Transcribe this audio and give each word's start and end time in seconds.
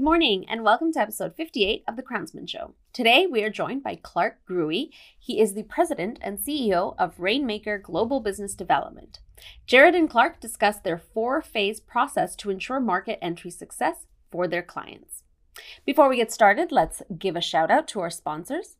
Good 0.00 0.04
morning, 0.04 0.46
and 0.48 0.64
welcome 0.64 0.94
to 0.94 0.98
episode 0.98 1.36
58 1.36 1.84
of 1.86 1.94
The 1.94 2.02
Crownsmen 2.02 2.46
Show. 2.46 2.72
Today, 2.94 3.26
we 3.26 3.42
are 3.42 3.50
joined 3.50 3.82
by 3.82 3.96
Clark 4.02 4.38
Grue. 4.46 4.88
He 5.18 5.38
is 5.38 5.52
the 5.52 5.64
president 5.64 6.18
and 6.22 6.38
CEO 6.38 6.94
of 6.98 7.20
Rainmaker 7.20 7.76
Global 7.76 8.20
Business 8.20 8.54
Development. 8.54 9.18
Jerrod 9.68 9.94
and 9.94 10.08
Clark 10.08 10.40
discuss 10.40 10.78
their 10.78 10.96
four 10.96 11.42
phase 11.42 11.80
process 11.80 12.34
to 12.36 12.48
ensure 12.48 12.80
market 12.80 13.18
entry 13.20 13.50
success 13.50 14.06
for 14.32 14.48
their 14.48 14.62
clients. 14.62 15.22
Before 15.84 16.08
we 16.08 16.16
get 16.16 16.32
started, 16.32 16.72
let's 16.72 17.02
give 17.18 17.36
a 17.36 17.42
shout 17.42 17.70
out 17.70 17.86
to 17.88 18.00
our 18.00 18.08
sponsors. 18.08 18.76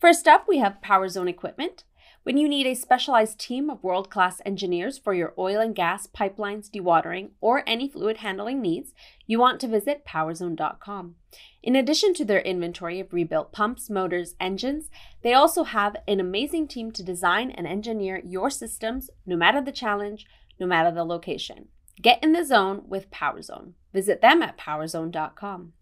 First 0.00 0.26
up, 0.26 0.46
we 0.48 0.58
have 0.58 0.82
PowerZone 0.84 1.30
Equipment. 1.30 1.84
When 2.26 2.36
you 2.36 2.48
need 2.48 2.66
a 2.66 2.74
specialized 2.74 3.38
team 3.38 3.70
of 3.70 3.84
world 3.84 4.10
class 4.10 4.42
engineers 4.44 4.98
for 4.98 5.14
your 5.14 5.32
oil 5.38 5.60
and 5.60 5.76
gas, 5.76 6.08
pipelines, 6.08 6.68
dewatering, 6.68 7.28
or 7.40 7.62
any 7.68 7.88
fluid 7.88 8.16
handling 8.16 8.60
needs, 8.60 8.94
you 9.28 9.38
want 9.38 9.60
to 9.60 9.68
visit 9.68 10.04
powerzone.com. 10.04 11.14
In 11.62 11.76
addition 11.76 12.14
to 12.14 12.24
their 12.24 12.40
inventory 12.40 12.98
of 12.98 13.12
rebuilt 13.12 13.52
pumps, 13.52 13.88
motors, 13.88 14.34
engines, 14.40 14.90
they 15.22 15.34
also 15.34 15.62
have 15.62 15.94
an 16.08 16.18
amazing 16.18 16.66
team 16.66 16.90
to 16.90 17.04
design 17.04 17.52
and 17.52 17.64
engineer 17.64 18.20
your 18.24 18.50
systems 18.50 19.08
no 19.24 19.36
matter 19.36 19.60
the 19.60 19.70
challenge, 19.70 20.26
no 20.58 20.66
matter 20.66 20.90
the 20.90 21.04
location. 21.04 21.68
Get 22.02 22.20
in 22.24 22.32
the 22.32 22.44
zone 22.44 22.82
with 22.88 23.08
PowerZone. 23.12 23.74
Visit 23.92 24.20
them 24.20 24.42
at 24.42 24.58
powerzone.com. 24.58 25.74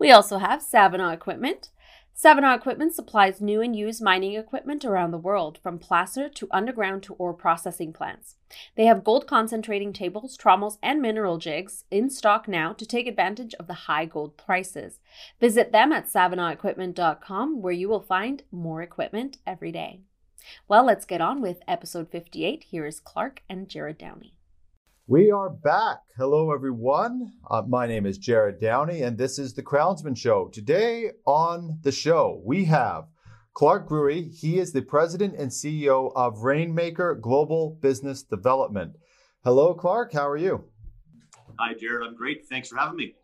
We 0.00 0.10
also 0.10 0.38
have 0.38 0.62
Savona 0.62 1.12
Equipment. 1.12 1.70
Savona 2.14 2.54
Equipment 2.54 2.94
supplies 2.94 3.40
new 3.40 3.60
and 3.60 3.74
used 3.74 4.02
mining 4.02 4.34
equipment 4.34 4.84
around 4.84 5.10
the 5.10 5.18
world, 5.18 5.58
from 5.62 5.78
placer 5.78 6.28
to 6.28 6.48
underground 6.50 7.02
to 7.02 7.14
ore 7.14 7.32
processing 7.34 7.92
plants. 7.92 8.36
They 8.76 8.84
have 8.84 9.02
gold 9.02 9.26
concentrating 9.26 9.92
tables, 9.92 10.36
trommels, 10.36 10.78
and 10.82 11.00
mineral 11.00 11.38
jigs 11.38 11.84
in 11.90 12.10
stock 12.10 12.46
now 12.46 12.74
to 12.74 12.86
take 12.86 13.06
advantage 13.06 13.54
of 13.54 13.66
the 13.66 13.88
high 13.88 14.04
gold 14.04 14.36
prices. 14.36 15.00
Visit 15.40 15.72
them 15.72 15.90
at 15.90 16.06
savonaequipment.com 16.06 17.62
where 17.62 17.72
you 17.72 17.88
will 17.88 18.00
find 18.00 18.42
more 18.52 18.82
equipment 18.82 19.38
every 19.46 19.72
day. 19.72 20.02
Well, 20.68 20.84
let's 20.84 21.06
get 21.06 21.20
on 21.20 21.40
with 21.40 21.62
episode 21.66 22.10
58. 22.10 22.64
Here 22.64 22.86
is 22.86 23.00
Clark 23.00 23.42
and 23.48 23.68
Jerrod 23.68 23.98
Downey. 23.98 24.34
We 25.08 25.32
are 25.32 25.50
back. 25.50 25.98
Hello, 26.16 26.52
everyone. 26.52 27.32
Uh, 27.50 27.62
my 27.66 27.88
name 27.88 28.06
is 28.06 28.20
Jerrod 28.20 28.60
Downey, 28.60 29.02
and 29.02 29.18
this 29.18 29.36
is 29.36 29.52
the 29.52 29.62
Crownsmen 29.62 30.14
Show. 30.14 30.46
Today 30.46 31.10
on 31.26 31.80
the 31.82 31.90
show, 31.90 32.40
we 32.44 32.66
have 32.66 33.06
Clark 33.52 33.88
Grue. 33.88 34.30
He 34.32 34.60
is 34.60 34.72
the 34.72 34.80
president 34.80 35.34
and 35.36 35.50
CEO 35.50 36.12
of 36.14 36.44
Rainmaker 36.44 37.16
Global 37.16 37.76
Business 37.82 38.22
Development. 38.22 38.94
Hello, 39.42 39.74
Clark. 39.74 40.12
How 40.12 40.28
are 40.28 40.36
you? 40.36 40.66
Hi, 41.58 41.74
Jerrod. 41.74 42.06
I'm 42.06 42.14
great. 42.14 42.46
Thanks 42.46 42.68
for 42.68 42.76
having 42.76 42.96
me. 42.96 43.16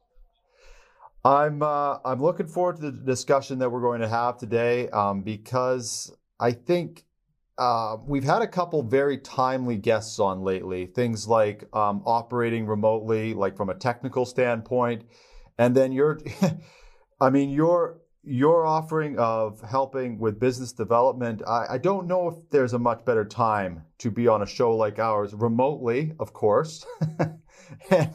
I'm 1.25 1.63
uh, 1.63 1.98
I'm 2.05 2.20
looking 2.20 2.48
forward 2.48 2.81
to 2.81 2.91
the 2.91 3.05
discussion 3.05 3.61
that 3.61 3.70
we're 3.70 3.83
going 3.83 4.01
to 4.01 4.09
have 4.09 4.37
today 4.37 4.89
um, 4.89 5.23
because 5.23 6.13
I 6.41 6.51
think 6.53 7.05
uh, 7.59 7.97
we've 8.06 8.25
had 8.25 8.41
a 8.41 8.47
couple 8.47 8.83
very 8.83 9.19
timely 9.19 9.77
guests 9.77 10.20
on 10.20 10.42
lately. 10.42 10.87
Things 10.87 11.27
like 11.27 11.64
um, 11.75 12.03
operating 12.06 12.67
remotely, 12.67 13.34
like 13.34 13.56
from 13.56 13.69
a 13.69 13.75
technical 13.75 14.25
standpoint, 14.25 15.03
and 15.59 15.75
then 15.75 15.91
your, 15.91 16.20
I 17.20 17.31
mean, 17.31 17.51
your 17.51 18.01
your 18.23 18.67
offering 18.67 19.19
of 19.19 19.61
helping 19.62 20.19
with 20.19 20.39
business 20.39 20.73
development. 20.73 21.42
I, 21.47 21.67
I 21.70 21.79
don't 21.79 22.06
know 22.06 22.29
if 22.29 22.34
there's 22.51 22.75
a 22.75 22.79
much 22.79 23.05
better 23.05 23.25
time 23.25 23.84
to 23.98 24.11
be 24.11 24.29
on 24.29 24.42
a 24.42 24.47
show 24.47 24.77
like 24.77 24.98
ours, 24.98 25.33
remotely, 25.33 26.12
of 26.20 26.33
course, 26.33 26.84
and, 27.91 28.12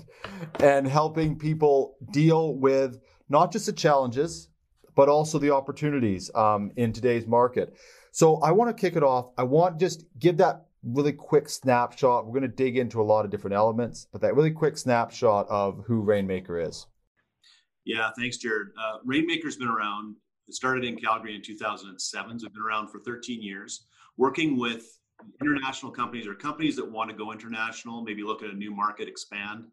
and 0.60 0.88
helping 0.88 1.38
people 1.40 1.98
deal 2.12 2.54
with 2.54 3.02
not 3.28 3.52
just 3.52 3.66
the 3.66 3.74
challenges, 3.74 4.50
but 4.96 5.10
also 5.10 5.40
the 5.40 5.50
opportunities 5.50 6.30
um, 6.36 6.72
in 6.76 6.94
today's 6.94 7.26
market. 7.26 7.76
So 8.14 8.36
I 8.42 8.52
want 8.52 8.70
to 8.76 8.80
kick 8.80 8.96
it 8.96 9.02
off. 9.02 9.32
I 9.40 9.44
want 9.44 9.80
just 9.80 10.06
give 10.20 10.38
that 10.38 10.68
really 10.84 11.12
quick 11.12 11.50
snapshot. 11.50 12.28
We're 12.28 12.40
going 12.40 12.44
to 12.44 12.56
dig 12.56 12.78
into 12.78 13.02
a 13.02 13.04
lot 13.04 13.26
of 13.26 13.32
different 13.32 13.56
elements, 13.56 14.08
but 14.12 14.22
that 14.22 14.36
really 14.36 14.52
quick 14.52 14.78
snapshot 14.78 15.48
of 15.50 15.84
who 15.88 16.00
Rainmaker 16.00 16.60
is. 16.60 16.86
Yeah, 17.86 18.12
thanks, 18.16 18.38
Jerrod. 18.38 18.68
Uh, 18.80 19.00
Rainmaker's 19.04 19.56
been 19.56 19.68
around. 19.68 20.16
It 20.48 20.54
started 20.54 20.84
in 20.84 20.96
Calgary 20.96 21.36
in 21.36 21.42
2007. 21.42 22.40
So 22.40 22.46
it's 22.46 22.54
been 22.54 22.62
around 22.62 22.90
for 22.90 23.00
13 23.00 23.42
years, 23.42 23.88
working 24.18 24.60
with 24.60 25.00
international 25.42 25.92
companies 25.92 26.28
or 26.28 26.36
companies 26.36 26.76
that 26.76 26.90
want 26.90 27.10
to 27.10 27.16
go 27.16 27.32
international, 27.32 28.04
maybe 28.04 28.22
look 28.22 28.44
at 28.44 28.52
a 28.52 28.56
new 28.56 28.70
market, 28.70 29.08
expand. 29.08 29.66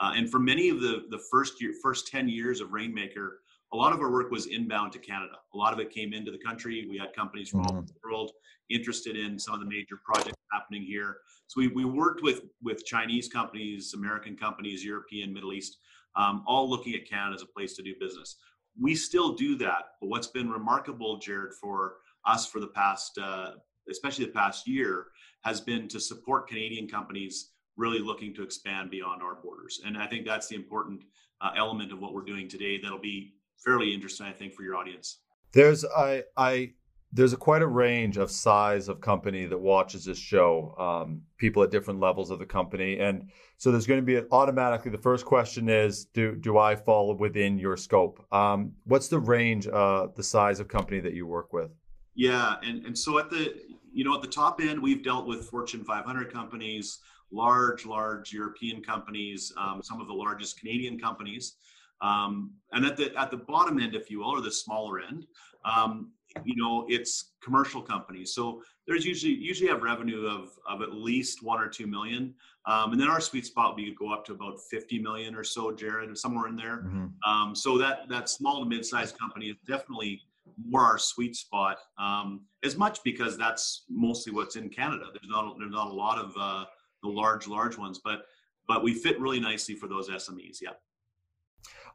Uh, 0.00 0.14
and 0.16 0.28
for 0.28 0.40
many 0.40 0.68
of 0.68 0.80
the 0.80 1.04
the 1.10 1.20
first 1.30 1.62
year, 1.62 1.72
first 1.80 2.08
10 2.08 2.28
years 2.28 2.60
of 2.60 2.72
Rainmaker, 2.72 3.42
a 3.74 3.76
lot 3.76 3.92
of 3.92 4.00
our 4.00 4.10
work 4.10 4.30
was 4.30 4.46
inbound 4.46 4.92
to 4.92 5.00
Canada. 5.00 5.34
A 5.52 5.56
lot 5.56 5.72
of 5.72 5.80
it 5.80 5.90
came 5.90 6.12
into 6.14 6.30
the 6.30 6.38
country. 6.38 6.86
We 6.88 6.96
had 6.96 7.12
companies 7.12 7.48
from 7.48 7.60
mm-hmm. 7.60 7.72
all 7.72 7.78
over 7.78 7.86
the 7.88 8.08
world 8.08 8.30
interested 8.70 9.16
in 9.16 9.36
some 9.38 9.52
of 9.52 9.60
the 9.60 9.66
major 9.66 9.96
projects 10.04 10.38
happening 10.52 10.82
here. 10.82 11.18
So 11.48 11.60
we, 11.60 11.68
we 11.68 11.84
worked 11.84 12.22
with 12.22 12.42
with 12.62 12.86
Chinese 12.86 13.28
companies, 13.28 13.92
American 13.92 14.36
companies, 14.36 14.84
European, 14.84 15.34
Middle 15.34 15.52
East, 15.52 15.78
um, 16.14 16.44
all 16.46 16.70
looking 16.70 16.94
at 16.94 17.06
Canada 17.06 17.34
as 17.34 17.42
a 17.42 17.46
place 17.46 17.74
to 17.74 17.82
do 17.82 17.94
business. 18.00 18.36
We 18.80 18.94
still 18.94 19.34
do 19.34 19.56
that, 19.58 19.82
but 20.00 20.08
what's 20.08 20.28
been 20.28 20.50
remarkable, 20.50 21.20
Jerrod, 21.20 21.52
for 21.60 21.96
us 22.24 22.46
for 22.46 22.60
the 22.60 22.68
past, 22.68 23.18
uh, 23.18 23.52
especially 23.90 24.24
the 24.24 24.32
past 24.32 24.68
year, 24.68 25.06
has 25.42 25.60
been 25.60 25.88
to 25.88 26.00
support 26.00 26.48
Canadian 26.48 26.88
companies 26.88 27.50
really 27.76 27.98
looking 27.98 28.32
to 28.34 28.42
expand 28.44 28.90
beyond 28.90 29.20
our 29.20 29.34
borders. 29.34 29.80
And 29.84 29.98
I 29.98 30.06
think 30.06 30.24
that's 30.24 30.46
the 30.46 30.54
important 30.54 31.02
uh, 31.40 31.50
element 31.56 31.92
of 31.92 31.98
what 31.98 32.14
we're 32.14 32.22
doing 32.22 32.48
today. 32.48 32.78
That'll 32.80 32.98
be 32.98 33.34
fairly 33.64 33.92
interesting, 33.92 34.26
I 34.26 34.32
think, 34.32 34.52
for 34.52 34.62
your 34.62 34.76
audience. 34.76 35.18
There's 35.52 35.84
I 35.84 36.24
I 36.36 36.72
there's 37.12 37.32
a 37.32 37.36
quite 37.36 37.62
a 37.62 37.66
range 37.66 38.16
of 38.16 38.28
size 38.28 38.88
of 38.88 39.00
company 39.00 39.46
that 39.46 39.56
watches 39.56 40.04
this 40.04 40.18
show. 40.18 40.74
Um, 40.76 41.22
people 41.38 41.62
at 41.62 41.70
different 41.70 42.00
levels 42.00 42.30
of 42.30 42.40
the 42.40 42.46
company, 42.46 42.98
and 42.98 43.30
so 43.56 43.70
there's 43.70 43.86
going 43.86 44.00
to 44.00 44.04
be 44.04 44.16
an, 44.16 44.26
automatically. 44.32 44.90
The 44.90 44.98
first 44.98 45.24
question 45.24 45.68
is, 45.68 46.06
do 46.06 46.34
do 46.34 46.58
I 46.58 46.74
fall 46.74 47.14
within 47.14 47.58
your 47.58 47.76
scope? 47.76 48.24
Um, 48.32 48.72
what's 48.84 49.08
the 49.08 49.20
range, 49.20 49.68
uh, 49.68 50.08
the 50.16 50.24
size 50.24 50.58
of 50.58 50.68
company 50.68 51.00
that 51.00 51.14
you 51.14 51.26
work 51.26 51.52
with? 51.52 51.70
Yeah, 52.16 52.56
and 52.62 52.84
and 52.84 52.98
so 52.98 53.18
at 53.18 53.30
the 53.30 53.54
you 53.92 54.04
know 54.04 54.16
at 54.16 54.22
the 54.22 54.28
top 54.28 54.60
end, 54.60 54.82
we've 54.82 55.04
dealt 55.04 55.26
with 55.26 55.48
Fortune 55.48 55.84
500 55.84 56.32
companies, 56.32 56.98
large 57.30 57.86
large 57.86 58.32
European 58.32 58.82
companies, 58.82 59.52
um, 59.56 59.80
some 59.84 60.00
of 60.00 60.08
the 60.08 60.14
largest 60.14 60.58
Canadian 60.58 60.98
companies. 60.98 61.56
Um, 62.00 62.52
and 62.72 62.84
at 62.84 62.96
the 62.96 63.14
at 63.16 63.30
the 63.30 63.36
bottom 63.36 63.78
end, 63.80 63.94
if 63.94 64.10
you 64.10 64.20
will, 64.20 64.30
or 64.30 64.40
the 64.40 64.52
smaller 64.52 65.00
end, 65.00 65.26
um, 65.64 66.10
you 66.44 66.56
know, 66.56 66.84
it's 66.88 67.32
commercial 67.42 67.80
companies. 67.80 68.34
So 68.34 68.62
there's 68.86 69.04
usually 69.04 69.34
usually 69.34 69.70
have 69.70 69.82
revenue 69.82 70.26
of 70.26 70.50
of 70.68 70.82
at 70.82 70.92
least 70.92 71.42
one 71.42 71.60
or 71.60 71.68
two 71.68 71.86
million, 71.86 72.34
um, 72.66 72.92
and 72.92 73.00
then 73.00 73.08
our 73.08 73.20
sweet 73.20 73.46
spot 73.46 73.76
we 73.76 73.94
go 73.98 74.12
up 74.12 74.24
to 74.26 74.32
about 74.32 74.58
50 74.70 74.98
million 74.98 75.34
or 75.34 75.44
so, 75.44 75.70
Jerrod, 75.70 76.10
or 76.10 76.14
somewhere 76.14 76.48
in 76.48 76.56
there. 76.56 76.78
Mm-hmm. 76.78 77.30
Um, 77.30 77.54
so 77.54 77.78
that 77.78 78.08
that 78.08 78.28
small 78.28 78.62
to 78.62 78.68
mid-sized 78.68 79.18
company 79.18 79.46
is 79.46 79.56
definitely 79.66 80.22
more 80.66 80.82
our 80.82 80.98
sweet 80.98 81.36
spot. 81.36 81.78
Um, 81.98 82.42
as 82.64 82.76
much 82.76 83.02
because 83.04 83.38
that's 83.38 83.84
mostly 83.88 84.32
what's 84.32 84.56
in 84.56 84.68
Canada. 84.68 85.06
There's 85.12 85.30
not 85.30 85.56
there's 85.58 85.72
not 85.72 85.88
a 85.88 85.94
lot 85.94 86.18
of 86.18 86.34
uh, 86.38 86.64
the 87.02 87.08
large 87.08 87.46
large 87.46 87.78
ones, 87.78 88.00
but 88.02 88.26
but 88.66 88.82
we 88.82 88.94
fit 88.94 89.20
really 89.20 89.40
nicely 89.40 89.74
for 89.74 89.88
those 89.88 90.08
SMEs. 90.08 90.58
Yeah. 90.60 90.70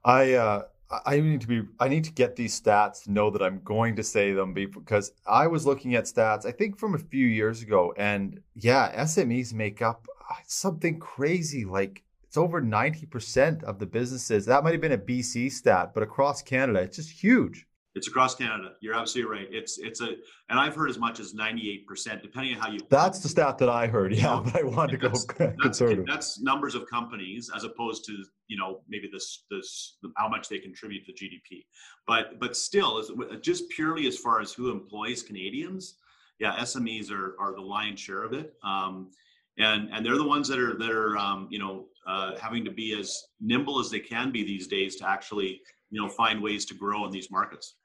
I 0.04 0.34
uh, 0.34 0.64
I 1.06 1.20
need 1.20 1.42
to 1.42 1.48
be 1.48 1.62
I 1.80 1.88
need 1.88 2.04
to 2.06 2.12
get 2.12 2.36
these 2.36 2.60
stats 2.60 3.08
know 3.08 3.30
that 3.30 3.44
I'm 3.44 3.62
going 3.64 3.96
to 3.98 4.04
say 4.04 4.34
them 4.34 4.54
because 4.54 5.12
I 5.28 5.48
was 5.48 5.66
looking 5.66 5.96
at 5.96 6.06
stats 6.06 6.46
I 6.46 6.52
think 6.52 6.80
from 6.80 6.96
a 6.96 7.00
few 7.00 7.28
years 7.28 7.62
ago 7.62 7.94
and 7.98 8.42
yeah 8.56 8.92
SMEs 9.04 9.54
make 9.54 9.82
up 9.82 10.08
uh, 10.30 10.36
something 10.48 11.00
crazy 11.00 11.66
like 11.66 12.04
it's 12.24 12.38
over 12.38 12.62
90% 12.62 13.64
of 13.64 13.80
the 13.80 13.88
businesses. 13.88 14.46
That 14.46 14.64
might 14.64 14.74
have 14.74 14.82
been 14.82 14.92
a 14.92 14.98
BC 14.98 15.52
stat 15.52 15.92
but 15.94 16.02
across 16.02 16.42
Canada 16.42 16.80
it's 16.80 16.96
just 16.96 17.12
huge 17.12 17.68
it's 17.96 18.08
across 18.08 18.36
Canada. 18.36 18.74
You're 18.82 18.94
absolutely 18.94 19.38
right. 19.38 19.48
It's 19.52 19.80
it's 19.80 20.02
a, 20.02 20.10
and 20.50 20.60
I've 20.60 20.76
heard 20.76 20.90
as 20.90 21.00
much 21.00 21.20
as 21.20 21.34
98 21.34 21.88
percent, 21.88 22.22
depending 22.22 22.56
on 22.56 22.62
how 22.62 22.70
you. 22.70 22.80
That's 22.90 23.20
the 23.20 23.30
stat 23.30 23.58
that 23.58 23.70
I 23.70 23.88
heard. 23.88 24.14
Yeah, 24.14 24.42
but 24.44 24.56
I 24.60 24.64
wanted 24.64 24.92
to 24.92 24.98
go 24.98 25.10
that's, 25.10 25.26
conservative. 25.62 26.06
That's, 26.06 26.36
that's 26.36 26.42
numbers 26.42 26.76
of 26.76 26.88
companies 26.88 27.50
as 27.56 27.64
opposed 27.64 28.06
to 28.06 28.24
you 28.48 28.58
know 28.58 28.82
maybe 28.88 29.10
this 29.12 29.46
this 29.50 29.98
how 30.18 30.30
much 30.30 30.50
they 30.50 30.60
contribute 30.60 31.06
to 31.06 31.14
GDP, 31.14 31.66
but 32.06 32.40
but 32.40 32.56
still, 32.56 33.04
just 33.42 33.70
purely 33.70 34.08
as 34.08 34.18
far 34.18 34.40
as 34.40 34.54
who 34.54 34.72
employs 34.72 35.24
Canadians, 35.24 35.96
yeah, 36.40 36.56
SMEs 36.58 37.12
are 37.12 37.36
are 37.40 37.56
the 37.56 37.62
lion's 37.62 38.00
share 38.00 38.24
of 38.24 38.34
it. 38.34 38.54
Um, 38.64 39.10
and 39.58 39.90
and 39.92 40.06
they're 40.06 40.18
the 40.18 40.28
ones 40.28 40.48
that 40.48 40.60
are 40.60 40.78
that 40.78 40.92
are 40.92 41.18
um, 41.18 41.48
you 41.50 41.60
know 41.60 41.86
uh, 42.08 42.38
having 42.40 42.64
to 42.66 42.72
be 42.72 42.98
as 42.98 43.24
nimble 43.42 43.80
as 43.80 43.90
they 43.90 44.00
can 44.00 44.32
be 44.32 44.44
these 44.44 44.68
days 44.68 44.96
to 44.98 45.10
actually 45.10 45.62
you 45.92 46.02
know 46.02 46.10
find 46.10 46.42
ways 46.42 46.66
to 46.66 46.74
grow 46.74 47.06
in 47.06 47.12
these 47.12 47.32
markets. 47.32 47.76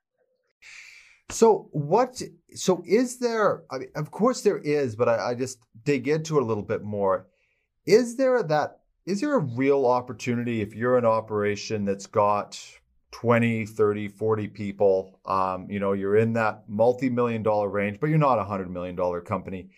So 1.31 1.69
what? 1.73 2.21
So 2.55 2.83
is 2.87 3.19
there? 3.19 3.65
I 3.71 3.79
mean, 3.79 3.89
of 3.97 4.11
course 4.11 4.43
there 4.43 4.59
is, 4.59 4.95
but 4.95 5.09
I, 5.09 5.31
I 5.31 5.35
just 5.35 5.59
dig 5.85 6.09
into 6.09 6.37
it 6.37 6.43
a 6.43 6.47
little 6.47 6.62
bit 6.62 6.83
more. 6.83 7.27
Is 7.87 8.17
there 8.17 8.43
that 8.43 8.81
is 9.06 9.21
there 9.21 9.35
a 9.35 9.39
real 9.39 9.87
opportunity 9.87 10.61
if 10.61 10.75
you're 10.75 10.99
an 10.99 11.05
operation 11.05 11.85
that's 11.85 12.06
got 12.06 12.61
20 13.12 13.67
30 13.67 14.09
40 14.09 14.49
people 14.49 15.21
um, 15.27 15.71
you 15.71 15.79
know 15.79 15.93
you're 15.93 16.17
in 16.17 16.33
that 16.33 16.65
multi-million 16.69 17.43
dollar 17.43 17.69
range 17.69 18.01
but 18.01 18.09
you're 18.09 18.19
not 18.19 18.39
a 18.39 18.45
hundred 18.45 18.71
million 18.71 18.97
dollar 18.97 19.21
company 19.21 19.69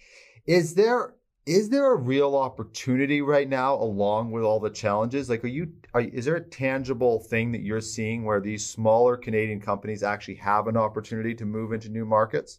is 0.47 0.75
there 0.75 1.15
is 1.47 1.69
there 1.69 1.93
a 1.93 1.97
real 1.97 2.35
opportunity 2.35 3.23
right 3.23 3.49
now 3.49 3.75
along 3.75 4.33
with 4.33 4.43
all 4.43 4.59
the 4.59 4.71
challenges 4.71 5.31
like 5.31 5.45
are 5.45 5.49
you 5.49 5.73
are, 5.95 6.01
is 6.01 6.25
there 6.25 6.37
a 6.37 6.41
tangible 6.41 7.21
thing 7.21 7.53
that 7.53 7.63
you're 7.63 7.81
seeing 7.81 8.25
where 8.25 8.41
these 8.41 8.67
smaller 8.67 9.17
canadian 9.17 9.61
companies 9.61 10.03
actually 10.03 10.35
have 10.35 10.67
an 10.67 10.77
opportunity 10.77 11.35
to 11.35 11.47
move 11.47 11.73
into 11.73 11.89
new 11.89 12.05
markets 12.05 12.59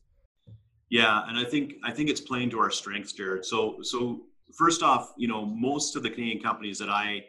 yeah 0.90 1.24
and 1.28 1.38
i 1.38 1.44
think 1.44 1.74
i 1.84 1.92
think 1.92 2.10
it's 2.10 2.22
playing 2.22 2.50
to 2.50 2.60
our 2.60 2.72
strengths 2.72 3.14
jerrod 3.14 3.44
so 3.44 3.78
so 3.82 4.22
first 4.58 4.82
off 4.82 5.14
you 5.18 5.28
know 5.28 5.46
most 5.46 5.96
of 5.96 6.04
the 6.04 6.10
canadian 6.10 6.42
companies 6.42 6.80
that 6.80 6.90
i 6.90 7.24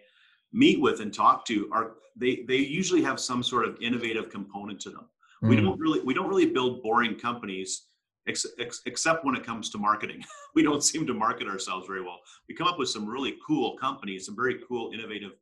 meet 0.52 0.80
with 0.80 1.00
and 1.00 1.12
talk 1.12 1.44
to 1.44 1.68
are 1.72 1.92
they 2.16 2.44
they 2.46 2.56
usually 2.56 3.02
have 3.02 3.18
some 3.18 3.42
sort 3.42 3.66
of 3.66 3.76
innovative 3.82 4.30
component 4.30 4.80
to 4.80 4.90
them 4.90 5.08
mm. 5.42 5.48
we 5.48 5.56
hmm. 5.56 5.64
don't 5.64 5.80
really 5.80 6.00
we 6.00 6.14
don't 6.14 6.28
really 6.28 6.46
build 6.46 6.82
boring 6.82 7.18
companies 7.18 7.87
ex, 8.28 8.46
ex, 8.58 8.82
except 8.86 9.24
when 9.24 9.34
it 9.34 9.44
comes 9.44 9.70
to 9.70 9.78
marketing 9.78 10.22
we 10.54 10.62
don't 10.62 10.82
seem 10.82 11.06
to 11.06 11.14
market 11.14 11.48
ourselves 11.48 11.86
very 11.86 12.02
well 12.02 12.18
we 12.48 12.54
come 12.54 12.66
up 12.66 12.78
with 12.78 12.88
some 12.88 13.06
really 13.06 13.36
cool 13.46 13.76
companies 13.76 14.26
some 14.26 14.36
very 14.36 14.60
cool 14.68 14.90
innovative 14.92 15.32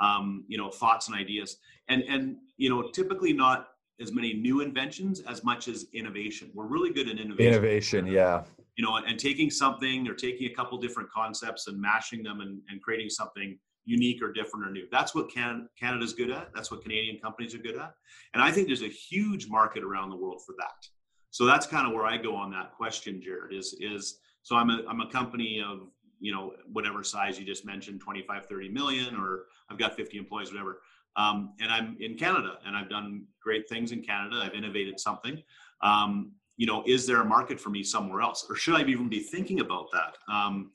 um, 0.00 0.44
you 0.48 0.58
know 0.58 0.70
thoughts 0.70 1.08
and 1.08 1.16
ideas 1.16 1.56
and 1.88 2.02
and 2.04 2.36
you 2.56 2.70
know 2.70 2.90
typically 2.90 3.32
not 3.32 3.68
as 4.00 4.12
many 4.12 4.32
new 4.32 4.62
inventions 4.62 5.20
as 5.20 5.44
much 5.44 5.68
as 5.68 5.86
innovation 5.92 6.50
we're 6.54 6.66
really 6.66 6.90
good 6.90 7.08
at 7.08 7.18
innovation 7.18 7.52
innovation 7.52 8.06
yeah 8.06 8.42
you 8.76 8.84
know 8.84 8.96
and 8.96 9.18
taking 9.18 9.50
something 9.50 10.08
or 10.08 10.14
taking 10.14 10.50
a 10.50 10.54
couple 10.54 10.78
different 10.78 11.10
concepts 11.10 11.66
and 11.66 11.78
mashing 11.78 12.22
them 12.22 12.40
and, 12.40 12.60
and 12.70 12.82
creating 12.82 13.10
something 13.10 13.58
unique 13.84 14.22
or 14.22 14.32
different 14.32 14.66
or 14.66 14.70
new. 14.70 14.86
That's 14.90 15.14
what 15.14 15.30
can, 15.30 15.68
Canada's 15.78 16.12
good 16.12 16.30
at. 16.30 16.50
That's 16.54 16.70
what 16.70 16.82
Canadian 16.82 17.18
companies 17.18 17.54
are 17.54 17.58
good 17.58 17.76
at. 17.76 17.92
And 18.34 18.42
I 18.42 18.50
think 18.50 18.66
there's 18.68 18.82
a 18.82 18.88
huge 18.88 19.48
market 19.48 19.82
around 19.82 20.10
the 20.10 20.16
world 20.16 20.42
for 20.46 20.54
that. 20.58 20.86
So 21.30 21.44
that's 21.44 21.66
kind 21.66 21.86
of 21.86 21.92
where 21.92 22.06
I 22.06 22.16
go 22.16 22.34
on 22.34 22.50
that 22.52 22.72
question, 22.72 23.22
Jerrod, 23.24 23.56
is, 23.56 23.74
is 23.80 24.18
so 24.42 24.56
I'm 24.56 24.70
a, 24.70 24.82
I'm 24.88 25.00
a 25.00 25.10
company 25.10 25.62
of, 25.64 25.88
you 26.18 26.32
know, 26.32 26.54
whatever 26.72 27.02
size 27.02 27.38
you 27.38 27.46
just 27.46 27.64
mentioned, 27.64 28.00
25, 28.00 28.46
30 28.46 28.68
million, 28.68 29.16
or 29.16 29.44
I've 29.70 29.78
got 29.78 29.96
50 29.96 30.18
employees, 30.18 30.50
whatever. 30.50 30.80
Um, 31.16 31.54
and 31.60 31.70
I'm 31.70 31.96
in 32.00 32.16
Canada 32.16 32.58
and 32.66 32.76
I've 32.76 32.90
done 32.90 33.24
great 33.42 33.68
things 33.68 33.92
in 33.92 34.02
Canada. 34.02 34.40
I've 34.42 34.54
innovated 34.54 34.98
something. 35.00 35.42
Um, 35.82 36.32
you 36.56 36.66
know, 36.66 36.82
is 36.86 37.06
there 37.06 37.20
a 37.22 37.24
market 37.24 37.60
for 37.60 37.70
me 37.70 37.82
somewhere 37.82 38.20
else? 38.20 38.46
Or 38.48 38.54
should 38.54 38.74
I 38.74 38.82
even 38.82 39.08
be 39.08 39.20
thinking 39.20 39.60
about 39.60 39.86
that? 39.92 40.16
Um, 40.32 40.72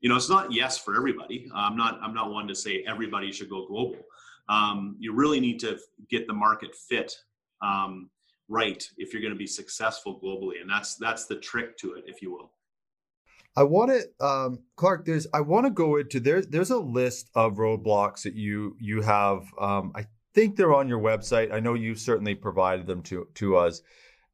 you 0.00 0.08
know 0.08 0.16
it's 0.16 0.28
not 0.28 0.52
yes 0.52 0.78
for 0.78 0.96
everybody 0.96 1.48
i'm 1.54 1.76
not 1.76 1.98
i'm 2.02 2.14
not 2.14 2.30
one 2.30 2.46
to 2.46 2.54
say 2.54 2.84
everybody 2.86 3.32
should 3.32 3.50
go 3.50 3.66
global 3.66 3.96
um, 4.50 4.96
you 4.98 5.12
really 5.12 5.40
need 5.40 5.58
to 5.60 5.78
get 6.08 6.26
the 6.26 6.32
market 6.32 6.74
fit 6.74 7.14
um, 7.60 8.08
right 8.48 8.88
if 8.96 9.12
you're 9.12 9.22
going 9.22 9.32
to 9.32 9.38
be 9.38 9.46
successful 9.46 10.20
globally 10.22 10.60
and 10.60 10.70
that's 10.70 10.96
that's 10.96 11.26
the 11.26 11.36
trick 11.36 11.76
to 11.76 11.94
it 11.94 12.04
if 12.06 12.22
you 12.22 12.32
will 12.32 12.52
I 13.56 13.64
want 13.64 13.90
to, 13.90 14.24
um, 14.24 14.60
Clark. 14.76 15.04
There's, 15.04 15.26
I 15.34 15.40
want 15.40 15.66
to 15.66 15.70
go 15.70 15.96
into 15.96 16.20
there's 16.20 16.46
there's 16.46 16.70
a 16.70 16.78
list 16.78 17.28
of 17.34 17.54
roadblocks 17.54 18.22
that 18.22 18.34
you 18.34 18.76
you 18.78 19.02
have. 19.02 19.52
Um, 19.60 19.90
I 19.96 20.04
think 20.32 20.54
they're 20.54 20.74
on 20.74 20.86
your 20.86 21.00
website. 21.00 21.52
I 21.52 21.58
know 21.58 21.74
you've 21.74 21.98
certainly 21.98 22.36
provided 22.36 22.86
them 22.86 23.02
to 23.04 23.26
to 23.34 23.56
us, 23.56 23.82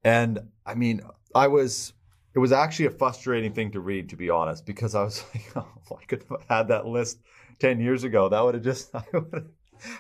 and 0.03 0.41
I 0.67 0.75
mean, 0.75 1.01
I 1.35 1.47
was 1.47 1.95
it 2.35 2.39
was 2.39 2.53
actually 2.53 2.87
a 2.87 2.91
frustrating 2.91 3.53
thing 3.53 3.71
to 3.73 3.81
read, 3.81 4.09
to 4.11 4.17
be 4.17 4.29
honest, 4.29 4.67
because 4.67 4.95
I 4.95 5.05
was 5.05 5.25
like, 5.35 5.57
oh, 5.57 5.99
I 6.01 6.05
could 6.05 6.25
have 6.29 6.45
had 6.49 6.69
that 6.69 6.87
list 6.87 7.21
10 7.61 7.81
years 7.81 8.05
ago. 8.05 8.29
That 8.29 8.45
would 8.45 8.55
have 8.55 8.65
just, 8.65 8.95
I 8.95 9.05
would 9.13 9.29
have 9.33 9.45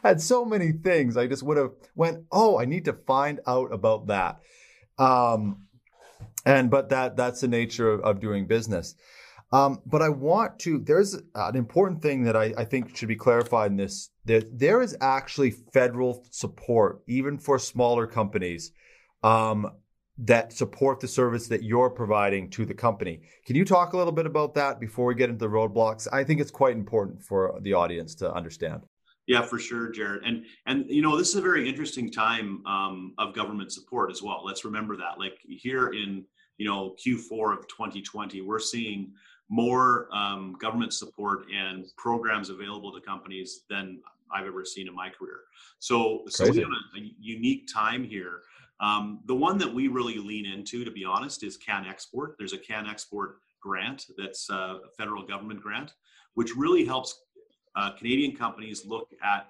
had 0.02 0.20
so 0.20 0.44
many 0.44 0.72
things. 0.72 1.16
I 1.16 1.26
just 1.26 1.42
would 1.42 1.56
have 1.56 1.72
went, 1.94 2.24
oh, 2.30 2.58
I 2.58 2.64
need 2.64 2.84
to 2.86 2.92
find 2.92 3.40
out 3.46 3.72
about 3.72 4.06
that. 4.08 4.40
Um, 4.98 5.66
and, 6.46 6.70
but 6.70 6.90
that, 6.90 7.16
that's 7.16 7.40
the 7.40 7.48
nature 7.48 7.90
of, 7.90 8.00
of 8.00 8.20
doing 8.20 8.46
business. 8.46 8.94
Um, 9.52 9.80
but 9.86 10.02
I 10.02 10.08
want 10.08 10.58
to, 10.60 10.78
there's 10.78 11.14
an 11.34 11.56
important 11.56 12.02
thing 12.02 12.24
that 12.24 12.36
I, 12.36 12.52
I 12.58 12.64
think 12.64 12.96
should 12.96 13.08
be 13.08 13.16
clarified 13.16 13.70
in 13.70 13.76
this. 13.76 14.10
There, 14.24 14.42
there 14.52 14.82
is 14.82 14.96
actually 15.00 15.50
federal 15.50 16.26
support, 16.30 17.02
even 17.06 17.38
for 17.38 17.58
smaller 17.58 18.06
companies, 18.06 18.72
um, 19.22 19.70
that 20.18 20.52
support 20.52 21.00
the 21.00 21.08
service 21.08 21.48
that 21.48 21.62
you're 21.62 21.90
providing 21.90 22.50
to 22.50 22.64
the 22.64 22.74
company. 22.74 23.20
Can 23.46 23.56
you 23.56 23.64
talk 23.64 23.92
a 23.92 23.96
little 23.96 24.12
bit 24.12 24.26
about 24.26 24.54
that 24.54 24.80
before 24.80 25.06
we 25.06 25.14
get 25.14 25.28
into 25.28 25.44
the 25.44 25.50
roadblocks? 25.50 26.06
I 26.12 26.24
think 26.24 26.40
it's 26.40 26.50
quite 26.50 26.76
important 26.76 27.22
for 27.22 27.58
the 27.62 27.74
audience 27.74 28.14
to 28.16 28.32
understand. 28.32 28.82
Yeah, 29.26 29.42
for 29.42 29.58
sure, 29.58 29.92
Jerrod. 29.92 30.20
And 30.24 30.44
and 30.66 30.84
you 30.88 31.02
know 31.02 31.16
this 31.16 31.30
is 31.30 31.36
a 31.36 31.42
very 31.42 31.68
interesting 31.68 32.10
time 32.10 32.64
um, 32.66 33.14
of 33.18 33.34
government 33.34 33.72
support 33.72 34.10
as 34.10 34.22
well. 34.22 34.42
Let's 34.44 34.64
remember 34.64 34.96
that. 34.96 35.18
Like 35.18 35.38
here 35.46 35.88
in 35.88 36.24
you 36.58 36.66
know 36.66 36.94
Q4 37.04 37.58
of 37.58 37.68
2020, 37.68 38.42
we're 38.42 38.58
seeing 38.58 39.12
more 39.48 40.08
um, 40.12 40.56
government 40.60 40.92
support 40.92 41.46
and 41.54 41.86
programs 41.96 42.48
available 42.50 42.92
to 42.92 43.00
companies 43.00 43.64
than 43.68 44.00
I've 44.32 44.46
ever 44.46 44.64
seen 44.64 44.88
in 44.88 44.94
my 44.94 45.10
career. 45.10 45.40
So, 45.78 46.24
so 46.28 46.50
we 46.50 46.60
have 46.60 46.68
a, 46.68 46.98
a 46.98 47.12
unique 47.20 47.68
time 47.72 48.04
here 48.04 48.40
um, 48.80 49.20
the 49.26 49.34
one 49.34 49.58
that 49.58 49.72
we 49.72 49.88
really 49.88 50.18
lean 50.18 50.46
into, 50.46 50.84
to 50.84 50.90
be 50.90 51.04
honest, 51.04 51.42
is 51.42 51.58
CanExport. 51.58 52.34
There's 52.38 52.52
a 52.52 52.58
CanExport 52.58 53.34
grant 53.60 54.06
that's 54.18 54.50
a 54.50 54.80
federal 54.98 55.24
government 55.24 55.62
grant, 55.62 55.94
which 56.34 56.54
really 56.56 56.84
helps 56.84 57.22
uh, 57.76 57.92
Canadian 57.92 58.36
companies 58.36 58.84
look 58.86 59.08
at 59.22 59.48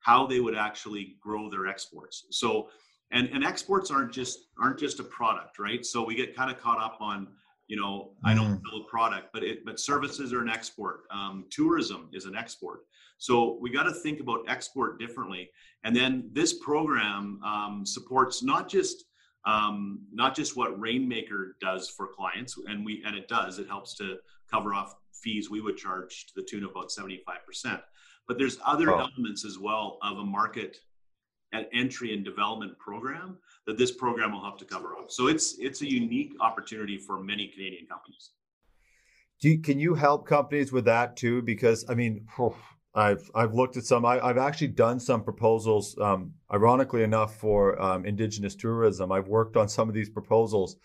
how 0.00 0.26
they 0.26 0.40
would 0.40 0.54
actually 0.54 1.16
grow 1.20 1.50
their 1.50 1.66
exports. 1.66 2.26
So, 2.30 2.68
and, 3.10 3.28
and 3.30 3.44
exports 3.44 3.90
aren't 3.90 4.12
just 4.12 4.46
aren't 4.60 4.78
just 4.78 5.00
a 5.00 5.04
product, 5.04 5.58
right? 5.58 5.84
So 5.84 6.04
we 6.04 6.14
get 6.14 6.36
kind 6.36 6.50
of 6.50 6.60
caught 6.60 6.80
up 6.80 6.98
on, 7.00 7.28
you 7.66 7.76
know, 7.76 8.12
I 8.24 8.34
don't 8.34 8.62
build 8.62 8.82
mm. 8.82 8.86
a 8.86 8.88
product, 8.88 9.28
but 9.32 9.42
it 9.42 9.64
but 9.64 9.80
services 9.80 10.32
are 10.32 10.42
an 10.42 10.48
export. 10.48 11.00
Um, 11.10 11.44
tourism 11.50 12.08
is 12.12 12.24
an 12.24 12.36
export. 12.36 12.80
So 13.18 13.58
we 13.60 13.70
got 13.70 13.84
to 13.84 13.92
think 13.92 14.20
about 14.20 14.40
export 14.48 14.98
differently. 15.00 15.50
And 15.84 15.94
then 15.94 16.28
this 16.32 16.54
program 16.54 17.40
um, 17.44 17.82
supports 17.86 18.42
not 18.42 18.68
just 18.68 19.04
um, 19.46 20.00
not 20.12 20.34
just 20.34 20.56
what 20.56 20.78
Rainmaker 20.78 21.56
does 21.60 21.88
for 21.88 22.08
clients, 22.08 22.58
and 22.66 22.84
we 22.84 23.02
and 23.06 23.16
it 23.16 23.28
does. 23.28 23.58
It 23.58 23.68
helps 23.68 23.94
to 23.96 24.16
cover 24.50 24.74
off 24.74 24.96
fees 25.12 25.48
we 25.48 25.60
would 25.60 25.76
charge 25.76 26.26
to 26.26 26.32
the 26.36 26.42
tune 26.42 26.64
of 26.64 26.72
about 26.72 26.90
seventy 26.90 27.22
five 27.24 27.46
percent. 27.46 27.80
But 28.28 28.38
there's 28.38 28.58
other 28.64 28.90
oh. 28.90 28.98
elements 28.98 29.44
as 29.44 29.58
well 29.58 29.98
of 30.02 30.18
a 30.18 30.24
market 30.24 30.78
at 31.52 31.68
entry 31.72 32.12
and 32.12 32.24
development 32.24 32.76
program 32.78 33.38
that 33.66 33.78
this 33.78 33.92
program 33.92 34.32
will 34.32 34.42
help 34.42 34.58
to 34.58 34.64
cover 34.64 34.96
off. 34.96 35.10
So 35.10 35.28
it's 35.28 35.56
it's 35.58 35.80
a 35.80 35.90
unique 35.90 36.34
opportunity 36.40 36.98
for 36.98 37.22
many 37.22 37.46
Canadian 37.46 37.86
companies. 37.86 38.32
Do 39.40 39.50
you, 39.50 39.60
can 39.60 39.78
you 39.78 39.94
help 39.94 40.26
companies 40.26 40.72
with 40.72 40.86
that 40.86 41.16
too? 41.16 41.42
Because 41.42 41.84
I 41.88 41.94
mean, 41.94 42.26
I've 42.96 43.30
I've 43.34 43.52
looked 43.52 43.76
at 43.76 43.84
some. 43.84 44.06
I, 44.06 44.26
have 44.26 44.38
actually 44.38 44.68
done 44.68 44.98
some 44.98 45.22
proposals. 45.22 45.96
Um, 45.98 46.32
ironically 46.52 47.02
enough, 47.02 47.36
for 47.36 47.80
um, 47.80 48.06
indigenous 48.06 48.54
tourism, 48.54 49.12
I've 49.12 49.28
worked 49.28 49.56
on 49.56 49.68
some 49.68 49.88
of 49.88 49.94
these 49.94 50.08
proposals, 50.08 50.76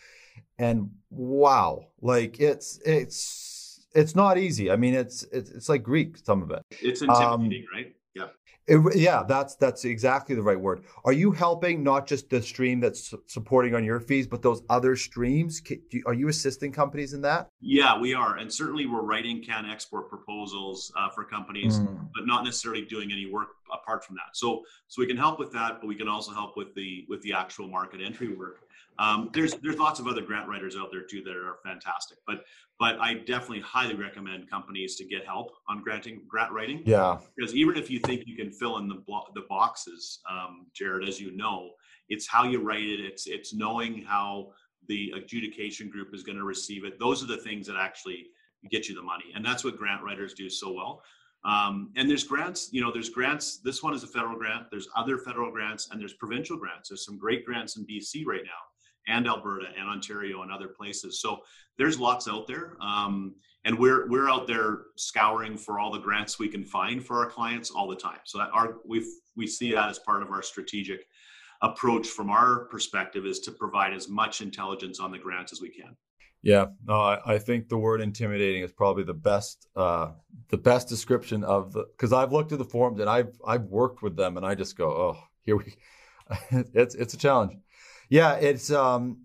and 0.59 0.91
wow, 1.09 1.87
like 2.01 2.39
it's 2.41 2.79
it's 2.85 3.87
it's 3.95 4.13
not 4.13 4.37
easy. 4.37 4.69
I 4.69 4.75
mean, 4.75 4.93
it's 4.93 5.23
it's, 5.31 5.51
it's 5.51 5.69
like 5.69 5.83
Greek. 5.83 6.17
Some 6.17 6.43
of 6.43 6.51
it. 6.51 6.61
It's 6.81 7.01
intimidating, 7.01 7.65
um, 7.71 7.77
right? 7.77 7.95
Yeah. 8.71 8.89
It, 8.89 8.95
yeah, 8.95 9.23
that's 9.27 9.55
that's 9.55 9.85
exactly 9.85 10.35
the 10.35 10.41
right 10.41 10.59
word. 10.59 10.83
Are 11.05 11.13
you 11.13 11.31
helping 11.31 11.83
not 11.83 12.07
just 12.07 12.29
the 12.29 12.41
stream 12.41 12.79
that's 12.79 13.13
supporting 13.27 13.75
on 13.75 13.83
your 13.83 13.99
fees, 13.99 14.27
but 14.27 14.41
those 14.41 14.61
other 14.69 14.95
streams? 14.95 15.61
Are 16.05 16.13
you 16.13 16.27
assisting 16.29 16.71
companies 16.71 17.13
in 17.13 17.21
that? 17.21 17.49
Yeah, 17.59 17.99
we 17.99 18.13
are, 18.13 18.37
and 18.37 18.51
certainly 18.51 18.85
we're 18.85 19.01
writing 19.01 19.43
CanExport 19.43 20.09
proposals 20.09 20.91
uh, 20.97 21.09
for 21.09 21.23
companies, 21.23 21.79
mm. 21.79 22.07
but 22.15 22.25
not 22.25 22.43
necessarily 22.43 22.83
doing 22.85 23.11
any 23.11 23.25
work 23.25 23.49
apart 23.73 24.03
from 24.03 24.15
that. 24.15 24.35
So 24.35 24.63
so 24.87 25.01
we 25.01 25.07
can 25.07 25.17
help 25.17 25.39
with 25.39 25.51
that, 25.53 25.79
but 25.81 25.87
we 25.87 25.95
can 25.95 26.07
also 26.07 26.31
help 26.31 26.57
with 26.57 26.73
the 26.75 27.05
with 27.09 27.21
the 27.21 27.33
actual 27.33 27.67
market 27.67 28.01
entry 28.01 28.35
work. 28.35 28.61
Um, 28.99 29.29
there's 29.33 29.53
there's 29.55 29.77
lots 29.77 29.99
of 29.99 30.07
other 30.07 30.21
grant 30.21 30.47
writers 30.47 30.75
out 30.75 30.89
there 30.91 31.03
too 31.03 31.23
that 31.23 31.35
are 31.35 31.57
fantastic, 31.63 32.17
but 32.27 32.43
but 32.79 32.99
I 32.99 33.15
definitely 33.15 33.61
highly 33.61 33.95
recommend 33.95 34.49
companies 34.49 34.95
to 34.97 35.05
get 35.05 35.25
help 35.25 35.51
on 35.69 35.81
granting 35.81 36.21
grant 36.27 36.51
writing. 36.51 36.83
Yeah, 36.85 37.17
because 37.35 37.55
even 37.55 37.77
if 37.77 37.89
you 37.89 37.99
think 37.99 38.23
you 38.25 38.35
can 38.35 38.51
fill 38.51 38.77
in 38.77 38.87
the 38.87 38.95
blo- 38.95 39.27
the 39.33 39.45
boxes, 39.49 40.19
um, 40.29 40.67
Jerrod, 40.79 41.07
as 41.07 41.19
you 41.19 41.35
know, 41.35 41.71
it's 42.09 42.27
how 42.27 42.43
you 42.43 42.61
write 42.61 42.83
it. 42.83 42.99
It's 42.99 43.27
it's 43.27 43.53
knowing 43.53 44.03
how 44.03 44.51
the 44.87 45.13
adjudication 45.15 45.89
group 45.89 46.13
is 46.13 46.23
going 46.23 46.37
to 46.37 46.43
receive 46.43 46.85
it. 46.85 46.99
Those 46.99 47.23
are 47.23 47.27
the 47.27 47.37
things 47.37 47.67
that 47.67 47.77
actually 47.77 48.27
get 48.69 48.87
you 48.87 48.95
the 48.95 49.01
money, 49.01 49.25
and 49.35 49.43
that's 49.43 49.63
what 49.63 49.77
grant 49.77 50.03
writers 50.03 50.33
do 50.33 50.49
so 50.49 50.73
well. 50.73 51.01
Um, 51.43 51.91
and 51.95 52.07
there's 52.07 52.23
grants, 52.23 52.69
you 52.71 52.81
know, 52.81 52.91
there's 52.91 53.09
grants. 53.09 53.61
This 53.63 53.81
one 53.81 53.95
is 53.95 54.03
a 54.03 54.07
federal 54.07 54.37
grant. 54.37 54.67
There's 54.69 54.87
other 54.95 55.17
federal 55.17 55.51
grants, 55.51 55.89
and 55.89 55.99
there's 55.99 56.13
provincial 56.13 56.55
grants. 56.55 56.89
There's 56.89 57.03
some 57.03 57.17
great 57.17 57.47
grants 57.47 57.77
in 57.77 57.85
BC 57.87 58.27
right 58.27 58.43
now 58.43 58.70
and 59.07 59.27
Alberta 59.27 59.67
and 59.77 59.89
Ontario 59.89 60.41
and 60.41 60.51
other 60.51 60.67
places. 60.67 61.21
So 61.21 61.39
there's 61.77 61.99
lots 61.99 62.27
out 62.27 62.47
there. 62.47 62.77
Um, 62.81 63.35
and 63.63 63.77
we're 63.77 64.09
we're 64.09 64.29
out 64.29 64.47
there 64.47 64.83
scouring 64.95 65.57
for 65.57 65.79
all 65.79 65.91
the 65.91 65.99
grants 65.99 66.39
we 66.39 66.47
can 66.47 66.65
find 66.65 67.05
for 67.05 67.17
our 67.17 67.29
clients 67.29 67.69
all 67.69 67.87
the 67.87 67.95
time. 67.95 68.19
So 68.23 68.39
that 68.39 68.49
our 68.53 68.77
we 68.85 69.05
we 69.35 69.47
see 69.47 69.73
that 69.73 69.89
as 69.89 69.99
part 69.99 70.23
of 70.23 70.31
our 70.31 70.41
strategic 70.41 71.05
approach 71.61 72.07
from 72.07 72.29
our 72.29 72.65
perspective 72.65 73.25
is 73.25 73.39
to 73.41 73.51
provide 73.51 73.93
as 73.93 74.09
much 74.09 74.41
intelligence 74.41 74.99
on 74.99 75.11
the 75.11 75.19
grants 75.19 75.53
as 75.53 75.61
we 75.61 75.69
can. 75.69 75.95
Yeah, 76.43 76.67
no, 76.87 76.99
I, 76.99 77.35
I 77.35 77.37
think 77.37 77.69
the 77.69 77.77
word 77.77 78.01
intimidating 78.01 78.63
is 78.63 78.71
probably 78.71 79.03
the 79.03 79.13
best 79.13 79.67
uh, 79.75 80.11
the 80.49 80.57
best 80.57 80.87
description 80.89 81.43
of 81.43 81.71
the 81.71 81.85
because 81.95 82.13
I've 82.13 82.31
looked 82.31 82.51
at 82.51 82.57
the 82.57 82.65
forms 82.65 82.99
and 82.99 83.09
I've 83.09 83.39
I've 83.45 83.65
worked 83.65 84.01
with 84.01 84.15
them 84.15 84.37
and 84.37 84.45
I 84.45 84.55
just 84.55 84.75
go 84.75 84.89
oh 84.89 85.17
here 85.43 85.57
we 85.57 85.75
it's 86.73 86.95
it's 86.95 87.13
a 87.13 87.17
challenge. 87.17 87.53
Yeah, 88.11 88.33
it's 88.35 88.69
um 88.69 89.23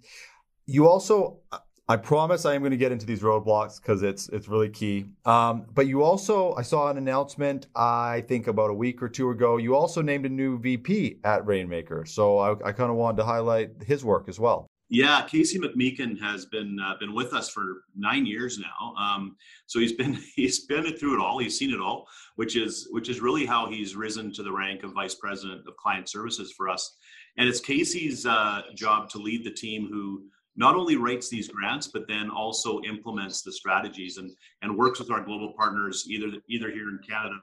you 0.64 0.88
also 0.88 1.40
I 1.88 1.96
promise 1.96 2.44
I 2.44 2.54
am 2.54 2.62
going 2.62 2.70
to 2.70 2.76
get 2.76 2.90
into 2.90 3.04
these 3.04 3.20
roadblocks 3.20 3.80
because 3.80 4.02
it's 4.02 4.28
it's 4.30 4.48
really 4.48 4.68
key. 4.68 5.06
Um, 5.24 5.66
but 5.72 5.86
you 5.86 6.02
also, 6.02 6.54
I 6.54 6.62
saw 6.62 6.88
an 6.90 6.96
announcement, 6.96 7.66
I 7.76 8.24
think 8.26 8.48
about 8.48 8.70
a 8.70 8.74
week 8.74 9.02
or 9.02 9.08
two 9.08 9.30
ago. 9.30 9.56
You 9.56 9.76
also 9.76 10.02
named 10.02 10.24
a 10.26 10.28
new 10.28 10.58
VP 10.58 11.20
at 11.22 11.46
Rainmaker, 11.46 12.04
so 12.04 12.38
I, 12.38 12.50
I 12.68 12.72
kind 12.72 12.90
of 12.90 12.96
wanted 12.96 13.18
to 13.18 13.24
highlight 13.24 13.82
his 13.84 14.04
work 14.04 14.28
as 14.28 14.40
well. 14.40 14.66
Yeah, 14.88 15.26
Casey 15.28 15.58
McMeekin 15.58 16.20
has 16.20 16.46
been 16.46 16.78
uh, 16.80 16.94
been 16.98 17.12
with 17.12 17.32
us 17.32 17.48
for 17.48 17.82
nine 17.96 18.24
years 18.24 18.58
now. 18.58 18.94
Um, 18.96 19.36
so 19.66 19.80
he's 19.80 19.92
been 19.92 20.18
he's 20.34 20.66
been 20.66 20.96
through 20.96 21.20
it 21.20 21.24
all. 21.24 21.38
He's 21.38 21.58
seen 21.58 21.72
it 21.72 21.80
all, 21.80 22.06
which 22.36 22.56
is 22.56 22.88
which 22.90 23.08
is 23.08 23.20
really 23.20 23.46
how 23.46 23.68
he's 23.68 23.94
risen 23.94 24.32
to 24.34 24.42
the 24.42 24.52
rank 24.52 24.82
of 24.82 24.92
vice 24.92 25.14
president 25.14 25.62
of 25.66 25.76
client 25.76 26.08
services 26.08 26.52
for 26.56 26.68
us. 26.68 26.96
And 27.38 27.48
it's 27.48 27.60
Casey's 27.60 28.26
uh, 28.26 28.62
job 28.74 29.08
to 29.10 29.18
lead 29.18 29.44
the 29.44 29.50
team 29.50 29.88
who 29.90 30.24
not 30.56 30.74
only 30.74 30.96
writes 30.96 31.28
these 31.28 31.48
grants 31.48 31.86
but 31.86 32.08
then 32.08 32.30
also 32.30 32.80
implements 32.82 33.42
the 33.42 33.52
strategies 33.52 34.16
and 34.16 34.30
and 34.62 34.76
works 34.76 34.98
with 34.98 35.10
our 35.10 35.22
global 35.22 35.52
partners 35.52 36.06
either 36.08 36.38
either 36.48 36.70
here 36.70 36.88
in 36.88 36.98
Canada 37.06 37.36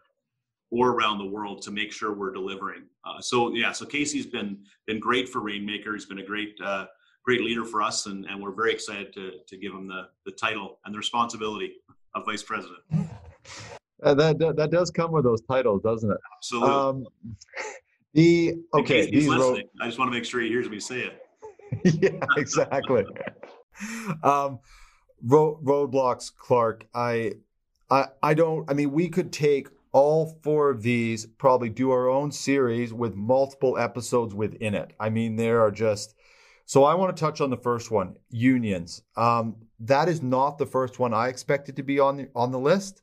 or 0.71 0.93
around 0.93 1.19
the 1.19 1.25
world 1.25 1.61
to 1.61 1.69
make 1.69 1.91
sure 1.91 2.13
we're 2.13 2.33
delivering. 2.33 2.83
Uh, 3.05 3.21
so 3.21 3.53
yeah, 3.53 3.71
so 3.71 3.85
Casey's 3.85 4.25
been 4.25 4.57
been 4.87 4.99
great 4.99 5.29
for 5.29 5.41
Rainmaker. 5.41 5.93
He's 5.93 6.05
been 6.07 6.19
a 6.19 6.25
great 6.25 6.55
uh, 6.63 6.87
great 7.23 7.41
leader 7.41 7.63
for 7.63 7.81
us, 7.81 8.07
and, 8.07 8.25
and 8.25 8.41
we're 8.41 8.51
very 8.51 8.73
excited 8.73 9.13
to 9.13 9.33
to 9.47 9.57
give 9.57 9.71
him 9.71 9.87
the 9.87 10.07
the 10.25 10.31
title 10.31 10.79
and 10.85 10.93
the 10.93 10.97
responsibility 10.97 11.73
of 12.15 12.25
vice 12.25 12.43
president. 12.43 12.79
Uh, 14.01 14.13
that, 14.13 14.37
that, 14.37 14.57
that 14.57 14.69
does 14.69 14.91
come 14.91 15.11
with 15.13 15.23
those 15.23 15.41
titles, 15.41 15.81
doesn't 15.81 16.11
it? 16.11 16.17
Absolutely. 16.37 16.69
Um, 16.69 17.07
the 18.13 18.55
okay, 18.73 19.09
these 19.09 19.27
listening, 19.27 19.67
I 19.81 19.87
just 19.87 19.97
want 19.97 20.11
to 20.11 20.17
make 20.17 20.25
sure 20.25 20.39
he 20.41 20.47
hears 20.47 20.69
me 20.69 20.79
say 20.79 20.99
it. 21.01 21.19
yeah, 22.01 22.25
exactly. 22.37 23.05
um, 24.23 24.59
road, 25.25 25.59
roadblocks, 25.63 26.31
Clark. 26.35 26.85
I, 26.93 27.33
I, 27.89 28.07
I 28.21 28.33
don't. 28.33 28.69
I 28.69 28.73
mean, 28.73 28.91
we 28.91 29.09
could 29.09 29.31
take 29.31 29.69
all 29.91 30.39
four 30.43 30.69
of 30.69 30.83
these, 30.83 31.25
probably 31.25 31.69
do 31.69 31.91
our 31.91 32.09
own 32.09 32.31
series 32.31 32.93
with 32.93 33.15
multiple 33.15 33.77
episodes 33.77 34.33
within 34.33 34.75
it. 34.75 34.93
I 34.99 35.09
mean, 35.09 35.35
there 35.35 35.61
are 35.61 35.71
just. 35.71 36.15
So 36.65 36.83
I 36.83 36.93
want 36.93 37.15
to 37.15 37.19
touch 37.19 37.41
on 37.41 37.49
the 37.49 37.57
first 37.57 37.91
one, 37.91 38.15
unions. 38.29 39.01
Um, 39.17 39.55
that 39.79 40.07
is 40.07 40.21
not 40.21 40.57
the 40.57 40.65
first 40.65 40.97
one 40.97 41.13
I 41.13 41.27
expected 41.27 41.75
to 41.75 41.83
be 41.83 41.99
on 41.99 42.17
the 42.17 42.29
on 42.35 42.51
the 42.51 42.59
list, 42.59 43.01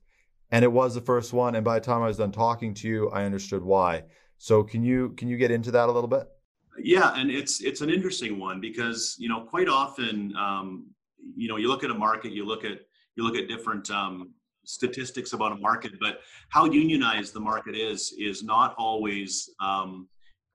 and 0.50 0.64
it 0.64 0.72
was 0.72 0.94
the 0.94 1.00
first 1.00 1.32
one. 1.32 1.56
And 1.56 1.64
by 1.64 1.78
the 1.78 1.84
time 1.84 2.02
I 2.02 2.06
was 2.06 2.18
done 2.18 2.32
talking 2.32 2.74
to 2.74 2.88
you, 2.88 3.10
I 3.10 3.24
understood 3.24 3.62
why. 3.62 4.04
So 4.42 4.64
can 4.64 4.82
you 4.82 5.10
can 5.18 5.28
you 5.28 5.36
get 5.36 5.50
into 5.50 5.70
that 5.72 5.90
a 5.90 5.92
little 5.92 6.08
bit? 6.08 6.26
Yeah, 6.78 7.12
and 7.14 7.30
it's 7.30 7.60
it's 7.62 7.82
an 7.82 7.90
interesting 7.90 8.38
one 8.38 8.58
because 8.58 9.14
you 9.18 9.28
know 9.28 9.42
quite 9.42 9.68
often 9.68 10.34
um, 10.34 10.86
you 11.36 11.46
know 11.46 11.56
you 11.56 11.68
look 11.68 11.84
at 11.84 11.90
a 11.90 11.94
market, 11.94 12.32
you 12.32 12.46
look 12.46 12.64
at 12.64 12.78
you 13.16 13.22
look 13.22 13.36
at 13.36 13.48
different 13.48 13.90
um, 13.90 14.32
statistics 14.64 15.34
about 15.34 15.52
a 15.52 15.56
market, 15.56 15.92
but 16.00 16.20
how 16.48 16.64
unionized 16.64 17.34
the 17.34 17.40
market 17.40 17.76
is 17.76 18.14
is 18.18 18.42
not 18.42 18.74
always 18.78 19.50
um, 19.60 20.08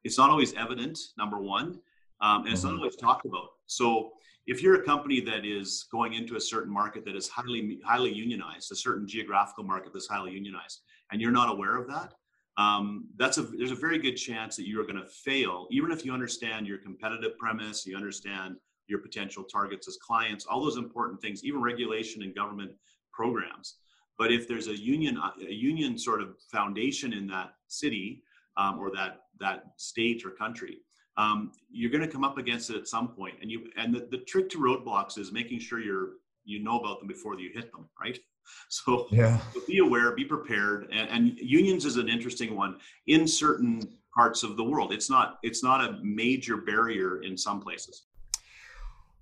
it's 0.04 0.18
not 0.18 0.32
always 0.32 0.56
evident. 0.56 0.98
Number 1.16 1.40
one, 1.40 1.80
um, 2.22 2.46
and 2.46 2.54
it's 2.54 2.64
not 2.64 2.70
mm-hmm. 2.70 2.80
always 2.80 2.96
talked 2.96 3.28
about. 3.28 3.50
So 3.68 4.14
if 4.48 4.64
you're 4.64 4.82
a 4.82 4.84
company 4.84 5.22
that 5.22 5.46
is 5.46 5.86
going 5.92 6.14
into 6.14 6.38
a 6.38 6.42
certain 6.42 6.74
market 6.74 7.06
that 7.06 7.16
is 7.16 7.30
highly 7.30 7.78
highly 7.86 8.12
unionized, 8.12 8.72
a 8.72 8.76
certain 8.76 9.08
geographical 9.08 9.64
market 9.64 9.92
that's 9.94 10.08
highly 10.08 10.32
unionized, 10.32 10.82
and 11.12 11.22
you're 11.22 11.32
not 11.32 11.52
aware 11.52 11.78
of 11.78 11.88
that, 11.90 12.16
um, 12.58 13.08
that's 13.18 13.38
a 13.38 13.44
there's 13.44 13.72
a 13.72 13.76
very 13.76 14.00
good 14.00 14.16
chance 14.16 14.56
that 14.56 14.68
you 14.68 14.80
are 14.80 14.84
going 14.84 15.02
to 15.02 15.06
fail, 15.08 15.68
even 15.72 15.92
if 15.92 16.06
you 16.06 16.14
understand 16.14 16.68
your 16.68 16.78
competitive 16.78 17.38
premise, 17.38 17.86
you 17.86 17.96
understand 17.96 18.56
your 18.88 19.00
potential 19.00 19.44
targets 19.44 19.88
as 19.88 19.98
clients, 19.98 20.46
all 20.46 20.64
those 20.64 20.78
important 20.78 21.22
things, 21.22 21.44
even 21.44 21.62
regulation 21.62 22.24
and 22.24 22.36
government 22.36 22.72
programs. 23.12 23.76
But 24.18 24.32
if 24.32 24.48
there's 24.48 24.68
a 24.68 24.78
union 24.78 25.20
a 25.42 25.54
union 25.54 25.98
sort 25.98 26.22
of 26.22 26.36
foundation 26.52 27.14
in 27.14 27.28
that 27.28 27.56
city 27.68 28.24
um, 28.58 28.80
or 28.80 28.90
that 28.92 29.24
that 29.40 29.66
state 29.76 30.26
or 30.26 30.30
country, 30.32 30.78
um, 31.18 31.52
you're 31.70 31.92
going 31.92 32.04
to 32.04 32.08
come 32.08 32.24
up 32.24 32.38
against 32.38 32.70
it 32.70 32.78
at 32.78 32.88
some 32.88 33.10
point. 33.10 33.36
And 33.42 33.52
you 33.52 33.70
and 33.76 33.94
the, 33.94 34.08
the 34.12 34.20
trick 34.20 34.50
to 34.52 34.58
roadblocks 34.60 35.18
is 35.18 35.34
making 35.34 35.60
sure 35.60 35.80
you're 35.80 36.12
you 36.46 36.64
know 36.64 36.80
about 36.80 37.00
them 37.00 37.08
before 37.08 37.40
you 37.40 37.52
hit 37.54 37.72
them, 37.72 37.88
right? 38.00 38.18
So, 38.70 39.08
yeah. 39.10 39.40
Be 39.68 39.80
aware, 39.80 40.12
be 40.12 40.24
prepared, 40.24 40.90
and, 40.92 41.10
and 41.10 41.40
unions 41.40 41.84
is 41.84 41.98
an 41.98 42.08
interesting 42.08 42.56
one 42.56 42.78
in 43.08 43.28
certain 43.28 43.82
parts 44.16 44.44
of 44.44 44.56
the 44.56 44.64
world. 44.64 44.94
It's 44.94 45.10
not 45.10 45.40
it's 45.42 45.64
not 45.64 45.84
a 45.84 46.00
major 46.04 46.58
barrier 46.58 47.24
in 47.24 47.36
some 47.36 47.60
places. 47.60 48.04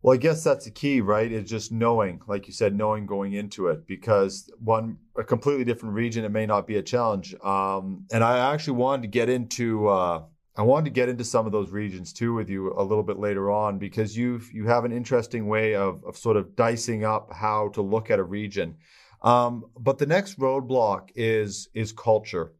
Well, 0.02 0.14
I 0.14 0.18
guess 0.18 0.44
that's 0.44 0.66
the 0.66 0.72
key, 0.72 1.00
right? 1.00 1.32
Is 1.32 1.50
just 1.50 1.72
knowing, 1.72 2.22
like 2.28 2.46
you 2.46 2.54
said, 2.54 2.76
knowing 2.76 3.06
going 3.06 3.34
into 3.34 3.70
it, 3.70 3.88
because 3.88 4.52
one 4.60 4.98
a 5.18 5.24
completely 5.24 5.64
different 5.64 5.96
region, 5.96 6.26
it 6.26 6.30
may 6.30 6.46
not 6.46 6.68
be 6.68 6.76
a 6.76 6.84
challenge. 6.84 7.34
Um, 7.42 8.06
and 8.12 8.22
I 8.22 8.52
actually 8.54 8.74
wanted 8.74 9.04
to 9.04 9.08
get 9.08 9.30
into 9.30 9.88
uh, 9.88 10.24
I 10.56 10.62
wanted 10.62 10.86
to 10.86 10.92
get 10.92 11.10
into 11.10 11.24
some 11.24 11.48
of 11.48 11.52
those 11.52 11.72
regions 11.72 12.14
too 12.14 12.34
with 12.34 12.48
you 12.50 12.74
a 12.78 12.84
little 12.84 13.04
bit 13.04 13.18
later 13.18 13.50
on 13.50 13.80
because 13.80 14.16
you 14.16 14.40
you 14.52 14.68
have 14.68 14.86
an 14.86 14.92
interesting 14.92 15.48
way 15.48 15.74
of 15.76 16.04
of 16.06 16.16
sort 16.16 16.38
of 16.38 16.56
dicing 16.56 17.04
up 17.04 17.34
how 17.34 17.70
to 17.70 17.82
look 17.82 18.12
at 18.12 18.20
a 18.20 18.24
region. 18.24 18.76
Um, 19.24 19.66
but 19.80 19.98
the 19.98 20.06
next 20.06 20.38
roadblock 20.38 21.10
is 21.16 21.70
is 21.74 21.92
culture, 21.92 22.54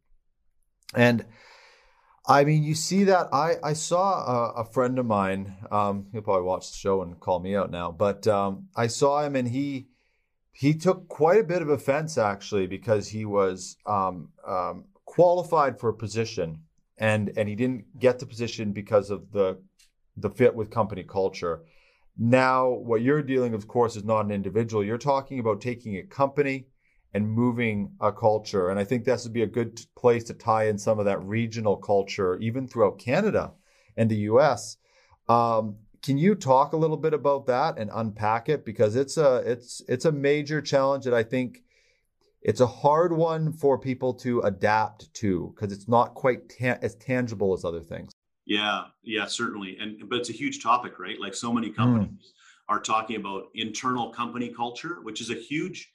and 0.96 1.24
I 2.26 2.46
mean 2.46 2.64
you 2.64 2.74
see 2.74 3.04
that 3.04 3.28
I 3.32 3.58
I 3.64 3.74
saw 3.74 4.26
a, 4.26 4.62
a 4.62 4.66
friend 4.66 4.98
of 4.98 5.06
mine. 5.06 5.56
Um, 5.70 6.08
he'll 6.12 6.22
probably 6.24 6.46
watch 6.46 6.72
the 6.72 6.78
show 6.78 7.04
and 7.04 7.20
call 7.20 7.40
me 7.40 7.56
out 7.56 7.70
now, 7.70 7.92
but 7.92 8.26
um, 8.28 8.70
I 8.76 8.88
saw 8.88 9.24
him 9.24 9.36
and 9.36 9.48
he 9.48 9.90
he 10.52 10.74
took 10.74 11.08
quite 11.10 11.42
a 11.42 11.44
bit 11.44 11.62
of 11.62 11.70
offense 11.70 12.18
actually 12.18 12.66
because 12.66 13.10
he 13.10 13.24
was 13.24 13.78
um, 13.86 14.30
um, 14.48 14.86
qualified 15.06 15.80
for 15.80 15.90
a 15.90 15.94
position 15.94 16.62
and 17.04 17.34
and 17.38 17.50
he 17.50 17.56
didn't 17.56 18.00
get 18.00 18.20
the 18.20 18.26
position 18.26 18.72
because 18.72 19.10
of 19.10 19.30
the 19.34 19.58
the 20.16 20.30
fit 20.30 20.56
with 20.56 20.70
company 20.70 21.04
culture. 21.04 21.64
Now, 22.18 22.70
what 22.70 23.02
you're 23.02 23.24
dealing, 23.24 23.54
of 23.54 23.68
course, 23.68 23.96
is 23.96 24.06
not 24.06 24.26
an 24.26 24.32
individual. 24.32 24.84
You're 24.84 25.00
talking 25.00 25.40
about 25.40 25.60
taking 25.60 25.98
a 25.98 26.04
company 26.04 26.68
and 27.14 27.28
moving 27.28 27.92
a 28.00 28.12
culture, 28.12 28.70
and 28.70 28.80
I 28.80 28.86
think 28.86 29.04
this 29.04 29.24
would 29.26 29.34
be 29.34 29.42
a 29.44 29.58
good 29.60 29.82
place 29.96 30.24
to 30.26 30.34
tie 30.34 30.68
in 30.68 30.78
some 30.78 30.98
of 30.98 31.06
that 31.06 31.22
regional 31.24 31.76
culture, 31.76 32.38
even 32.38 32.68
throughout 32.68 33.00
Canada 33.00 33.52
and 33.98 34.10
the 34.10 34.24
U.S. 34.32 34.78
Um, 35.28 35.76
can 36.02 36.18
you 36.18 36.36
talk 36.36 36.72
a 36.72 36.78
little 36.78 36.98
bit 37.06 37.14
about 37.14 37.48
that 37.48 37.78
and 37.78 37.90
unpack 37.94 38.48
it 38.48 38.64
because 38.64 38.96
it's 38.96 39.18
a 39.18 39.38
it's 39.46 39.82
it's 39.90 40.06
a 40.06 40.12
major 40.12 40.62
challenge 40.62 41.04
that 41.04 41.14
I 41.14 41.24
think 41.24 41.64
it's 42.44 42.62
a 42.62 42.68
hard 42.68 43.14
one 43.14 43.54
for 43.54 43.78
people 43.78 44.14
to 44.16 44.42
adapt 44.42 45.14
to 45.16 45.54
because 45.56 45.72
it's 45.72 45.88
not 45.88 46.14
quite 46.14 46.50
ta- 46.50 46.78
as 46.82 46.96
tangible 46.96 47.54
as 47.54 47.64
other 47.64 47.82
things. 47.82 48.12
Yeah, 48.46 48.84
yeah, 49.04 49.26
certainly. 49.26 49.78
And 49.80 50.10
but 50.10 50.20
it's 50.20 50.30
a 50.30 50.34
huge 50.34 50.62
topic, 50.62 51.00
right? 51.00 51.20
Like 51.20 51.34
so 51.34 51.52
many 51.54 51.70
companies 51.70 52.10
mm. 52.10 52.74
are 52.74 52.80
talking 52.80 53.16
about 53.16 53.46
internal 53.56 54.10
company 54.10 54.50
culture, 54.50 55.00
which 55.04 55.22
is 55.22 55.30
a 55.30 55.36
huge 55.36 55.90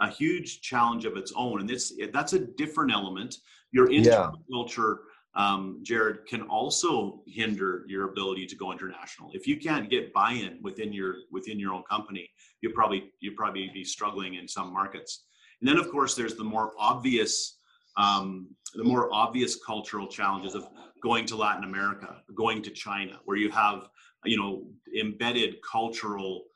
a 0.00 0.08
huge 0.08 0.62
challenge 0.62 1.04
of 1.04 1.16
its 1.16 1.32
own. 1.36 1.60
And 1.60 1.70
it's 1.70 1.92
that's 2.12 2.32
a 2.32 2.40
different 2.40 2.92
element. 2.92 3.36
Your 3.70 3.90
internal 3.90 4.36
yeah. 4.36 4.54
culture 4.54 5.00
um, 5.34 5.82
Jerrod, 5.82 6.26
can 6.26 6.42
also 6.42 7.22
hinder 7.26 7.84
your 7.88 8.10
ability 8.10 8.46
to 8.46 8.56
go 8.56 8.70
international. 8.72 9.30
If 9.32 9.46
you 9.46 9.56
can't 9.56 9.88
get 9.88 10.12
buy-in 10.12 10.58
within 10.62 10.92
your 10.92 11.14
within 11.30 11.58
your 11.58 11.72
own 11.72 11.84
company, 11.88 12.28
you 12.60 12.70
probably 12.70 13.12
you 13.20 13.32
probably 13.32 13.70
be 13.72 13.84
struggling 13.84 14.34
in 14.34 14.46
some 14.46 14.72
markets. 14.72 15.24
And 15.62 15.68
then, 15.68 15.78
of 15.78 15.92
course, 15.92 16.16
there's 16.16 16.34
the 16.34 16.42
more 16.42 16.72
obvious, 16.76 17.58
um, 17.96 18.48
the 18.74 18.82
more 18.82 19.14
obvious 19.14 19.54
cultural 19.64 20.08
challenges 20.08 20.56
of 20.56 20.66
going 21.00 21.24
to 21.26 21.36
Latin 21.36 21.62
America, 21.62 22.20
going 22.34 22.64
to 22.64 22.70
China, 22.70 23.20
where 23.26 23.36
you 23.36 23.48
have, 23.52 23.88
you 24.24 24.36
know, 24.36 24.64
embedded 24.98 25.54
cultural 25.62 26.46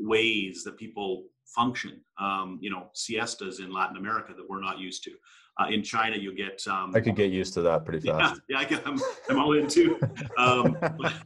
ways 0.00 0.64
that 0.64 0.78
people 0.78 1.26
function. 1.44 2.00
Um, 2.18 2.58
you 2.62 2.70
know, 2.70 2.88
siestas 2.94 3.60
in 3.60 3.70
Latin 3.70 3.98
America 3.98 4.32
that 4.34 4.48
we're 4.48 4.62
not 4.62 4.78
used 4.78 5.04
to. 5.04 5.10
Uh, 5.56 5.68
in 5.68 5.84
China, 5.84 6.16
you 6.16 6.34
get. 6.34 6.66
Um, 6.66 6.92
I 6.96 7.00
could 7.00 7.14
get 7.14 7.30
used 7.30 7.54
to 7.54 7.62
that 7.62 7.84
pretty 7.84 8.00
fast. 8.00 8.40
Yeah, 8.48 8.60
yeah 8.68 8.78
I 8.84 8.88
am 8.88 9.00
I'm 9.28 9.38
all 9.38 9.56
in 9.56 9.68
too. 9.68 10.00
Um, 10.36 10.76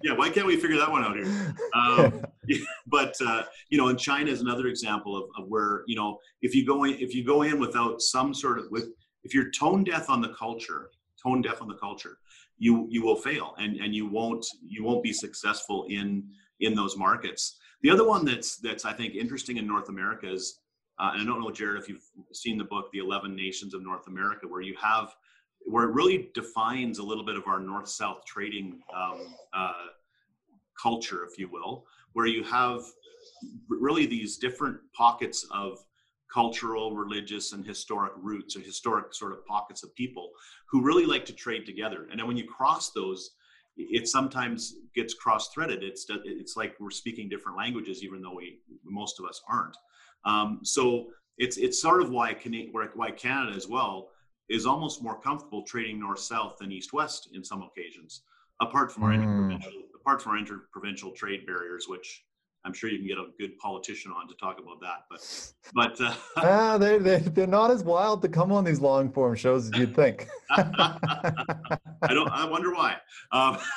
yeah, 0.03 0.13
why 0.15 0.29
can't 0.29 0.47
we 0.47 0.57
figure 0.57 0.77
that 0.77 0.91
one 0.91 1.03
out 1.03 1.17
here? 1.17 1.55
Um, 1.75 2.25
yeah, 2.47 2.59
but 2.87 3.15
uh, 3.27 3.45
you 3.71 3.79
know, 3.79 3.89
in 3.89 3.97
China 3.97 4.31
is 4.31 4.43
another 4.43 4.67
example 4.67 5.17
of, 5.17 5.31
of 5.39 5.49
where 5.49 5.83
you 5.87 5.97
know 5.97 6.19
if 6.43 6.55
you 6.55 6.67
go 6.67 6.85
in 6.85 6.93
if 6.95 7.15
you 7.15 7.25
go 7.25 7.43
in 7.43 7.59
without 7.59 8.03
some 8.03 8.35
sort 8.35 8.59
of 8.59 8.67
with 8.71 8.91
if 9.25 9.33
you're 9.33 9.51
tone 9.51 9.83
deaf 9.83 10.11
on 10.11 10.21
the 10.21 10.35
culture, 10.35 10.91
tone 11.23 11.41
deaf 11.41 11.63
on 11.63 11.69
the 11.69 11.77
culture, 11.77 12.19
you 12.59 12.87
you 12.91 13.03
will 13.03 13.17
fail 13.17 13.55
and 13.59 13.77
and 13.77 13.95
you 13.95 14.07
won't 14.07 14.45
you 14.63 14.85
won't 14.85 15.03
be 15.03 15.13
successful 15.13 15.87
in 15.89 16.29
in 16.61 16.75
those 16.75 16.99
markets. 16.99 17.59
The 17.83 17.91
other 17.91 18.07
one 18.07 18.25
that's 18.25 18.59
that's 18.59 18.85
I 18.85 18.93
think 18.93 19.15
interesting 19.15 19.57
in 19.57 19.67
North 19.67 19.89
America 19.89 20.31
is 20.31 20.61
uh, 20.99 21.13
and 21.13 21.23
I 21.23 21.25
don't 21.25 21.41
know, 21.41 21.49
Jerrod, 21.49 21.79
if 21.79 21.89
you've 21.89 22.05
seen 22.33 22.59
the 22.59 22.65
book, 22.65 22.91
The 22.93 22.99
11 22.99 23.35
Nations 23.35 23.75
of 23.75 23.83
North 23.83 24.09
America, 24.09 24.49
where 24.49 24.61
you 24.61 24.75
have, 24.83 25.15
where 25.61 25.85
it 25.85 25.93
really 25.93 26.31
defines 26.35 26.99
a 26.99 27.03
little 27.03 27.25
bit 27.25 27.37
of 27.37 27.47
our 27.47 27.61
north 27.61 27.89
south 27.89 28.25
trading 28.25 28.81
um, 28.95 29.35
uh, 29.53 29.73
culture, 30.81 31.25
if 31.25 31.39
you 31.39 31.49
will, 31.49 31.85
where 32.15 32.27
you 32.27 32.43
have 32.45 32.83
really 33.69 34.07
these 34.07 34.39
different 34.39 34.79
pockets 34.93 35.47
of 35.53 35.79
cultural, 36.33 36.95
religious, 36.95 37.53
and 37.53 37.65
historic 37.65 38.13
roots 38.17 38.57
or 38.57 38.61
historic 38.61 39.15
sort 39.15 39.33
of 39.33 39.47
pockets 39.47 39.83
of 39.83 39.95
people 39.95 40.31
who 40.71 40.83
really 40.83 41.07
like 41.07 41.25
to 41.25 41.33
trade 41.33 41.65
together. 41.65 42.09
And 42.11 42.19
then 42.19 42.27
when 42.27 42.37
you 42.37 42.47
cross 42.47 42.91
those, 42.91 43.31
it 43.77 44.09
sometimes 44.09 44.75
gets 44.95 45.15
cross-threaded. 45.15 45.85
It's 45.85 46.07
it's 46.25 46.57
like 46.57 46.75
we're 46.81 46.91
speaking 46.91 47.29
different 47.29 47.57
languages, 47.57 48.03
even 48.03 48.21
though 48.21 48.35
we 48.35 48.59
most 48.85 49.21
of 49.21 49.27
us 49.27 49.41
aren't. 49.49 49.77
Um, 50.25 50.61
so 50.63 51.09
it's 51.39 51.57
it's 51.57 51.81
sort 51.81 52.03
of 52.03 52.11
why 52.11 52.37
why 52.95 53.11
Canada 53.11 53.57
as 53.57 53.69
well 53.69 54.11
is 54.49 54.67
almost 54.67 55.03
more 55.03 55.21
comfortable 55.21 55.63
trading 55.63 56.01
north 56.01 56.21
south 56.21 56.57
than 56.59 56.73
east 56.73 56.93
west 56.93 57.29
in 57.35 57.45
some 57.45 57.63
occasions, 57.63 58.23
apart 58.61 58.91
from 58.93 59.05
our 59.05 59.11
mm. 59.11 59.23
interprovincial 59.23 59.73
apart 59.95 60.23
from 60.23 60.33
our 60.33 60.39
interprovincial 60.39 61.11
trade 61.13 61.47
barriers, 61.47 61.87
which 61.89 62.25
I'm 62.65 62.73
sure 62.73 62.91
you 62.91 62.99
can 62.99 63.07
get 63.07 63.19
a 63.19 63.27
good 63.39 63.57
politician 63.59 64.13
on 64.13 64.29
to 64.29 64.35
talk 64.35 64.59
about 64.59 64.81
that. 64.81 65.05
But 65.11 65.53
but 65.75 66.01
uh, 66.01 66.15
ah, 66.37 66.79
they 66.79 66.99
they 66.99 67.19
they're 67.19 67.47
not 67.47 67.71
as 67.71 67.85
wild 67.85 68.21
to 68.23 68.29
come 68.29 68.53
on 68.53 68.65
these 68.65 68.81
long 68.81 69.11
form 69.13 69.37
shows 69.37 69.67
as 69.67 69.79
you'd 69.79 69.95
think. 69.95 70.29
I 70.51 71.73
don't. 72.09 72.31
I 72.31 72.45
wonder 72.45 72.73
why. 72.73 72.97
Um, 73.33 73.59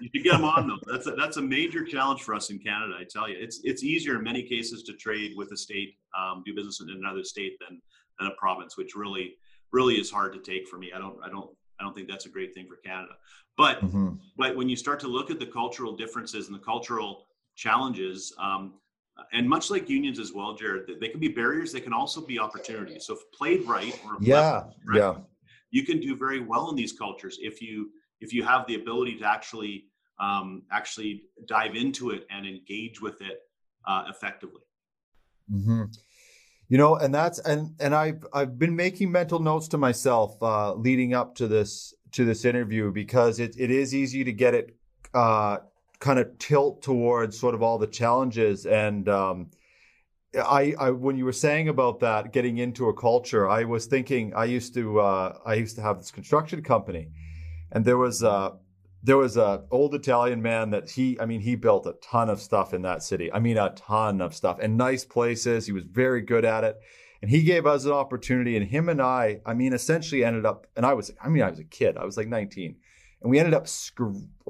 you 0.00 0.08
should 0.14 0.24
get 0.24 0.32
them 0.32 0.44
on 0.44 0.66
though. 0.66 0.78
That's 0.90 1.06
a, 1.06 1.12
that's 1.12 1.36
a 1.36 1.42
major 1.42 1.84
challenge 1.84 2.22
for 2.22 2.34
us 2.34 2.50
in 2.50 2.58
Canada. 2.58 2.94
I 2.98 3.04
tell 3.04 3.28
you, 3.28 3.36
it's 3.38 3.60
it's 3.64 3.82
easier 3.82 4.16
in 4.16 4.24
many 4.24 4.42
cases 4.42 4.82
to 4.84 4.92
trade 4.94 5.32
with 5.36 5.52
a 5.52 5.56
state, 5.56 5.94
um, 6.18 6.42
do 6.44 6.54
business 6.54 6.80
in 6.80 6.90
another 6.90 7.24
state 7.24 7.56
than 7.60 7.80
than 8.18 8.28
a 8.28 8.34
province, 8.36 8.76
which 8.76 8.94
really 8.94 9.34
really 9.72 9.94
is 9.94 10.10
hard 10.10 10.32
to 10.32 10.40
take 10.40 10.68
for 10.68 10.78
me. 10.78 10.92
I 10.94 10.98
don't 10.98 11.16
I 11.24 11.28
don't 11.28 11.50
I 11.80 11.84
don't 11.84 11.94
think 11.94 12.08
that's 12.08 12.26
a 12.26 12.30
great 12.30 12.54
thing 12.54 12.66
for 12.68 12.76
Canada. 12.76 13.14
But 13.56 13.80
mm-hmm. 13.80 14.14
but 14.36 14.56
when 14.56 14.68
you 14.68 14.76
start 14.76 15.00
to 15.00 15.08
look 15.08 15.30
at 15.30 15.38
the 15.38 15.46
cultural 15.46 15.96
differences 15.96 16.46
and 16.46 16.54
the 16.54 16.60
cultural 16.62 17.26
challenges, 17.56 18.32
um, 18.38 18.74
and 19.32 19.48
much 19.48 19.70
like 19.70 19.88
unions 19.88 20.18
as 20.18 20.32
well, 20.32 20.56
Jerrod, 20.56 20.98
they 21.00 21.08
can 21.08 21.20
be 21.20 21.28
barriers. 21.28 21.72
They 21.72 21.80
can 21.80 21.92
also 21.92 22.24
be 22.24 22.38
opportunities. 22.38 23.06
So 23.06 23.14
if 23.14 23.20
played 23.32 23.66
right, 23.66 23.98
or 24.04 24.16
yeah, 24.20 24.64
right, 24.86 24.98
yeah, 24.98 25.14
you 25.70 25.84
can 25.84 26.00
do 26.00 26.16
very 26.16 26.40
well 26.40 26.70
in 26.70 26.76
these 26.76 26.92
cultures 26.92 27.38
if 27.40 27.60
you 27.60 27.90
if 28.20 28.32
you 28.32 28.42
have 28.42 28.66
the 28.66 28.74
ability 28.74 29.16
to 29.18 29.26
actually 29.26 29.86
um, 30.18 30.62
actually 30.70 31.22
dive 31.46 31.74
into 31.74 32.10
it 32.10 32.26
and 32.30 32.46
engage 32.46 33.00
with 33.00 33.22
it 33.22 33.40
uh, 33.86 34.04
effectively. 34.08 34.62
Mm-hmm. 35.52 35.84
You 36.68 36.78
know, 36.78 36.96
and 36.96 37.12
that's 37.12 37.38
and 37.40 37.74
and 37.80 37.94
I've 37.94 38.24
I've 38.32 38.58
been 38.58 38.76
making 38.76 39.10
mental 39.10 39.40
notes 39.40 39.66
to 39.68 39.78
myself 39.78 40.40
uh, 40.42 40.74
leading 40.74 41.14
up 41.14 41.34
to 41.36 41.48
this 41.48 41.94
to 42.12 42.24
this 42.24 42.44
interview 42.44 42.92
because 42.92 43.40
it, 43.40 43.56
it 43.58 43.70
is 43.70 43.94
easy 43.94 44.24
to 44.24 44.32
get 44.32 44.54
it 44.54 44.76
uh, 45.14 45.58
kind 45.98 46.18
of 46.18 46.38
tilt 46.38 46.82
towards 46.82 47.38
sort 47.38 47.54
of 47.54 47.62
all 47.62 47.78
the 47.78 47.86
challenges 47.86 48.66
and 48.66 49.08
um, 49.08 49.50
I, 50.34 50.74
I 50.78 50.90
when 50.90 51.16
you 51.16 51.24
were 51.24 51.32
saying 51.32 51.68
about 51.68 52.00
that 52.00 52.32
getting 52.32 52.58
into 52.58 52.88
a 52.88 52.94
culture 52.94 53.48
i 53.48 53.64
was 53.64 53.86
thinking 53.86 54.32
i 54.34 54.44
used 54.44 54.74
to 54.74 55.00
uh, 55.00 55.38
i 55.44 55.54
used 55.54 55.76
to 55.76 55.82
have 55.82 55.98
this 55.98 56.10
construction 56.10 56.62
company 56.62 57.10
and 57.72 57.84
there 57.84 57.98
was 57.98 58.22
a 58.22 58.56
there 59.02 59.16
was 59.16 59.36
a 59.36 59.64
old 59.70 59.94
Italian 59.94 60.42
man 60.42 60.70
that 60.70 60.90
he 60.90 61.18
I 61.20 61.26
mean 61.26 61.40
he 61.40 61.54
built 61.54 61.86
a 61.86 61.94
ton 62.02 62.28
of 62.28 62.40
stuff 62.40 62.74
in 62.74 62.82
that 62.82 63.02
city. 63.02 63.32
I 63.32 63.38
mean 63.38 63.56
a 63.56 63.70
ton 63.70 64.20
of 64.20 64.34
stuff 64.34 64.58
and 64.60 64.76
nice 64.76 65.04
places. 65.04 65.66
He 65.66 65.72
was 65.72 65.84
very 65.84 66.20
good 66.20 66.44
at 66.44 66.64
it. 66.64 66.78
And 67.22 67.30
he 67.30 67.42
gave 67.42 67.66
us 67.66 67.84
an 67.84 67.92
opportunity 67.92 68.56
and 68.56 68.66
him 68.66 68.88
and 68.88 69.00
I 69.00 69.40
I 69.46 69.54
mean 69.54 69.72
essentially 69.72 70.24
ended 70.24 70.44
up 70.44 70.66
and 70.76 70.84
I 70.84 70.94
was 70.94 71.10
I 71.22 71.28
mean 71.28 71.42
I 71.42 71.50
was 71.50 71.58
a 71.58 71.64
kid. 71.64 71.96
I 71.96 72.04
was 72.04 72.16
like 72.16 72.28
19. 72.28 72.76
And 73.22 73.30
we 73.30 73.38
ended 73.38 73.54
up 73.54 73.68
sc- 73.68 74.00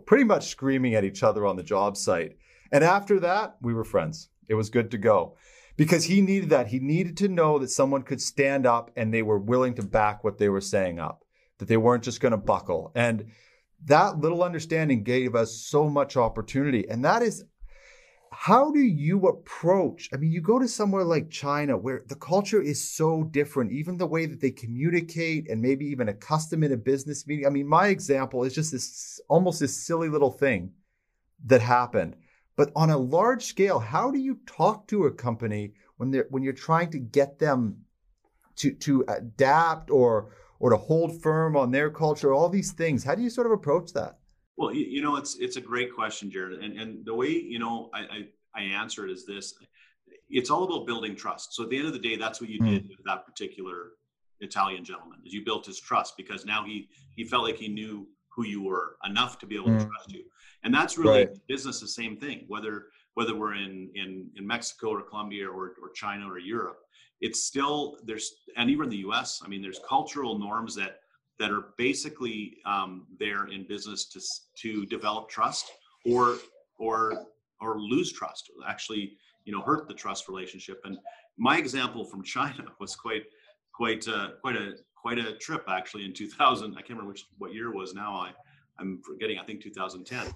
pretty 0.06 0.24
much 0.24 0.48
screaming 0.48 0.94
at 0.94 1.04
each 1.04 1.22
other 1.22 1.46
on 1.46 1.56
the 1.56 1.62
job 1.62 1.96
site. 1.96 2.36
And 2.72 2.84
after 2.84 3.18
that, 3.20 3.56
we 3.60 3.74
were 3.74 3.84
friends. 3.84 4.28
It 4.48 4.54
was 4.54 4.70
good 4.70 4.92
to 4.92 4.98
go. 4.98 5.36
Because 5.76 6.04
he 6.04 6.20
needed 6.20 6.50
that. 6.50 6.68
He 6.68 6.78
needed 6.78 7.16
to 7.18 7.28
know 7.28 7.58
that 7.58 7.70
someone 7.70 8.02
could 8.02 8.20
stand 8.20 8.66
up 8.66 8.92
and 8.94 9.12
they 9.12 9.22
were 9.22 9.38
willing 9.38 9.74
to 9.74 9.82
back 9.82 10.22
what 10.22 10.38
they 10.38 10.48
were 10.48 10.60
saying 10.60 11.00
up 11.00 11.24
that 11.60 11.68
they 11.68 11.76
weren't 11.76 12.02
just 12.02 12.20
going 12.20 12.32
to 12.32 12.38
buckle. 12.38 12.90
And 12.94 13.26
that 13.84 14.18
little 14.18 14.42
understanding 14.42 15.04
gave 15.04 15.34
us 15.34 15.54
so 15.54 15.88
much 15.88 16.16
opportunity. 16.16 16.88
And 16.88 17.04
that 17.04 17.22
is 17.22 17.44
how 18.32 18.70
do 18.70 18.80
you 18.80 19.26
approach? 19.26 20.08
I 20.12 20.16
mean, 20.16 20.30
you 20.30 20.40
go 20.40 20.58
to 20.58 20.68
somewhere 20.68 21.04
like 21.04 21.30
China 21.30 21.76
where 21.76 22.04
the 22.06 22.14
culture 22.14 22.62
is 22.62 22.82
so 22.82 23.24
different, 23.24 23.72
even 23.72 23.96
the 23.96 24.06
way 24.06 24.26
that 24.26 24.40
they 24.40 24.52
communicate 24.52 25.50
and 25.50 25.60
maybe 25.60 25.86
even 25.86 26.08
a 26.08 26.14
custom 26.14 26.62
in 26.62 26.72
a 26.72 26.76
business 26.76 27.26
meeting. 27.26 27.46
I 27.46 27.50
mean, 27.50 27.66
my 27.66 27.88
example 27.88 28.44
is 28.44 28.54
just 28.54 28.72
this 28.72 29.20
almost 29.28 29.60
this 29.60 29.76
silly 29.76 30.08
little 30.08 30.30
thing 30.30 30.72
that 31.46 31.60
happened. 31.60 32.16
But 32.56 32.70
on 32.76 32.90
a 32.90 32.98
large 32.98 33.44
scale, 33.44 33.78
how 33.80 34.10
do 34.10 34.18
you 34.18 34.38
talk 34.46 34.86
to 34.88 35.06
a 35.06 35.12
company 35.12 35.72
when 35.96 36.10
they're 36.10 36.26
when 36.30 36.42
you're 36.42 36.52
trying 36.52 36.90
to 36.92 36.98
get 36.98 37.38
them 37.38 37.84
to 38.56 38.72
to 38.72 39.04
adapt 39.08 39.90
or 39.90 40.30
or 40.60 40.70
to 40.70 40.76
hold 40.76 41.20
firm 41.20 41.56
on 41.56 41.72
their 41.72 41.90
culture, 41.90 42.32
all 42.32 42.48
these 42.48 42.70
things. 42.70 43.02
How 43.02 43.14
do 43.14 43.22
you 43.22 43.30
sort 43.30 43.46
of 43.46 43.52
approach 43.52 43.92
that? 43.94 44.18
Well, 44.56 44.72
you 44.72 45.00
know, 45.00 45.16
it's 45.16 45.36
it's 45.38 45.56
a 45.56 45.60
great 45.60 45.92
question, 45.94 46.30
Jerrod. 46.30 46.62
And 46.62 46.78
and 46.78 47.04
the 47.04 47.14
way, 47.14 47.30
you 47.30 47.58
know, 47.58 47.90
I 47.94 48.00
I, 48.00 48.24
I 48.54 48.62
answer 48.62 49.06
it 49.06 49.10
is 49.10 49.26
this. 49.26 49.54
It's 50.28 50.50
all 50.50 50.64
about 50.64 50.86
building 50.86 51.16
trust. 51.16 51.54
So 51.54 51.64
at 51.64 51.70
the 51.70 51.78
end 51.78 51.86
of 51.86 51.92
the 51.92 51.98
day, 51.98 52.16
that's 52.16 52.40
what 52.40 52.50
you 52.50 52.60
mm. 52.60 52.70
did 52.70 52.88
with 52.88 52.98
that 53.06 53.24
particular 53.24 53.92
Italian 54.40 54.84
gentleman. 54.84 55.18
Is 55.24 55.32
you 55.32 55.44
built 55.44 55.66
his 55.66 55.80
trust 55.80 56.14
because 56.16 56.44
now 56.44 56.64
he 56.64 56.90
he 57.16 57.24
felt 57.24 57.44
like 57.44 57.56
he 57.56 57.68
knew 57.68 58.06
who 58.28 58.44
you 58.44 58.62
were 58.62 58.96
enough 59.04 59.38
to 59.38 59.46
be 59.46 59.56
able 59.56 59.68
mm. 59.68 59.78
to 59.78 59.84
hmm. 59.84 59.90
trust 59.90 60.12
you. 60.12 60.22
And 60.62 60.72
that's 60.72 60.96
really 60.96 61.24
right. 61.24 61.46
business 61.48 61.80
the 61.80 61.88
same 61.88 62.16
thing. 62.16 62.44
Whether 62.48 62.86
whether 63.14 63.34
we're 63.34 63.54
in 63.54 63.90
in 63.94 64.30
in 64.36 64.46
Mexico 64.46 64.90
or 64.90 65.02
Colombia 65.02 65.48
or 65.48 65.74
or 65.82 65.90
China 65.94 66.30
or 66.30 66.38
Europe, 66.38 66.80
it's 67.20 67.44
still 67.44 67.96
there's 68.04 68.32
and 68.56 68.70
even 68.70 68.84
in 68.84 68.90
the 68.90 68.98
us 68.98 69.42
i 69.44 69.48
mean 69.48 69.62
there's 69.62 69.80
cultural 69.88 70.38
norms 70.38 70.74
that 70.74 71.00
that 71.38 71.50
are 71.50 71.68
basically 71.78 72.58
um, 72.66 73.06
there 73.18 73.46
in 73.46 73.66
business 73.66 74.04
to 74.06 74.20
to 74.56 74.86
develop 74.86 75.28
trust 75.28 75.72
or 76.06 76.36
or 76.78 77.26
or 77.60 77.80
lose 77.80 78.12
trust 78.12 78.50
actually 78.68 79.16
you 79.44 79.52
know 79.52 79.62
hurt 79.62 79.88
the 79.88 79.94
trust 79.94 80.28
relationship. 80.28 80.80
And 80.84 80.98
my 81.38 81.56
example 81.58 82.04
from 82.04 82.22
china 82.22 82.64
was 82.80 82.94
quite 82.94 83.24
quite 83.72 84.06
uh, 84.06 84.30
quite 84.40 84.56
a 84.56 84.74
quite 84.94 85.18
a 85.18 85.36
trip 85.38 85.64
actually 85.68 86.04
in 86.04 86.12
2000 86.12 86.72
i 86.72 86.76
can't 86.76 86.90
remember 86.90 87.08
which 87.08 87.24
what 87.38 87.54
year 87.54 87.70
it 87.70 87.74
was 87.74 87.94
now 87.94 88.14
i 88.14 88.30
i'm 88.78 89.00
forgetting 89.02 89.38
i 89.38 89.44
think 89.44 89.62
2010 89.62 90.26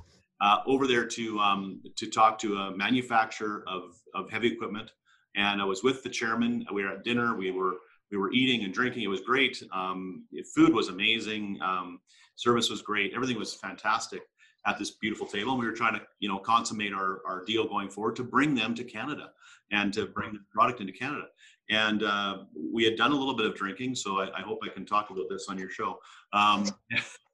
uh, 0.40 0.59
over 0.66 0.87
there 0.87 1.07
to 1.07 1.38
um, 1.38 1.83
to 1.97 2.07
talk 2.09 2.38
to 2.38 2.57
a 2.57 2.77
manufacturer 2.77 3.62
of 3.66 4.01
of 4.14 4.31
heavy 4.31 4.49
equipment 4.51 4.90
and 5.37 5.61
I 5.61 5.64
was 5.64 5.83
with 5.83 6.03
the 6.03 6.09
chairman. 6.09 6.66
We 6.73 6.85
were 6.85 6.90
at 6.90 7.05
dinner. 7.05 7.35
We 7.37 7.51
were 7.51 7.75
we 8.11 8.18
were 8.18 8.33
eating 8.33 8.64
and 8.64 8.73
drinking. 8.73 9.03
It 9.03 9.09
was 9.09 9.23
great. 9.23 9.62
Um, 9.73 10.25
food 10.55 10.73
was 10.73 10.88
amazing. 10.88 11.59
Um, 11.62 12.01
service 12.37 12.70
was 12.70 12.83
great. 12.83 13.12
Everything 13.14 13.38
was 13.38 13.55
fantastic 13.55 14.23
at 14.66 14.79
this 14.79 14.92
beautiful 14.92 15.27
table. 15.27 15.53
And 15.53 15.61
we 15.61 15.66
were 15.66 15.73
trying 15.73 15.94
to 15.94 16.03
you 16.20 16.29
know 16.29 16.38
consummate 16.38 16.92
our 16.92 17.20
our 17.27 17.44
deal 17.44 17.66
going 17.66 17.88
forward 17.88 18.16
to 18.16 18.25
bring 18.25 18.55
them 18.55 18.75
to 18.75 18.85
Canada 18.85 19.31
and 19.70 19.92
to 19.94 20.07
bring 20.07 20.33
the 20.33 20.40
product 20.53 20.81
into 20.81 20.92
Canada. 20.92 21.27
And 21.70 22.03
uh, 22.03 22.38
we 22.55 22.85
had 22.85 22.97
done 22.97 23.12
a 23.12 23.14
little 23.14 23.35
bit 23.35 23.47
of 23.47 23.55
drinking, 23.55 23.94
so 23.94 24.20
I, 24.20 24.38
I, 24.38 24.42
hope 24.42 24.59
I 24.62 24.68
can 24.68 24.85
talk 24.85 25.09
about 25.09 25.31
this 25.31 25.47
on 25.49 25.57
your 25.59 25.70
show. 25.70 25.99
Um, 26.35 26.68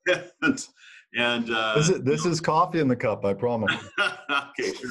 and, 0.43 0.67
and 1.17 1.51
uh, 1.53 1.75
this 1.77 1.89
is, 1.89 2.03
this 2.03 2.27
is 2.27 2.41
coffee 2.41 2.81
in 2.81 2.89
the 2.89 2.97
cup, 2.97 3.25
I 3.25 3.35
promise. 3.35 3.75
okay, 4.31 4.73
sure. 4.73 4.91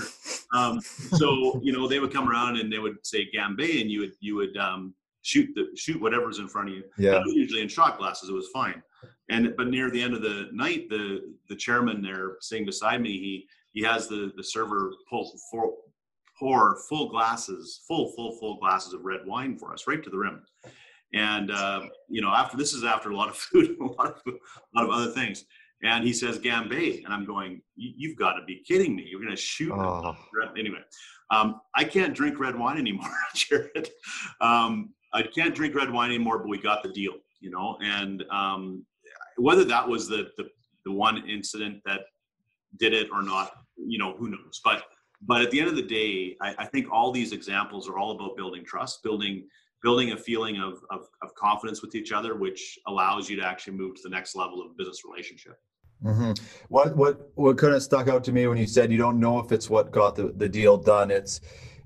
Um, 0.53 0.81
so 0.81 1.59
you 1.63 1.71
know 1.71 1.87
they 1.87 1.99
would 1.99 2.13
come 2.13 2.29
around 2.29 2.57
and 2.57 2.71
they 2.71 2.79
would 2.79 2.97
say 3.05 3.29
Gambé, 3.33 3.81
and 3.81 3.89
you 3.89 4.01
would 4.01 4.13
you 4.19 4.35
would 4.35 4.57
um, 4.57 4.93
shoot 5.21 5.49
the 5.55 5.67
shoot 5.75 6.01
whatever's 6.01 6.39
in 6.39 6.47
front 6.47 6.69
of 6.69 6.75
you. 6.75 6.83
Yeah. 6.97 7.21
Usually 7.27 7.61
in 7.61 7.67
shot 7.67 7.97
glasses, 7.97 8.29
it 8.29 8.33
was 8.33 8.49
fine. 8.53 8.81
And 9.29 9.53
but 9.55 9.67
near 9.67 9.89
the 9.91 10.01
end 10.01 10.13
of 10.13 10.21
the 10.21 10.49
night, 10.51 10.89
the 10.89 11.35
the 11.47 11.55
chairman 11.55 12.01
there 12.01 12.37
sitting 12.41 12.65
beside 12.65 13.01
me, 13.01 13.11
he 13.11 13.47
he 13.71 13.83
has 13.83 14.07
the 14.07 14.31
the 14.35 14.43
server 14.43 14.91
pull 15.09 15.31
for, 15.51 15.71
pour 16.37 16.77
full 16.89 17.09
glasses, 17.09 17.81
full, 17.87 18.11
full, 18.15 18.37
full 18.39 18.57
glasses 18.57 18.93
of 18.93 19.03
red 19.03 19.21
wine 19.25 19.57
for 19.57 19.73
us, 19.73 19.87
right 19.87 20.03
to 20.03 20.09
the 20.09 20.17
rim. 20.17 20.43
And 21.13 21.51
uh, 21.51 21.81
you 22.07 22.21
know, 22.21 22.29
after 22.29 22.57
this 22.57 22.73
is 22.73 22.83
after 22.83 23.11
a 23.11 23.15
lot 23.15 23.29
of 23.29 23.37
food, 23.37 23.77
a 23.79 23.83
lot 23.83 24.21
of, 24.25 24.33
a 24.33 24.79
lot 24.79 24.85
of 24.85 24.89
other 24.89 25.11
things. 25.11 25.45
And 25.83 26.03
he 26.03 26.11
says 26.11 26.39
Gambay, 26.39 27.05
and 27.05 27.13
I'm 27.13 27.25
going, 27.25 27.61
you've 27.75 28.17
got 28.17 28.33
to 28.33 28.43
be 28.45 28.61
kidding 28.67 28.95
me! 28.95 29.05
You're 29.09 29.21
going 29.21 29.35
to 29.35 29.41
shoot 29.41 29.71
oh. 29.71 30.15
anyway. 30.57 30.79
Um, 31.31 31.61
I 31.75 31.85
can't 31.85 32.13
drink 32.13 32.39
red 32.39 32.57
wine 32.57 32.77
anymore, 32.77 33.09
Jerrod. 33.35 33.87
Um, 34.41 34.93
I 35.13 35.23
can't 35.23 35.55
drink 35.55 35.75
red 35.75 35.91
wine 35.91 36.09
anymore, 36.09 36.39
but 36.39 36.49
we 36.49 36.57
got 36.57 36.83
the 36.83 36.89
deal, 36.89 37.13
you 37.39 37.49
know. 37.49 37.77
And 37.81 38.23
um, 38.29 38.85
whether 39.37 39.63
that 39.65 39.87
was 39.87 40.07
the, 40.07 40.31
the 40.37 40.49
the 40.85 40.91
one 40.91 41.27
incident 41.27 41.81
that 41.85 42.01
did 42.77 42.93
it 42.93 43.09
or 43.11 43.21
not, 43.21 43.51
you 43.77 43.97
know, 43.97 44.15
who 44.17 44.29
knows? 44.29 44.61
But 44.63 44.83
but 45.21 45.41
at 45.41 45.51
the 45.51 45.59
end 45.59 45.69
of 45.69 45.75
the 45.75 45.81
day, 45.81 46.35
I, 46.41 46.55
I 46.59 46.65
think 46.65 46.87
all 46.91 47.11
these 47.11 47.33
examples 47.33 47.89
are 47.89 47.97
all 47.97 48.11
about 48.11 48.37
building 48.37 48.63
trust, 48.65 49.03
building 49.03 49.47
building 49.81 50.11
a 50.11 50.17
feeling 50.17 50.59
of, 50.59 50.81
of, 50.89 51.07
of 51.21 51.33
confidence 51.35 51.81
with 51.81 51.95
each 51.95 52.11
other, 52.11 52.35
which 52.35 52.77
allows 52.87 53.29
you 53.29 53.37
to 53.37 53.45
actually 53.45 53.77
move 53.77 53.95
to 53.95 54.01
the 54.03 54.09
next 54.09 54.35
level 54.35 54.61
of 54.61 54.75
business 54.75 55.05
relationship. 55.05 55.57
Mm-hmm. 56.03 56.31
What 56.69 56.95
what 56.95 57.31
what 57.35 57.57
kind 57.57 57.73
of 57.73 57.83
stuck 57.83 58.07
out 58.07 58.23
to 58.25 58.31
me 58.31 58.47
when 58.47 58.57
you 58.57 58.67
said 58.67 58.91
you 58.91 58.97
don't 58.97 59.19
know 59.19 59.39
if 59.39 59.51
it's 59.51 59.69
what 59.69 59.91
got 59.91 60.15
the, 60.15 60.33
the 60.35 60.47
deal 60.47 60.77
done? 60.77 61.11
It's 61.11 61.41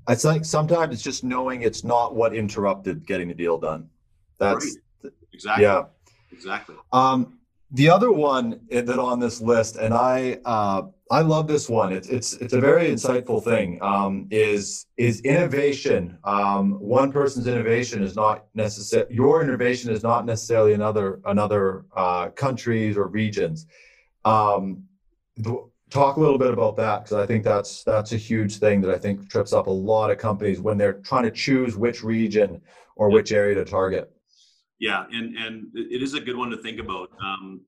it's 0.07 0.23
like 0.23 0.45
sometimes 0.45 0.93
it's 0.93 1.03
just 1.03 1.23
knowing 1.23 1.63
it's 1.63 1.83
not 1.83 2.15
what 2.15 2.35
interrupted 2.35 3.07
getting 3.07 3.27
the 3.27 3.33
deal 3.33 3.57
done. 3.57 3.89
That's 4.37 4.77
right. 5.03 5.13
exactly 5.31 5.63
yeah 5.63 5.83
exactly. 6.31 6.75
Um, 6.91 7.39
the 7.71 7.89
other 7.89 8.11
one 8.11 8.59
that 8.69 8.99
on 8.99 9.19
this 9.19 9.41
list, 9.41 9.77
and 9.77 9.93
I 9.93 10.37
uh, 10.45 10.83
I 11.09 11.21
love 11.21 11.47
this 11.47 11.69
one. 11.69 11.91
It's 11.91 12.07
it's 12.07 12.33
it's 12.33 12.53
a 12.53 12.61
very 12.61 12.87
insightful 12.87 13.43
thing. 13.43 13.81
Um, 13.81 14.27
is 14.29 14.85
is 14.97 15.21
innovation? 15.21 16.17
Um, 16.23 16.73
one 16.73 17.11
person's 17.11 17.47
innovation 17.47 18.03
is 18.03 18.15
not 18.15 18.45
necessary. 18.53 19.07
Your 19.09 19.41
innovation 19.43 19.91
is 19.91 20.03
not 20.03 20.25
necessarily 20.25 20.73
another 20.73 21.19
another 21.25 21.85
uh, 21.95 22.29
countries 22.29 22.95
or 22.95 23.07
regions. 23.07 23.65
Um, 24.25 24.83
talk 25.89 26.17
a 26.17 26.19
little 26.19 26.39
bit 26.39 26.51
about 26.51 26.75
that 26.77 27.03
because 27.03 27.17
I 27.17 27.25
think 27.25 27.43
that's 27.43 27.83
that's 27.83 28.13
a 28.13 28.17
huge 28.17 28.57
thing 28.57 28.81
that 28.81 28.93
I 28.93 28.97
think 28.97 29.29
trips 29.29 29.53
up 29.53 29.67
a 29.67 29.71
lot 29.71 30.09
of 30.09 30.17
companies 30.17 30.59
when 30.59 30.77
they're 30.77 30.93
trying 30.93 31.23
to 31.23 31.31
choose 31.31 31.77
which 31.77 32.03
region 32.03 32.61
or 32.95 33.09
which 33.09 33.31
area 33.31 33.55
to 33.55 33.65
target. 33.65 34.11
Yeah, 34.79 35.05
and 35.11 35.37
and 35.37 35.67
it 35.75 36.01
is 36.01 36.13
a 36.13 36.19
good 36.19 36.35
one 36.35 36.49
to 36.49 36.57
think 36.57 36.79
about. 36.79 37.09
Um, 37.23 37.61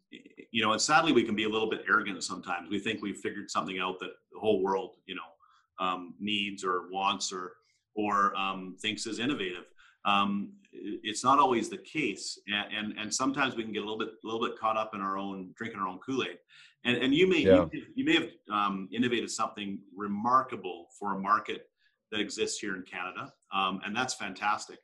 you 0.52 0.64
know, 0.64 0.72
and 0.72 0.82
sadly, 0.82 1.12
we 1.12 1.24
can 1.24 1.36
be 1.36 1.44
a 1.44 1.50
little 1.50 1.70
bit 1.70 1.84
arrogant 1.88 2.24
sometimes. 2.24 2.70
We 2.70 2.80
think 2.80 3.02
we've 3.02 3.18
figured 3.18 3.52
something 3.52 3.80
out 3.80 4.00
that 4.00 4.12
the 4.32 4.40
whole 4.40 4.64
world, 4.64 4.96
you 5.06 5.16
know, 5.16 5.86
um, 5.86 6.16
needs 6.20 6.64
or 6.64 6.90
wants 6.92 7.32
or 7.32 7.54
or 7.96 8.36
um, 8.36 8.76
thinks 8.82 9.06
is 9.06 9.20
innovative. 9.20 9.66
Um, 10.06 10.54
it's 11.04 11.24
not 11.24 11.40
always 11.40 11.70
the 11.70 11.78
case, 11.78 12.40
and, 12.48 12.74
and, 12.74 13.00
and 13.00 13.14
sometimes 13.14 13.56
we 13.56 13.64
can 13.64 13.72
get 13.72 13.80
a 13.80 13.86
little 13.86 13.98
bit 13.98 14.10
a 14.10 14.28
little 14.28 14.46
bit 14.46 14.58
caught 14.58 14.78
up 14.78 14.94
in 14.94 15.02
our 15.02 15.18
own 15.18 15.52
drinking 15.56 15.80
our 15.80 15.88
own 15.88 16.00
Kool 16.00 16.24
Aid. 16.24 16.38
And 16.84 16.98
and 16.98 17.14
you 17.14 17.28
may 17.28 17.40
yeah. 17.40 17.66
you, 17.72 17.84
you, 17.96 18.06
may 18.06 18.14
have 18.14 18.30
um, 18.52 18.88
innovated 18.92 19.32
something 19.32 19.80
remarkable 19.96 20.88
for 21.00 21.16
a 21.16 21.20
market 21.20 21.70
that 22.12 22.20
exists 22.20 22.60
here 22.60 22.76
in 22.76 22.84
Canada, 22.84 23.34
um, 23.54 23.82
and 23.86 23.96
that's 23.96 24.14
fantastic. 24.14 24.80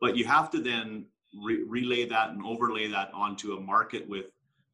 But 0.00 0.16
you 0.16 0.24
have 0.24 0.50
to 0.50 0.60
then 0.60 1.06
re- 1.42 1.64
relay 1.66 2.06
that 2.06 2.30
and 2.30 2.42
overlay 2.44 2.88
that 2.88 3.10
onto 3.12 3.54
a 3.54 3.60
market 3.60 4.08
with 4.08 4.26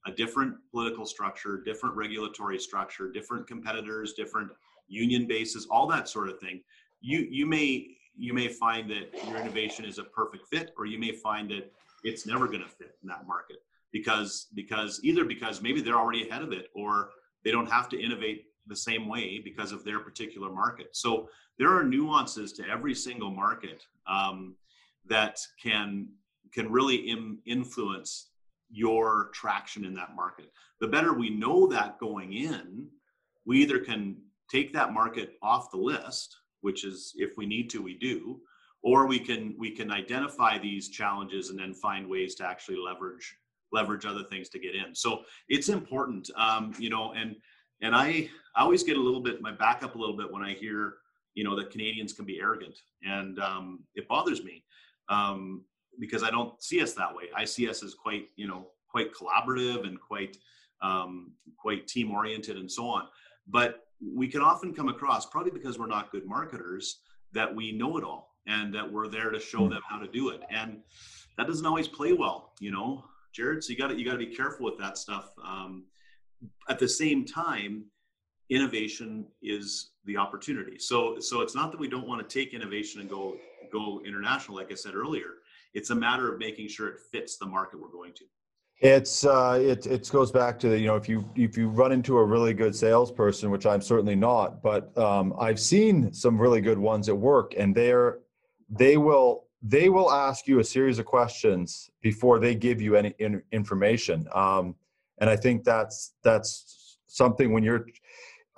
a 0.06 0.12
different 0.12 0.54
political 0.70 1.04
structure, 1.04 1.62
different 1.64 1.96
regulatory 1.96 2.58
structure, 2.58 3.10
different 3.10 3.46
competitors, 3.46 4.12
different 4.12 4.50
union 4.86 5.26
bases, 5.26 5.66
all 5.70 5.86
that 5.88 6.08
sort 6.08 6.28
of 6.28 6.38
thing. 6.38 6.62
You 7.00 7.26
you 7.30 7.46
may 7.46 7.96
you 8.16 8.32
may 8.32 8.48
find 8.48 8.90
that 8.90 9.12
your 9.28 9.36
innovation 9.36 9.84
is 9.84 9.98
a 9.98 10.04
perfect 10.04 10.46
fit, 10.48 10.72
or 10.78 10.86
you 10.86 10.98
may 10.98 11.12
find 11.12 11.50
that 11.50 11.72
it's 12.04 12.26
never 12.26 12.46
going 12.46 12.62
to 12.62 12.68
fit 12.68 12.96
in 13.02 13.08
that 13.08 13.26
market 13.26 13.58
because 13.92 14.48
because 14.54 15.00
either 15.02 15.24
because 15.24 15.62
maybe 15.62 15.80
they're 15.80 15.98
already 15.98 16.28
ahead 16.28 16.42
of 16.42 16.52
it, 16.52 16.68
or 16.74 17.10
they 17.44 17.50
don't 17.50 17.70
have 17.70 17.88
to 17.90 18.00
innovate 18.00 18.46
the 18.66 18.76
same 18.76 19.08
way 19.08 19.40
because 19.42 19.72
of 19.72 19.84
their 19.84 20.00
particular 20.00 20.50
market. 20.50 20.88
So 20.92 21.28
there 21.58 21.72
are 21.74 21.84
nuances 21.84 22.52
to 22.54 22.68
every 22.68 22.94
single 22.94 23.30
market 23.30 23.84
um, 24.06 24.56
that 25.06 25.38
can 25.62 26.08
can 26.52 26.70
really 26.70 26.96
Im- 27.10 27.38
influence 27.46 28.30
your 28.70 29.30
traction 29.32 29.84
in 29.84 29.94
that 29.94 30.14
market. 30.14 30.52
The 30.80 30.88
better 30.88 31.12
we 31.12 31.30
know 31.30 31.66
that 31.68 31.98
going 31.98 32.32
in, 32.32 32.88
we 33.44 33.62
either 33.62 33.78
can 33.78 34.16
take 34.50 34.72
that 34.72 34.92
market 34.92 35.34
off 35.42 35.70
the 35.70 35.76
list, 35.76 36.36
which 36.60 36.84
is 36.84 37.12
if 37.16 37.36
we 37.36 37.46
need 37.46 37.70
to, 37.70 37.82
we 37.82 37.94
do, 37.94 38.40
or 38.82 39.06
we 39.06 39.18
can 39.18 39.54
we 39.58 39.70
can 39.70 39.90
identify 39.90 40.58
these 40.58 40.88
challenges 40.88 41.50
and 41.50 41.58
then 41.58 41.74
find 41.74 42.08
ways 42.08 42.34
to 42.36 42.46
actually 42.46 42.78
leverage 42.78 43.34
leverage 43.72 44.06
other 44.06 44.22
things 44.24 44.48
to 44.48 44.58
get 44.58 44.74
in. 44.74 44.94
So 44.94 45.22
it's 45.48 45.68
important, 45.68 46.30
um, 46.36 46.72
you 46.78 46.90
know, 46.90 47.12
and 47.12 47.36
and 47.82 47.94
I 47.94 48.28
I 48.54 48.62
always 48.62 48.82
get 48.82 48.96
a 48.96 49.00
little 49.00 49.20
bit 49.22 49.40
my 49.40 49.52
back 49.52 49.82
up 49.82 49.94
a 49.94 49.98
little 49.98 50.16
bit 50.16 50.30
when 50.30 50.42
I 50.42 50.54
hear 50.54 50.94
you 51.34 51.44
know 51.44 51.56
that 51.56 51.70
Canadians 51.70 52.12
can 52.12 52.24
be 52.24 52.40
arrogant, 52.40 52.78
and 53.02 53.38
um, 53.38 53.84
it 53.94 54.08
bothers 54.08 54.42
me. 54.42 54.64
Um, 55.08 55.64
because 55.98 56.22
I 56.22 56.30
don't 56.30 56.62
see 56.62 56.82
us 56.82 56.92
that 56.94 57.14
way. 57.14 57.24
I 57.34 57.44
see 57.44 57.68
us 57.68 57.82
as 57.82 57.94
quite, 57.94 58.28
you 58.36 58.46
know, 58.46 58.68
quite 58.88 59.12
collaborative 59.12 59.86
and 59.86 60.00
quite, 60.00 60.36
um, 60.82 61.32
quite 61.56 61.86
team 61.86 62.10
oriented 62.10 62.56
and 62.56 62.70
so 62.70 62.86
on. 62.86 63.04
But 63.48 63.85
we 64.00 64.28
can 64.28 64.40
often 64.40 64.74
come 64.74 64.88
across, 64.88 65.26
probably 65.26 65.50
because 65.50 65.78
we're 65.78 65.86
not 65.86 66.10
good 66.10 66.26
marketers, 66.26 67.00
that 67.32 67.54
we 67.54 67.72
know 67.72 67.96
it 67.96 68.04
all 68.04 68.36
and 68.46 68.74
that 68.74 68.90
we're 68.90 69.08
there 69.08 69.30
to 69.30 69.40
show 69.40 69.64
hmm. 69.64 69.70
them 69.70 69.82
how 69.88 69.98
to 69.98 70.06
do 70.08 70.30
it. 70.30 70.42
And 70.50 70.78
that 71.36 71.46
doesn't 71.46 71.66
always 71.66 71.88
play 71.88 72.12
well, 72.12 72.52
you 72.60 72.70
know, 72.70 73.04
Jerrod. 73.36 73.62
So 73.62 73.72
you 73.72 73.78
got 73.78 73.88
to 73.88 73.98
you 73.98 74.04
got 74.04 74.12
to 74.12 74.18
be 74.18 74.34
careful 74.34 74.64
with 74.64 74.78
that 74.78 74.96
stuff. 74.96 75.30
Um, 75.44 75.84
at 76.68 76.78
the 76.78 76.88
same 76.88 77.24
time, 77.24 77.84
innovation 78.50 79.26
is 79.42 79.90
the 80.04 80.16
opportunity. 80.16 80.78
So 80.78 81.18
so 81.18 81.40
it's 81.40 81.54
not 81.54 81.72
that 81.72 81.80
we 81.80 81.88
don't 81.88 82.06
want 82.06 82.26
to 82.26 82.38
take 82.38 82.54
innovation 82.54 83.00
and 83.00 83.10
go 83.10 83.36
go 83.72 84.00
international, 84.06 84.56
like 84.56 84.70
I 84.70 84.74
said 84.74 84.94
earlier 84.94 85.34
it's 85.76 85.90
a 85.90 85.94
matter 85.94 86.32
of 86.32 86.38
making 86.38 86.68
sure 86.68 86.88
it 86.88 86.98
fits 87.12 87.36
the 87.36 87.44
market 87.44 87.78
we're 87.78 87.88
going 87.88 88.14
to. 88.14 88.24
It's 88.80 89.24
uh, 89.24 89.58
it 89.60 89.86
it 89.86 90.10
goes 90.12 90.30
back 90.30 90.58
to 90.58 90.68
the, 90.68 90.78
you 90.78 90.86
know 90.86 90.96
if 90.96 91.08
you 91.08 91.28
if 91.34 91.56
you 91.56 91.68
run 91.68 91.92
into 91.92 92.18
a 92.18 92.24
really 92.24 92.52
good 92.52 92.76
salesperson, 92.76 93.50
which 93.50 93.64
I'm 93.64 93.80
certainly 93.80 94.16
not, 94.16 94.62
but 94.62 94.96
um, 94.98 95.34
I've 95.40 95.58
seen 95.58 96.12
some 96.12 96.38
really 96.38 96.60
good 96.60 96.78
ones 96.78 97.08
at 97.08 97.16
work, 97.16 97.54
and 97.56 97.74
they're 97.74 98.18
they 98.68 98.98
will 98.98 99.44
they 99.62 99.88
will 99.88 100.10
ask 100.10 100.46
you 100.46 100.58
a 100.58 100.64
series 100.64 100.98
of 100.98 101.06
questions 101.06 101.90
before 102.02 102.38
they 102.38 102.54
give 102.54 102.82
you 102.82 102.96
any 102.96 103.14
in, 103.18 103.42
information, 103.50 104.28
um, 104.34 104.74
and 105.18 105.30
I 105.30 105.36
think 105.36 105.64
that's 105.64 106.12
that's 106.22 106.98
something 107.06 107.54
when 107.54 107.64
you're 107.64 107.86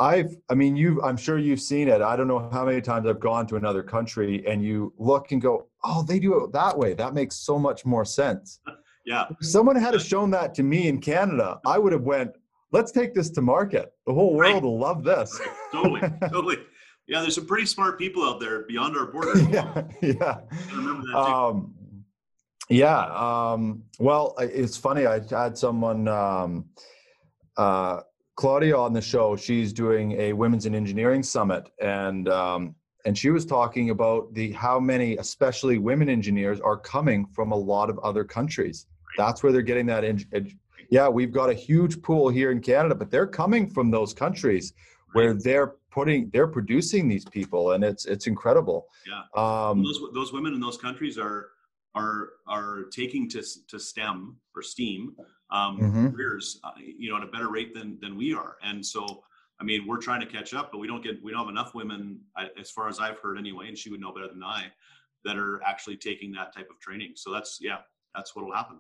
I've, 0.01 0.37
I 0.49 0.55
mean, 0.55 0.77
you, 0.77 1.03
I'm 1.03 1.17
sure 1.17 1.39
you've 1.39 1.61
seen 1.61 1.89
it. 1.89 2.03
I 2.03 2.15
don't 2.15 2.29
know 2.29 2.49
how 2.53 2.65
many 2.65 2.81
times 2.81 3.09
I've 3.09 3.19
gone 3.19 3.49
to 3.49 3.57
another 3.57 3.83
country 3.83 4.45
and 4.47 4.63
you 4.63 4.93
look 4.97 5.33
and 5.33 5.43
go, 5.43 5.67
oh, 5.83 6.05
they 6.05 6.21
do 6.21 6.45
it 6.45 6.53
that 6.53 6.79
way. 6.79 6.95
That 6.95 7.15
makes 7.15 7.35
so 7.35 7.59
much 7.59 7.85
more 7.85 8.05
sense. 8.05 8.61
Yeah. 9.09 9.25
If 9.31 9.47
someone 9.47 9.75
had 9.75 9.99
shown 10.03 10.31
that 10.33 10.55
to 10.57 10.63
me 10.63 10.89
in 10.89 11.01
Canada, 11.01 11.61
I 11.65 11.79
would 11.79 11.93
have 11.93 12.03
went, 12.03 12.33
let's 12.73 12.93
take 12.93 13.15
this 13.15 13.31
to 13.31 13.41
market. 13.41 13.91
The 14.07 14.13
whole 14.13 14.35
world 14.35 14.53
right. 14.53 14.63
will 14.63 14.79
love 14.79 15.03
this. 15.03 15.41
Right. 15.41 15.57
Totally. 15.73 16.01
totally. 16.31 16.57
Yeah. 17.07 17.23
There's 17.23 17.37
some 17.37 17.47
pretty 17.47 17.65
smart 17.65 17.99
people 17.99 18.23
out 18.23 18.39
there 18.39 18.67
beyond 18.67 18.99
our 18.99 19.07
borders. 19.07 19.49
yeah. 19.51 19.83
Yeah. 20.03 20.41
Remember 20.75 21.17
Um, 21.17 21.75
yeah. 22.69 23.07
Um, 23.07 23.85
well, 23.99 24.35
it's 24.39 24.77
funny. 24.77 25.07
I 25.07 25.21
had 25.31 25.57
someone, 25.57 26.07
um, 26.07 26.67
uh, 27.57 28.01
Claudia 28.37 28.77
on 28.77 28.93
the 28.93 29.01
show. 29.01 29.37
She's 29.37 29.73
doing 29.73 30.13
a 30.13 30.35
women's 30.35 30.67
in 30.67 30.75
engineering 30.75 31.25
summit, 31.25 31.69
and 31.81 32.29
um, 32.29 32.77
and 33.05 33.19
she 33.19 33.31
was 33.31 33.45
talking 33.45 33.91
about 33.91 34.33
the 34.33 34.53
how 34.53 34.79
many, 34.79 35.17
especially 35.17 35.79
women 35.79 36.09
engineers, 36.09 36.61
are 36.61 36.77
coming 36.77 37.27
from 37.35 37.51
a 37.51 37.57
lot 37.57 37.91
of 37.91 37.99
other 37.99 38.23
countries. 38.23 38.87
That's 39.19 39.43
where 39.43 39.53
they're 39.53 39.61
getting 39.61 39.85
that. 39.87 40.05
In, 40.05 40.25
yeah, 40.89 41.09
we've 41.09 41.33
got 41.33 41.51
a 41.51 41.55
huge 41.55 42.01
pool 42.01 42.31
here 42.31 42.51
in 42.51 42.61
Canada, 42.63 42.95
but 42.95 43.11
they're 43.11 43.27
coming 43.27 43.69
from 43.69 43.91
those 43.91 44.15
countries 44.15 44.73
where 45.13 45.35
they're 45.35 45.75
putting 45.91 46.31
they're 46.33 46.47
producing 46.47 47.09
these 47.09 47.27
people, 47.27 47.73
and 47.73 47.85
it's 47.85 48.07
it's 48.07 48.27
incredible. 48.27 48.87
Yeah, 49.07 49.23
um, 49.37 49.83
those 49.83 50.01
those 50.15 50.33
women 50.33 50.55
in 50.55 50.61
those 50.61 50.79
countries 50.79 51.19
are 51.19 51.49
are 51.95 52.31
are 52.47 52.85
taking 52.93 53.29
to 53.31 53.43
to 53.69 53.79
STEM 53.79 54.37
or 54.55 54.63
STEAM 54.63 55.17
um, 55.51 55.79
mm-hmm. 55.79 56.09
careers, 56.11 56.61
uh, 56.65 56.71
you 56.77 57.11
know, 57.11 57.17
at 57.17 57.23
a 57.23 57.27
better 57.27 57.51
rate 57.51 57.75
than 57.75 57.99
than 58.01 58.17
we 58.17 58.33
are. 58.35 58.57
And 58.63 58.85
so, 58.85 59.25
I 59.61 59.65
mean, 59.65 59.87
we're 59.87 59.99
trying 59.99 60.21
to 60.21 60.27
catch 60.27 60.55
up, 60.55 60.71
but 60.71 60.79
we 60.79 60.87
don't 60.87 61.03
get 61.03 61.23
we 61.23 61.33
don't 61.33 61.41
have 61.41 61.49
enough 61.49 61.75
women, 61.75 62.21
as 62.59 62.71
far 62.71 62.89
as 62.89 63.01
I've 63.01 63.19
heard 63.19 63.39
anyway, 63.39 63.69
and 63.69 63.77
she 63.77 63.91
would 63.91 64.01
know 64.01 64.13
better 64.13 64.29
than 64.29 64.43
I, 64.43 64.67
that 65.25 65.37
are 65.37 65.61
actually 65.65 65.97
taking 65.97 66.33
that 66.33 66.55
type 66.55 66.69
of 66.71 66.79
training. 66.81 67.13
So 67.17 67.33
that's 67.33 67.59
yeah, 67.61 67.79
that's 68.15 68.37
what 68.37 68.45
will 68.45 68.55
happen. 68.55 68.79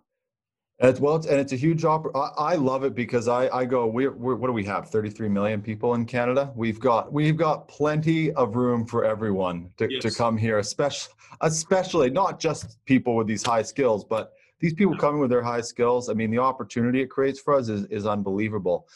As 0.80 1.00
well, 1.00 1.16
and 1.16 1.40
it's 1.40 1.52
a 1.52 1.56
huge 1.56 1.84
op- 1.84 2.14
I, 2.14 2.54
love 2.54 2.84
it 2.84 2.94
because 2.94 3.26
I, 3.26 3.48
I 3.48 3.64
go, 3.64 3.88
we're, 3.88 4.12
we're, 4.12 4.36
what 4.36 4.46
do 4.46 4.52
we 4.52 4.64
have? 4.66 4.88
33 4.88 5.28
million 5.28 5.60
people 5.60 5.94
in 5.94 6.06
Canada. 6.06 6.52
We've 6.54 6.78
got, 6.78 7.12
we've 7.12 7.36
got 7.36 7.66
plenty 7.66 8.32
of 8.34 8.54
room 8.54 8.86
for 8.86 9.04
everyone 9.04 9.70
to, 9.78 9.90
yes. 9.90 10.04
to 10.04 10.12
come 10.12 10.36
here, 10.36 10.60
especially, 10.60 11.14
especially 11.40 12.10
not 12.10 12.38
just 12.38 12.84
people 12.84 13.16
with 13.16 13.26
these 13.26 13.42
high 13.42 13.62
skills, 13.62 14.04
but 14.04 14.34
these 14.60 14.72
people 14.72 14.96
coming 14.96 15.20
with 15.20 15.30
their 15.30 15.42
high 15.42 15.62
skills. 15.62 16.08
I 16.08 16.12
mean, 16.12 16.30
the 16.30 16.38
opportunity 16.38 17.00
it 17.00 17.08
creates 17.08 17.40
for 17.40 17.54
us 17.54 17.68
is, 17.68 17.84
is 17.86 18.06
unbelievable. 18.06 18.86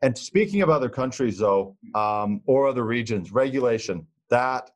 And 0.00 0.16
speaking 0.16 0.62
of 0.62 0.70
other 0.70 0.88
countries 0.88 1.36
though, 1.36 1.76
um, 1.94 2.40
or 2.46 2.66
other 2.68 2.84
regions, 2.84 3.32
regulation, 3.32 4.06
that, 4.30 4.70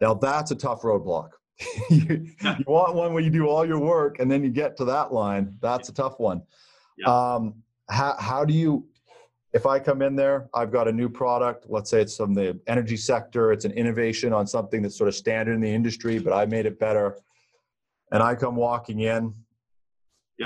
now 0.00 0.14
that's 0.14 0.52
a 0.52 0.54
tough 0.54 0.82
roadblock 0.82 1.30
you, 1.90 2.28
you, 2.42 2.64
want 2.66 2.94
one 2.94 3.12
where 3.12 3.22
you 3.22 3.30
do 3.30 3.48
all 3.48 3.66
your 3.66 3.80
work 3.80 4.20
and 4.20 4.30
then 4.30 4.44
you 4.44 4.50
get 4.50 4.76
to 4.76 4.84
that 4.84 5.12
line. 5.12 5.56
That's 5.60 5.88
a 5.88 5.92
tough 5.92 6.20
one. 6.20 6.42
Yeah. 6.96 7.06
Um, 7.08 7.54
how, 7.90 8.16
how 8.18 8.44
do 8.44 8.52
you, 8.52 8.86
if 9.52 9.66
I 9.66 9.78
come 9.78 10.02
in 10.02 10.14
there, 10.14 10.48
I've 10.54 10.70
got 10.70 10.88
a 10.88 10.92
new 10.92 11.08
product, 11.08 11.66
let's 11.68 11.90
say 11.90 12.00
it's 12.00 12.16
from 12.16 12.34
the 12.34 12.60
energy 12.66 12.96
sector, 12.96 13.50
it's 13.52 13.64
an 13.64 13.72
innovation 13.72 14.32
on 14.32 14.46
something 14.46 14.82
that's 14.82 14.96
sort 14.96 15.08
of 15.08 15.14
standard 15.14 15.54
in 15.54 15.60
the 15.60 15.72
industry, 15.72 16.18
but 16.18 16.32
I 16.32 16.46
made 16.46 16.66
it 16.66 16.78
better. 16.78 17.16
And 18.12 18.22
I 18.22 18.34
come 18.34 18.56
walking 18.56 19.00
in. 19.00 19.34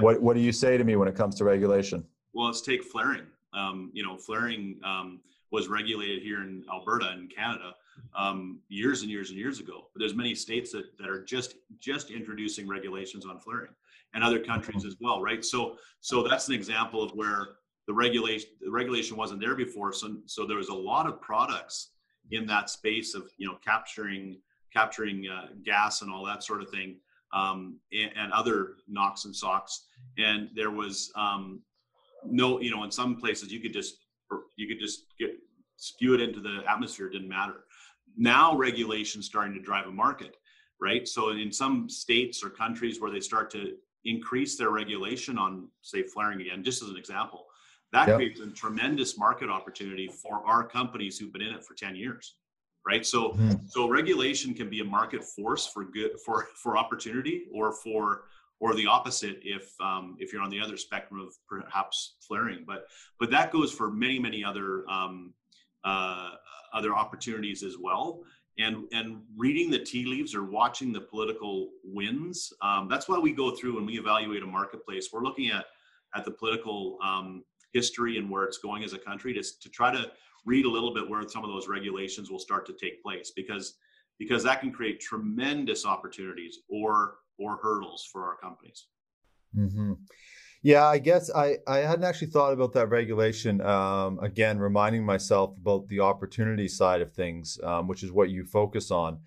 What, 0.01 0.23
what 0.23 0.35
do 0.35 0.41
you 0.41 0.53
say 0.53 0.79
to 0.79 0.85
me 0.85 0.97
when 0.97 1.09
it 1.09 1.15
comes 1.15 1.35
to 1.37 1.45
regulation? 1.45 2.05
Well, 2.33 2.47
let's 2.47 2.63
take 2.63 2.83
flaring. 2.83 3.27
Um, 3.53 3.91
you 3.93 4.03
know, 4.03 4.17
flaring 4.17 4.81
um, 4.83 5.21
was 5.51 5.69
regulated 5.69 6.23
here 6.23 6.41
in 6.41 6.65
Alberta 6.73 7.11
and 7.11 7.31
Canada 7.35 7.75
um, 8.15 8.61
years 8.69 9.03
and 9.03 9.11
years 9.11 9.31
and 9.31 9.39
years 9.39 9.61
ago. 9.61 9.89
But 9.93 10.01
there's 10.01 10.15
many 10.15 10.35
states 10.35 10.73
that, 10.73 10.97
that 10.99 11.09
are 11.09 11.23
just 11.25 11.55
just 11.81 12.11
introducing 12.11 12.69
regulations 12.69 13.27
on 13.27 13.39
flaring, 13.39 13.71
and 14.15 14.23
other 14.23 14.39
countries 14.39 14.85
as 14.85 14.97
well, 15.01 15.21
right? 15.23 15.45
So 15.45 15.77
so 16.01 16.23
that's 16.23 16.49
an 16.49 16.55
example 16.55 17.03
of 17.03 17.13
where 17.13 17.49
the 17.87 17.95
regulation 17.95 18.51
the 18.61 18.71
regulation 18.71 19.17
wasn't 19.17 19.41
there 19.41 19.55
before. 19.55 19.93
So 19.93 20.17
so 20.27 20.47
there 20.47 20.59
was 20.59 20.69
a 20.69 20.75
lot 20.75 21.07
of 21.07 21.21
products 21.21 21.91
in 22.31 22.47
that 22.47 22.71
space 22.71 23.15
of 23.15 23.31
you 23.39 23.47
know 23.47 23.57
capturing 23.65 24.39
capturing 24.73 25.27
uh, 25.29 25.49
gas 25.65 26.03
and 26.03 26.11
all 26.11 26.25
that 26.25 26.43
sort 26.43 26.63
of 26.63 26.71
thing, 26.71 26.97
um, 27.35 27.79
and, 27.93 28.11
and, 28.17 28.33
other 28.33 28.77
NOx 28.89 29.27
and 29.27 29.37
SOx. 29.37 29.85
And 30.17 30.49
there 30.55 30.71
was 30.71 31.13
um, 31.15 31.61
no, 32.25 32.59
you 32.61 32.71
know, 32.71 32.85
in 32.85 32.91
some 32.91 33.17
places 33.17 33.53
you 33.53 33.61
could 33.61 33.73
just 33.73 33.97
you 34.57 34.67
could 34.67 34.79
just 34.79 35.05
get 35.19 35.31
spew 35.77 36.15
it 36.15 36.21
into 36.21 36.41
the 36.41 36.63
atmosphere. 36.69 37.07
It 37.07 37.13
didn't 37.13 37.29
matter 37.29 37.65
now 38.17 38.57
regulation 38.57 39.23
starting 39.23 39.55
to 39.55 39.61
drive 39.61 39.87
a 39.87 39.91
market 39.91 40.37
right 40.81 41.07
so 41.07 41.31
in 41.31 41.53
some 41.53 41.89
states 41.89 42.43
or 42.43 42.51
countries 42.51 43.01
where 43.01 43.11
they 43.11 43.21
start 43.21 43.51
to 43.51 43.75
increase 44.05 44.57
their 44.57 44.71
regulation 44.71 45.39
on 45.39 45.69
say 45.83 46.03
flaring 46.03 46.41
again 46.41 46.63
just 46.63 46.83
as 46.83 46.89
an 46.89 46.97
example 46.97 47.47
that 47.93 48.09
yep. 48.09 48.17
creates 48.17 48.41
a 48.41 48.47
tremendous 48.49 49.19
market 49.19 49.51
opportunity 49.51 50.09
for 50.09 50.45
our 50.47 50.65
companies 50.65 51.19
who've 51.19 51.33
been 51.33 51.43
in 51.43 51.55
it 51.55 51.65
for 51.65 51.75
10 51.75 51.95
years 51.95 52.37
right 52.87 53.07
so 53.07 53.31
mm-hmm. 53.31 53.53
so 53.67 53.89
regulation 53.89 54.55
can 54.55 54.69
be 54.69 54.81
a 54.81 54.85
market 54.85 55.23
force 55.25 55.67
for 55.67 55.85
good 55.85 56.19
for 56.25 56.49
for 56.57 56.77
opportunity 56.77 57.45
or 57.53 57.73
for 57.73 58.25
or 58.61 58.75
the 58.75 58.87
opposite 58.87 59.41
if 59.43 59.73
um, 59.81 60.17
if 60.21 60.33
you're 60.33 60.41
on 60.41 60.51
the 60.51 60.61
other 60.61 60.77
spectrum 60.77 61.21
of 61.21 61.35
perhaps 61.49 62.15
flaring 62.27 62.65
but 62.67 62.87
but 63.19 63.31
that 63.31 63.53
goes 63.53 63.73
for 63.73 63.91
many 63.91 64.19
many 64.19 64.45
other 64.45 64.89
um, 64.89 65.33
uh, 65.85 66.31
other 66.73 66.95
opportunities 66.95 67.63
as 67.63 67.77
well. 67.79 68.23
And 68.59 68.85
and 68.93 69.23
reading 69.37 69.71
the 69.71 69.79
tea 69.79 70.05
leaves 70.05 70.35
or 70.35 70.45
watching 70.45 70.93
the 70.93 71.01
political 71.01 71.71
winds. 71.85 72.53
Um, 72.61 72.87
that's 72.89 73.09
why 73.09 73.19
we 73.19 73.33
go 73.33 73.57
through 73.57 73.79
and 73.79 73.87
we 73.87 73.99
evaluate 73.99 74.43
a 74.43 74.47
marketplace. 74.47 75.09
We're 75.13 75.23
looking 75.23 75.51
at 75.51 75.65
at 76.15 76.25
the 76.25 76.31
political 76.31 76.99
um, 77.03 77.45
history 77.73 78.19
and 78.19 78.29
where 78.29 78.45
it's 78.45 78.59
going 78.59 78.85
as 78.85 78.93
a 78.93 78.99
country 78.99 79.33
to, 79.33 79.43
to 79.61 79.69
try 79.71 79.91
to 79.91 80.11
read 80.45 80.67
a 80.67 80.71
little 80.71 80.93
bit 80.93 81.09
where 81.09 81.27
some 81.29 81.45
of 81.45 81.51
those 81.51 81.69
regulations 81.69 82.31
will 82.31 82.39
start 82.39 82.67
to 82.67 82.75
take 82.75 83.03
place 83.03 83.33
because 83.35 83.75
because 84.19 84.45
that 84.45 84.61
can 84.61 84.71
create 84.71 85.01
tremendous 85.01 85.87
opportunities 85.87 86.59
or 86.69 87.15
or 87.39 87.57
hurdles 87.63 88.09
for 88.11 88.25
our 88.25 88.37
companies. 88.37 88.87
Mm-hmm. 89.57 89.95
Yeah, 90.63 90.87
I 90.87 90.99
guess 90.99 91.29
I, 91.35 91.59
I 91.67 91.79
hadn't 91.79 92.05
actually 92.05 92.29
thought 92.29 92.53
about 92.53 92.73
that 92.75 92.89
regulation. 92.89 93.61
Um, 93.61 94.21
again, 94.21 94.61
reminding 94.61 95.05
myself 95.05 95.57
about 95.61 95.89
the 95.89 96.01
opportunity 96.01 96.69
side 96.69 97.01
of 97.01 97.13
things, 97.13 97.59
um, 97.65 97.89
which 97.89 98.05
is 98.05 98.13
what 98.13 98.31
you 98.31 98.45
focus 98.45 98.93
on. 98.93 99.19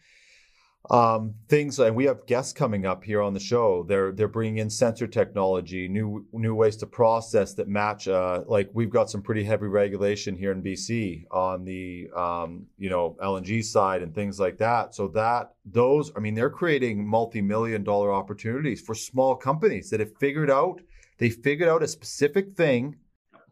Um, 0.90 1.34
things, 1.50 1.80
and 1.80 1.96
we 1.96 2.06
have 2.06 2.28
guests 2.28 2.54
coming 2.54 2.86
up 2.86 3.04
here 3.04 3.22
on 3.22 3.34
the 3.34 3.40
show. 3.40 3.84
They're 3.84 4.12
they're 4.12 4.28
bringing 4.28 4.60
in 4.60 4.70
sensor 4.70 5.08
technology, 5.08 5.88
new 5.88 6.26
new 6.32 6.54
ways 6.54 6.78
to 6.78 6.86
process 6.86 7.56
that 7.56 7.68
match. 7.68 8.08
Uh, 8.08 8.44
like 8.46 8.70
we've 8.74 8.92
got 8.92 9.10
some 9.10 9.24
pretty 9.24 9.44
heavy 9.44 9.66
regulation 9.66 10.36
here 10.36 10.52
in 10.52 10.62
BC 10.62 11.26
on 11.32 11.66
the 11.66 12.08
um, 12.16 12.68
you 12.78 12.90
know 12.90 13.18
LNG 13.22 13.64
side 13.64 14.04
and 14.04 14.14
things 14.14 14.40
like 14.40 14.60
that. 14.60 14.94
So 14.94 15.08
that 15.10 15.56
those, 15.66 16.12
I 16.16 16.20
mean, 16.20 16.36
they're 16.36 16.52
creating 16.52 17.06
multi 17.06 17.42
million 17.42 17.84
dollar 17.84 18.14
opportunities 18.14 18.80
for 18.80 18.94
small 18.94 19.36
companies 19.36 19.90
that 19.90 20.00
have 20.00 20.16
figured 20.20 20.52
out 20.52 20.82
they 21.18 21.30
figured 21.30 21.70
out 21.70 21.84
a 21.84 21.88
specific 21.88 22.54
thing 22.56 22.96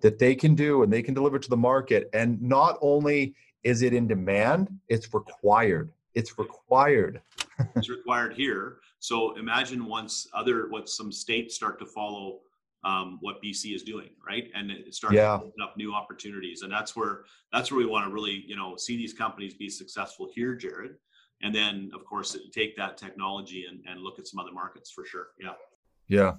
that 0.01 0.19
they 0.19 0.35
can 0.35 0.53
do 0.53 0.83
and 0.83 0.91
they 0.91 1.01
can 1.01 1.13
deliver 1.13 1.39
to 1.39 1.49
the 1.49 1.57
market. 1.57 2.09
And 2.13 2.41
not 2.41 2.77
only 2.81 3.35
is 3.63 3.81
it 3.81 3.93
in 3.93 4.07
demand, 4.07 4.67
it's 4.89 5.13
required. 5.13 5.91
It's 6.13 6.37
required. 6.37 7.21
it's 7.75 7.89
required 7.89 8.33
here. 8.33 8.77
So 8.99 9.35
imagine 9.37 9.85
once 9.85 10.27
other 10.33 10.67
what 10.69 10.89
some 10.89 11.11
states 11.11 11.55
start 11.55 11.79
to 11.79 11.85
follow 11.85 12.39
um, 12.83 13.17
what 13.21 13.41
BC 13.41 13.73
is 13.73 13.83
doing, 13.83 14.09
right? 14.27 14.49
And 14.53 14.69
it 14.69 14.93
starts 14.93 15.15
yeah. 15.15 15.37
to 15.37 15.45
open 15.45 15.61
up 15.61 15.77
new 15.77 15.93
opportunities. 15.93 16.63
And 16.63 16.71
that's 16.71 16.95
where 16.95 17.23
that's 17.53 17.71
where 17.71 17.77
we 17.77 17.85
want 17.85 18.05
to 18.05 18.13
really, 18.13 18.43
you 18.45 18.57
know, 18.57 18.75
see 18.75 18.97
these 18.97 19.13
companies 19.13 19.53
be 19.53 19.69
successful 19.69 20.29
here, 20.33 20.57
Jerrod. 20.57 20.95
And 21.41 21.55
then 21.55 21.91
of 21.93 22.05
course 22.05 22.37
take 22.53 22.75
that 22.77 22.97
technology 22.97 23.65
and, 23.69 23.81
and 23.87 24.01
look 24.01 24.19
at 24.19 24.27
some 24.27 24.39
other 24.39 24.51
markets 24.51 24.91
for 24.91 25.05
sure. 25.05 25.27
Yeah. 25.39 25.53
Yeah. 26.07 26.33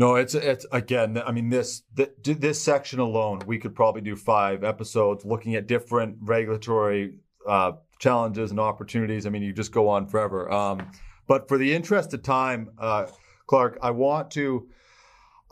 No, 0.00 0.14
it's 0.14 0.34
it's 0.34 0.64
again. 0.72 1.22
I 1.26 1.30
mean, 1.30 1.50
this 1.50 1.82
this 2.24 2.58
section 2.58 3.00
alone, 3.00 3.42
we 3.46 3.58
could 3.58 3.74
probably 3.74 4.00
do 4.00 4.16
five 4.16 4.64
episodes 4.64 5.26
looking 5.26 5.56
at 5.56 5.66
different 5.66 6.16
regulatory 6.22 7.16
uh, 7.46 7.72
challenges 7.98 8.50
and 8.50 8.58
opportunities. 8.58 9.26
I 9.26 9.28
mean, 9.28 9.42
you 9.42 9.52
just 9.52 9.72
go 9.72 9.90
on 9.90 10.06
forever. 10.06 10.50
Um, 10.50 10.90
but 11.26 11.48
for 11.48 11.58
the 11.58 11.74
interest 11.74 12.14
of 12.14 12.22
time, 12.22 12.70
uh, 12.78 13.08
Clark, 13.46 13.78
I 13.82 13.90
want 13.90 14.30
to 14.30 14.70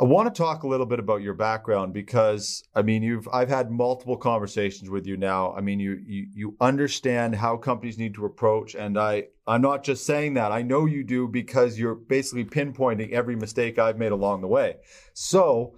I 0.00 0.04
want 0.04 0.32
to 0.32 0.38
talk 0.38 0.62
a 0.62 0.68
little 0.68 0.86
bit 0.86 1.00
about 1.00 1.22
your 1.22 1.34
background 1.34 1.92
because 1.92 2.62
I 2.72 2.82
mean 2.82 3.02
you've 3.02 3.26
I've 3.32 3.48
had 3.48 3.70
multiple 3.70 4.16
conversations 4.16 4.88
with 4.88 5.06
you 5.06 5.16
now. 5.16 5.52
I 5.52 5.60
mean 5.60 5.80
you 5.80 6.00
you 6.06 6.26
you 6.32 6.56
understand 6.60 7.34
how 7.34 7.56
companies 7.56 7.98
need 7.98 8.14
to 8.14 8.24
approach 8.24 8.76
and 8.76 8.96
I 8.96 9.24
I'm 9.46 9.60
not 9.60 9.82
just 9.82 10.06
saying 10.06 10.34
that. 10.34 10.52
I 10.52 10.62
know 10.62 10.86
you 10.86 11.02
do 11.02 11.26
because 11.26 11.80
you're 11.80 11.96
basically 11.96 12.44
pinpointing 12.44 13.10
every 13.10 13.34
mistake 13.34 13.78
I've 13.78 13.98
made 13.98 14.12
along 14.12 14.42
the 14.42 14.46
way. 14.46 14.76
So, 15.14 15.74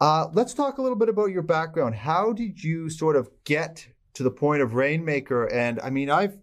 uh, 0.00 0.26
let's 0.32 0.52
talk 0.52 0.76
a 0.76 0.82
little 0.82 0.98
bit 0.98 1.08
about 1.08 1.30
your 1.30 1.42
background. 1.42 1.94
How 1.94 2.32
did 2.32 2.62
you 2.62 2.90
sort 2.90 3.16
of 3.16 3.30
get 3.44 3.86
to 4.14 4.22
the 4.22 4.30
point 4.30 4.60
of 4.60 4.74
Rainmaker 4.74 5.46
and 5.46 5.80
I 5.80 5.88
mean 5.88 6.10
I've 6.10 6.36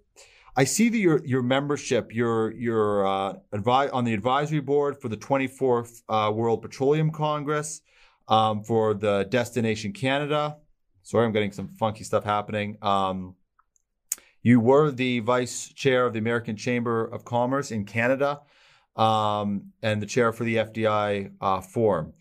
I 0.57 0.63
see 0.63 0.89
that 0.89 0.97
your 0.97 1.25
your 1.25 1.41
membership, 1.41 2.13
your 2.13 2.51
your 2.53 3.05
uh, 3.05 3.33
advi- 3.53 3.93
on 3.93 4.05
the 4.05 4.13
advisory 4.13 4.61
board 4.61 5.01
for 5.01 5.09
the 5.09 5.17
24th 5.17 6.01
uh, 6.07 6.31
World 6.31 6.61
Petroleum 6.61 7.11
Congress, 7.11 7.81
um, 8.27 8.63
for 8.63 8.93
the 8.93 9.27
Destination 9.29 9.91
Canada. 9.91 10.57
Sorry, 11.03 11.25
I'm 11.25 11.33
getting 11.33 11.51
some 11.51 11.67
funky 11.67 12.03
stuff 12.03 12.23
happening. 12.23 12.77
Um, 12.81 13.35
you 14.41 14.59
were 14.59 14.91
the 14.91 15.19
vice 15.19 15.73
chair 15.73 16.05
of 16.05 16.13
the 16.13 16.19
American 16.19 16.55
Chamber 16.55 17.05
of 17.05 17.25
Commerce 17.25 17.71
in 17.71 17.85
Canada, 17.85 18.41
um, 18.95 19.73
and 19.81 20.01
the 20.01 20.05
chair 20.05 20.31
for 20.31 20.43
the 20.45 20.55
FDI 20.57 21.31
uh, 21.41 21.61
Forum. 21.61 22.13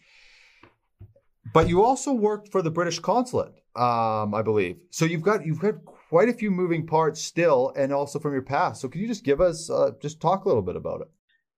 But 1.52 1.68
you 1.68 1.84
also 1.84 2.12
worked 2.12 2.50
for 2.50 2.62
the 2.62 2.70
British 2.70 2.98
consulate, 2.98 3.54
um, 3.76 4.34
I 4.34 4.42
believe. 4.42 4.78
So 4.90 5.04
you've 5.04 5.22
got 5.22 5.46
you've 5.46 5.60
got 5.60 5.74
quite 6.08 6.28
a 6.28 6.32
few 6.32 6.50
moving 6.50 6.86
parts 6.86 7.20
still, 7.20 7.72
and 7.76 7.92
also 7.92 8.18
from 8.18 8.32
your 8.32 8.42
past. 8.42 8.80
So, 8.80 8.88
could 8.88 9.00
you 9.00 9.06
just 9.06 9.24
give 9.24 9.40
us 9.40 9.70
uh, 9.70 9.92
just 10.00 10.20
talk 10.20 10.44
a 10.44 10.48
little 10.48 10.62
bit 10.62 10.76
about 10.76 11.00
it? 11.00 11.08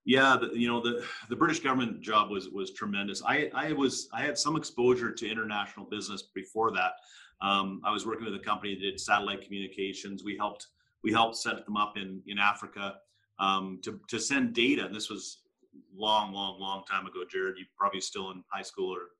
Yeah, 0.04 0.36
the, 0.40 0.58
you 0.58 0.68
know 0.68 0.80
the 0.80 1.04
the 1.28 1.36
British 1.36 1.60
government 1.60 2.00
job 2.00 2.30
was 2.30 2.48
was 2.48 2.72
tremendous. 2.72 3.22
I 3.26 3.50
I 3.54 3.72
was 3.72 4.08
I 4.12 4.22
had 4.22 4.38
some 4.38 4.56
exposure 4.56 5.12
to 5.12 5.28
international 5.28 5.86
business 5.86 6.22
before 6.34 6.72
that. 6.72 6.92
Um, 7.40 7.82
I 7.84 7.90
was 7.90 8.06
working 8.06 8.24
with 8.24 8.34
a 8.34 8.44
company 8.44 8.74
that 8.74 8.80
did 8.80 9.00
satellite 9.00 9.42
communications. 9.42 10.22
We 10.24 10.36
helped 10.36 10.68
we 11.02 11.12
helped 11.12 11.36
set 11.36 11.64
them 11.64 11.76
up 11.76 11.96
in 11.96 12.22
in 12.26 12.38
Africa 12.38 12.94
um, 13.38 13.80
to 13.82 14.00
to 14.08 14.20
send 14.20 14.54
data. 14.54 14.86
And 14.86 14.94
this 14.94 15.10
was 15.10 15.42
long, 15.94 16.32
long, 16.32 16.60
long 16.60 16.84
time 16.84 17.06
ago, 17.06 17.20
Jerrod. 17.24 17.58
You 17.58 17.64
probably 17.76 18.00
still 18.00 18.30
in 18.30 18.42
high 18.48 18.62
school 18.62 18.94
or 18.94 19.10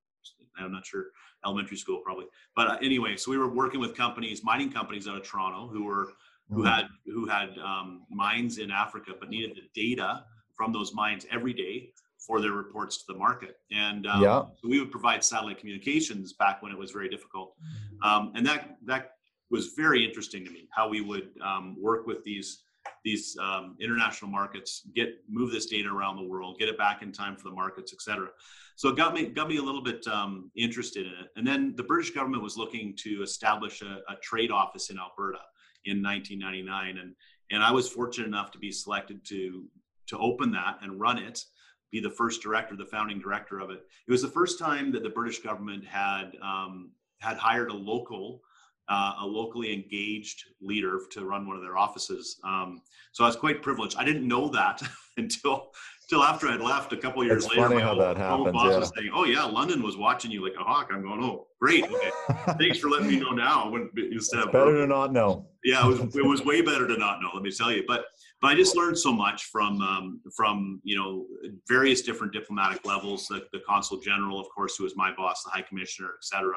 I'm 0.59 0.73
not 0.73 0.87
sure, 0.87 1.07
elementary 1.45 1.77
school 1.77 2.01
probably. 2.05 2.27
But 2.55 2.69
uh, 2.69 2.77
anyway, 2.83 3.16
so 3.16 3.31
we 3.31 3.38
were 3.38 3.49
working 3.49 3.81
with 3.81 3.97
companies, 3.97 4.42
mining 4.45 4.73
companies 4.73 5.07
out 5.09 5.16
of 5.16 5.23
Toronto, 5.23 5.69
who 5.69 5.85
were 5.85 6.12
who 6.51 6.62
mm-hmm. 6.62 6.66
had 6.66 6.87
who 7.07 7.27
had 7.27 7.59
um, 7.59 8.03
mines 8.11 8.59
in 8.59 8.71
Africa, 8.71 9.12
but 9.19 9.29
needed 9.29 9.57
the 9.57 9.69
data 9.81 10.25
from 10.55 10.73
those 10.73 10.95
mines 10.95 11.27
every 11.31 11.53
day 11.53 11.90
for 12.19 12.40
their 12.40 12.53
reports 12.53 12.99
to 12.99 13.12
the 13.12 13.19
market. 13.19 13.59
And 13.71 14.07
um, 14.07 14.23
Yeah. 14.23 14.42
so 14.61 14.69
we 14.69 14.81
would 14.81 14.90
provide 14.90 15.23
satellite 15.23 15.59
communications 15.59 16.33
back 16.33 16.62
when 16.62 16.73
it 16.73 16.79
was 16.79 16.90
very 16.90 17.09
difficult. 17.09 17.55
Um, 18.03 18.33
and 18.35 18.45
that 18.47 18.77
that 18.87 19.12
was 19.51 19.75
very 19.77 20.05
interesting 20.05 20.45
to 20.45 20.51
me 20.51 20.69
how 20.71 20.88
we 20.88 21.01
would 21.01 21.31
um, 21.40 21.77
work 21.81 22.07
with 22.07 22.25
these 22.25 22.64
these 23.05 23.37
um, 23.40 23.77
international 23.81 24.31
markets, 24.31 24.83
get 24.94 25.14
move 25.29 25.53
this 25.53 25.66
data 25.66 25.88
around 25.88 26.16
the 26.16 26.27
world, 26.27 26.59
get 26.59 26.68
it 26.68 26.79
back 26.79 27.03
in 27.03 27.12
time 27.12 27.37
for 27.37 27.49
the 27.49 27.55
markets, 27.55 27.92
et 27.92 28.01
cetera. 28.01 28.29
So 28.77 28.88
it 28.90 28.96
got 28.96 29.14
me 29.14 29.27
got 29.27 29.49
me 29.49 29.57
a 29.57 29.62
little 29.62 29.83
bit 29.83 30.07
um, 30.07 30.51
interested 30.57 31.07
in 31.07 31.12
it. 31.12 31.29
And 31.37 31.46
then 31.46 31.75
the 31.77 31.83
British 31.83 32.11
government 32.11 32.42
was 32.42 32.57
looking 32.57 32.94
to 32.99 33.22
establish 33.22 33.83
a, 33.83 34.03
a 34.09 34.16
trade 34.22 34.51
office 34.51 34.90
in 34.90 34.99
Alberta 34.99 35.40
in 35.85 36.03
1999, 36.03 36.99
and 36.99 37.14
and 37.51 37.62
I 37.62 37.70
was 37.70 37.88
fortunate 37.88 38.27
enough 38.27 38.51
to 38.53 38.59
be 38.59 38.72
selected 38.72 39.25
to 39.27 39.64
to 40.09 40.18
open 40.18 40.53
that 40.53 40.79
and 40.83 41.01
run 41.01 41.18
it, 41.18 41.44
be 41.90 42.01
the 42.01 42.11
first 42.11 42.42
director, 42.42 42.77
the 42.77 42.85
founding 42.85 43.18
director 43.18 43.59
of 43.59 43.70
it. 43.70 43.81
It 44.07 44.11
was 44.11 44.22
the 44.22 44.29
first 44.29 44.59
time 44.59 44.92
that 44.92 45.03
the 45.03 45.11
British 45.11 45.40
government 45.40 45.85
had 45.85 46.37
um, 46.42 46.90
had 47.18 47.37
hired 47.37 47.70
a 47.70 47.75
local, 47.75 48.42
uh, 48.88 49.14
a 49.20 49.27
locally 49.27 49.72
engaged 49.72 50.44
leader 50.61 51.01
to 51.12 51.25
run 51.25 51.46
one 51.46 51.57
of 51.57 51.62
their 51.62 51.77
offices. 51.77 52.38
Um, 52.44 52.81
so 53.12 53.25
I 53.25 53.27
was 53.27 53.37
quite 53.37 53.62
privileged. 53.62 53.96
I 53.99 54.05
didn't 54.05 54.27
know 54.29 54.49
that 54.51 54.83
until 55.16 55.70
until 56.09 56.22
after 56.22 56.46
I'd 56.46 56.61
left 56.61 56.92
a 56.92 56.96
couple 56.96 57.22
of 57.22 57.27
years 57.27 57.44
It's 57.46 57.51
later. 57.57 57.62
funny 57.68 57.75
my 57.77 57.81
how 57.83 57.90
old- 57.94 58.01
that 58.01 58.16
happens, 58.16 58.53
boss 58.53 58.70
yeah. 58.72 58.79
was 58.79 58.92
saying, 58.96 59.11
"Oh 59.12 59.25
yeah, 59.25 59.42
London 59.44 59.83
was 59.83 59.96
watching 59.96 60.31
you 60.31 60.44
like 60.44 60.55
a 60.55 60.62
hawk." 60.62 60.90
I'm 60.92 61.03
going, 61.03 61.20
"Oh, 61.22 61.49
great. 61.61 61.83
Okay. 61.85 62.11
Thanks 62.59 62.79
for 62.79 62.88
letting 62.88 63.09
me 63.09 63.18
know 63.18 63.31
now." 63.31 63.68
When 63.70 63.90
instead 63.96 64.38
It's 64.38 64.46
of 64.46 64.53
better 64.53 64.77
to 64.77 64.87
not 64.87 65.12
know. 65.12 65.49
yeah, 65.64 65.85
it 65.85 65.88
was 65.88 66.14
it 66.16 66.25
was 66.25 66.44
way 66.51 66.61
better 66.61 66.87
to 66.87 66.96
not 66.96 67.20
know. 67.20 67.31
Let 67.35 67.42
me 67.42 67.51
tell 67.51 67.72
you, 67.72 67.83
but 67.88 68.05
but 68.40 68.49
I 68.53 68.55
just 68.55 68.77
learned 68.77 68.96
so 68.99 69.12
much 69.12 69.46
from 69.46 69.81
um, 69.83 70.20
from 70.37 70.81
you 70.85 70.96
know 70.96 71.27
various 71.66 72.03
different 72.03 72.33
diplomatic 72.33 72.87
levels. 72.87 73.27
The, 73.27 73.44
the 73.53 73.59
consul 73.68 73.99
general, 73.99 74.38
of 74.38 74.46
course, 74.55 74.77
who 74.77 74.85
was 74.85 74.94
my 74.94 75.12
boss, 75.16 75.42
the 75.42 75.51
high 75.51 75.62
commissioner, 75.62 76.11
et 76.18 76.25
cetera, 76.25 76.55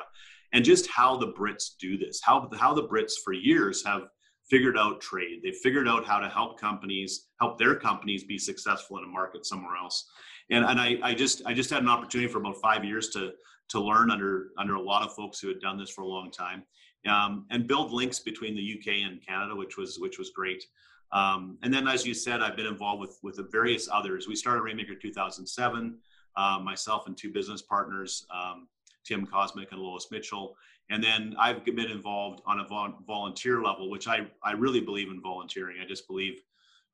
and 0.54 0.66
just 0.66 0.90
how 0.90 1.16
the 1.16 1.34
Brits 1.34 1.78
do 1.80 1.98
this. 1.98 2.22
How 2.24 2.50
how 2.58 2.74
the 2.74 2.88
Brits 2.88 3.14
for 3.24 3.34
years 3.34 3.86
have 3.86 4.04
figured 4.50 4.78
out 4.78 5.00
trade. 5.00 5.42
They've 5.44 5.56
figured 5.56 5.88
out 5.88 6.06
how 6.06 6.20
to 6.20 6.28
help 6.28 6.60
companies 6.60 7.28
help 7.40 7.58
their 7.58 7.76
companies 7.76 8.24
be 8.24 8.38
successful 8.38 8.98
in 8.98 9.04
a 9.04 9.08
market 9.08 9.46
somewhere 9.46 9.76
else. 9.76 10.10
And 10.50 10.66
and 10.66 10.80
I, 10.80 10.98
I 11.04 11.14
just 11.14 11.42
I 11.46 11.54
just 11.54 11.70
had 11.70 11.84
an 11.84 11.90
opportunity 11.90 12.32
for 12.32 12.40
about 12.40 12.58
five 12.58 12.84
years 12.84 13.10
to 13.10 13.32
to 13.70 13.80
learn 13.80 14.10
under 14.12 14.50
under 14.58 14.76
a 14.76 14.82
lot 14.82 15.04
of 15.04 15.14
folks 15.14 15.40
who 15.40 15.48
had 15.48 15.60
done 15.60 15.78
this 15.78 15.90
for 15.90 16.02
a 16.02 16.08
long 16.08 16.32
time 16.32 16.64
um, 17.08 17.46
and 17.50 17.68
build 17.68 17.92
links 17.92 18.20
between 18.20 18.56
the 18.56 18.78
UK 18.78 19.10
and 19.10 19.26
Canada, 19.26 19.56
which 19.56 19.78
was 19.78 20.00
which 20.00 20.18
was 20.18 20.32
great. 20.32 20.64
Um, 21.12 21.58
and 21.64 21.74
then, 21.74 21.88
as 21.88 22.06
you 22.06 22.14
said, 22.14 22.42
I've 22.42 22.56
been 22.56 22.66
involved 22.66 23.02
with 23.02 23.18
with 23.24 23.40
various 23.52 23.88
others. 23.92 24.28
We 24.28 24.36
started 24.36 24.62
Rainmaker 24.62 24.96
2007, 24.96 25.98
uh, 26.36 26.60
myself 26.64 27.08
and 27.08 27.18
two 27.18 27.32
business 27.32 27.62
partners, 27.62 28.26
um, 28.34 28.68
Tim 29.06 29.26
Cosmic 29.26 29.72
and 29.72 29.82
Lois 29.82 30.08
Mitchell. 30.12 30.56
And 30.90 31.04
then 31.04 31.36
I've 31.40 31.64
been 31.64 31.80
involved 31.80 32.42
on 32.46 32.60
a 32.60 32.68
volunteer 33.06 33.62
level, 33.62 33.90
which 33.90 34.08
I 34.08 34.28
I 34.44 34.54
really 34.54 34.82
believe 34.82 35.10
in 35.10 35.22
volunteering. 35.22 35.78
I 35.82 35.86
just 35.86 36.08
believe. 36.08 36.42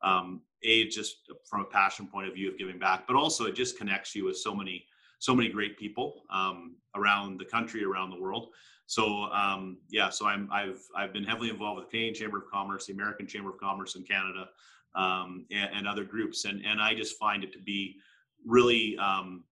Um, 0.01 0.41
a 0.65 0.87
just 0.87 1.31
from 1.49 1.61
a 1.61 1.65
passion 1.65 2.07
point 2.07 2.27
of 2.27 2.33
view 2.33 2.51
of 2.51 2.57
giving 2.57 2.77
back, 2.77 3.07
but 3.07 3.15
also 3.15 3.45
it 3.45 3.55
just 3.55 3.77
connects 3.77 4.13
you 4.15 4.25
with 4.25 4.37
so 4.37 4.53
many 4.53 4.85
so 5.19 5.33
many 5.33 5.49
great 5.49 5.77
people 5.77 6.23
um, 6.29 6.75
around 6.95 7.39
the 7.39 7.45
country, 7.45 7.83
around 7.83 8.09
the 8.09 8.19
world. 8.19 8.49
So 8.87 9.23
um, 9.25 9.77
yeah, 9.89 10.09
so 10.09 10.27
I'm 10.27 10.49
I've 10.51 10.81
I've 10.95 11.13
been 11.13 11.23
heavily 11.23 11.49
involved 11.49 11.79
with 11.79 11.87
the 11.87 11.91
Canadian 11.91 12.13
Chamber 12.13 12.37
of 12.39 12.43
Commerce, 12.51 12.85
the 12.85 12.93
American 12.93 13.27
Chamber 13.27 13.49
of 13.49 13.57
Commerce 13.57 13.95
in 13.95 14.03
Canada, 14.03 14.49
um, 14.95 15.45
and, 15.51 15.69
and 15.73 15.87
other 15.87 16.03
groups, 16.03 16.45
and 16.45 16.63
and 16.65 16.81
I 16.81 16.93
just 16.93 17.17
find 17.17 17.43
it 17.43 17.51
to 17.53 17.59
be 17.59 17.95
really 18.45 18.97
um, 18.97 19.43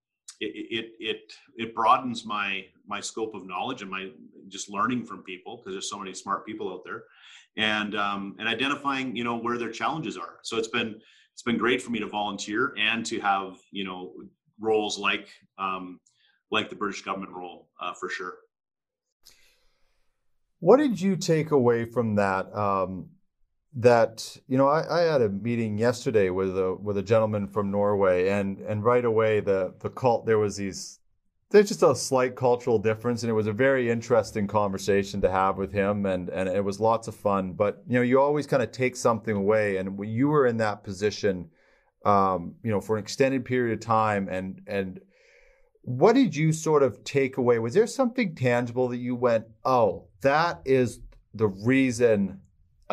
it, 0.45 0.91
it 0.99 1.33
it 1.57 1.75
broadens 1.75 2.25
my 2.25 2.65
my 2.87 2.99
scope 2.99 3.33
of 3.35 3.45
knowledge 3.45 3.81
and 3.81 3.89
my 3.89 4.09
just 4.47 4.69
learning 4.69 5.05
from 5.05 5.23
people 5.23 5.57
because 5.57 5.73
there's 5.73 5.89
so 5.89 5.99
many 5.99 6.13
smart 6.13 6.45
people 6.45 6.71
out 6.71 6.83
there, 6.83 7.03
and 7.57 7.95
um, 7.95 8.35
and 8.39 8.47
identifying 8.47 9.15
you 9.15 9.23
know 9.23 9.37
where 9.37 9.57
their 9.57 9.71
challenges 9.71 10.17
are. 10.17 10.39
So 10.43 10.57
it's 10.57 10.67
been 10.67 10.99
it's 11.33 11.43
been 11.43 11.57
great 11.57 11.81
for 11.81 11.91
me 11.91 11.99
to 11.99 12.07
volunteer 12.07 12.73
and 12.77 13.05
to 13.05 13.19
have 13.19 13.57
you 13.71 13.83
know 13.83 14.13
roles 14.59 14.97
like 14.97 15.29
um, 15.57 15.99
like 16.51 16.69
the 16.69 16.75
British 16.75 17.01
government 17.01 17.31
role 17.33 17.69
uh, 17.81 17.93
for 17.93 18.09
sure. 18.09 18.35
What 20.59 20.77
did 20.77 20.99
you 21.01 21.17
take 21.17 21.51
away 21.51 21.85
from 21.85 22.15
that? 22.15 22.55
Um, 22.55 23.09
that 23.75 24.37
you 24.47 24.57
know, 24.57 24.67
I, 24.67 24.99
I 24.99 25.01
had 25.01 25.21
a 25.21 25.29
meeting 25.29 25.77
yesterday 25.77 26.29
with 26.29 26.57
a 26.57 26.75
with 26.75 26.97
a 26.97 27.03
gentleman 27.03 27.47
from 27.47 27.71
Norway, 27.71 28.29
and 28.29 28.59
and 28.59 28.83
right 28.83 29.05
away 29.05 29.39
the 29.39 29.73
the 29.79 29.89
cult 29.89 30.25
there 30.25 30.37
was 30.37 30.57
these 30.57 30.99
there's 31.49 31.67
just 31.67 31.83
a 31.83 31.95
slight 31.95 32.35
cultural 32.35 32.79
difference, 32.79 33.23
and 33.23 33.29
it 33.29 33.33
was 33.33 33.47
a 33.47 33.53
very 33.53 33.89
interesting 33.89 34.47
conversation 34.47 35.21
to 35.21 35.29
have 35.29 35.57
with 35.57 35.71
him, 35.71 36.05
and 36.05 36.29
and 36.29 36.49
it 36.49 36.63
was 36.63 36.79
lots 36.79 37.07
of 37.07 37.15
fun. 37.15 37.53
But 37.53 37.83
you 37.87 37.93
know, 37.93 38.01
you 38.01 38.19
always 38.19 38.47
kind 38.47 38.63
of 38.63 38.71
take 38.71 38.95
something 38.95 39.35
away, 39.35 39.77
and 39.77 39.97
when 39.97 40.09
you 40.09 40.27
were 40.27 40.45
in 40.45 40.57
that 40.57 40.83
position, 40.83 41.49
um, 42.05 42.55
you 42.63 42.71
know, 42.71 42.81
for 42.81 42.97
an 42.97 43.03
extended 43.03 43.45
period 43.45 43.73
of 43.73 43.79
time, 43.79 44.27
and 44.29 44.61
and 44.67 44.99
what 45.81 46.13
did 46.13 46.35
you 46.35 46.51
sort 46.51 46.81
of 46.81 47.03
take 47.03 47.37
away? 47.37 47.59
Was 47.59 47.73
there 47.73 47.87
something 47.87 48.35
tangible 48.35 48.87
that 48.87 48.97
you 48.97 49.15
went, 49.15 49.45
oh, 49.65 50.07
that 50.21 50.61
is 50.63 51.01
the 51.33 51.47
reason 51.47 52.39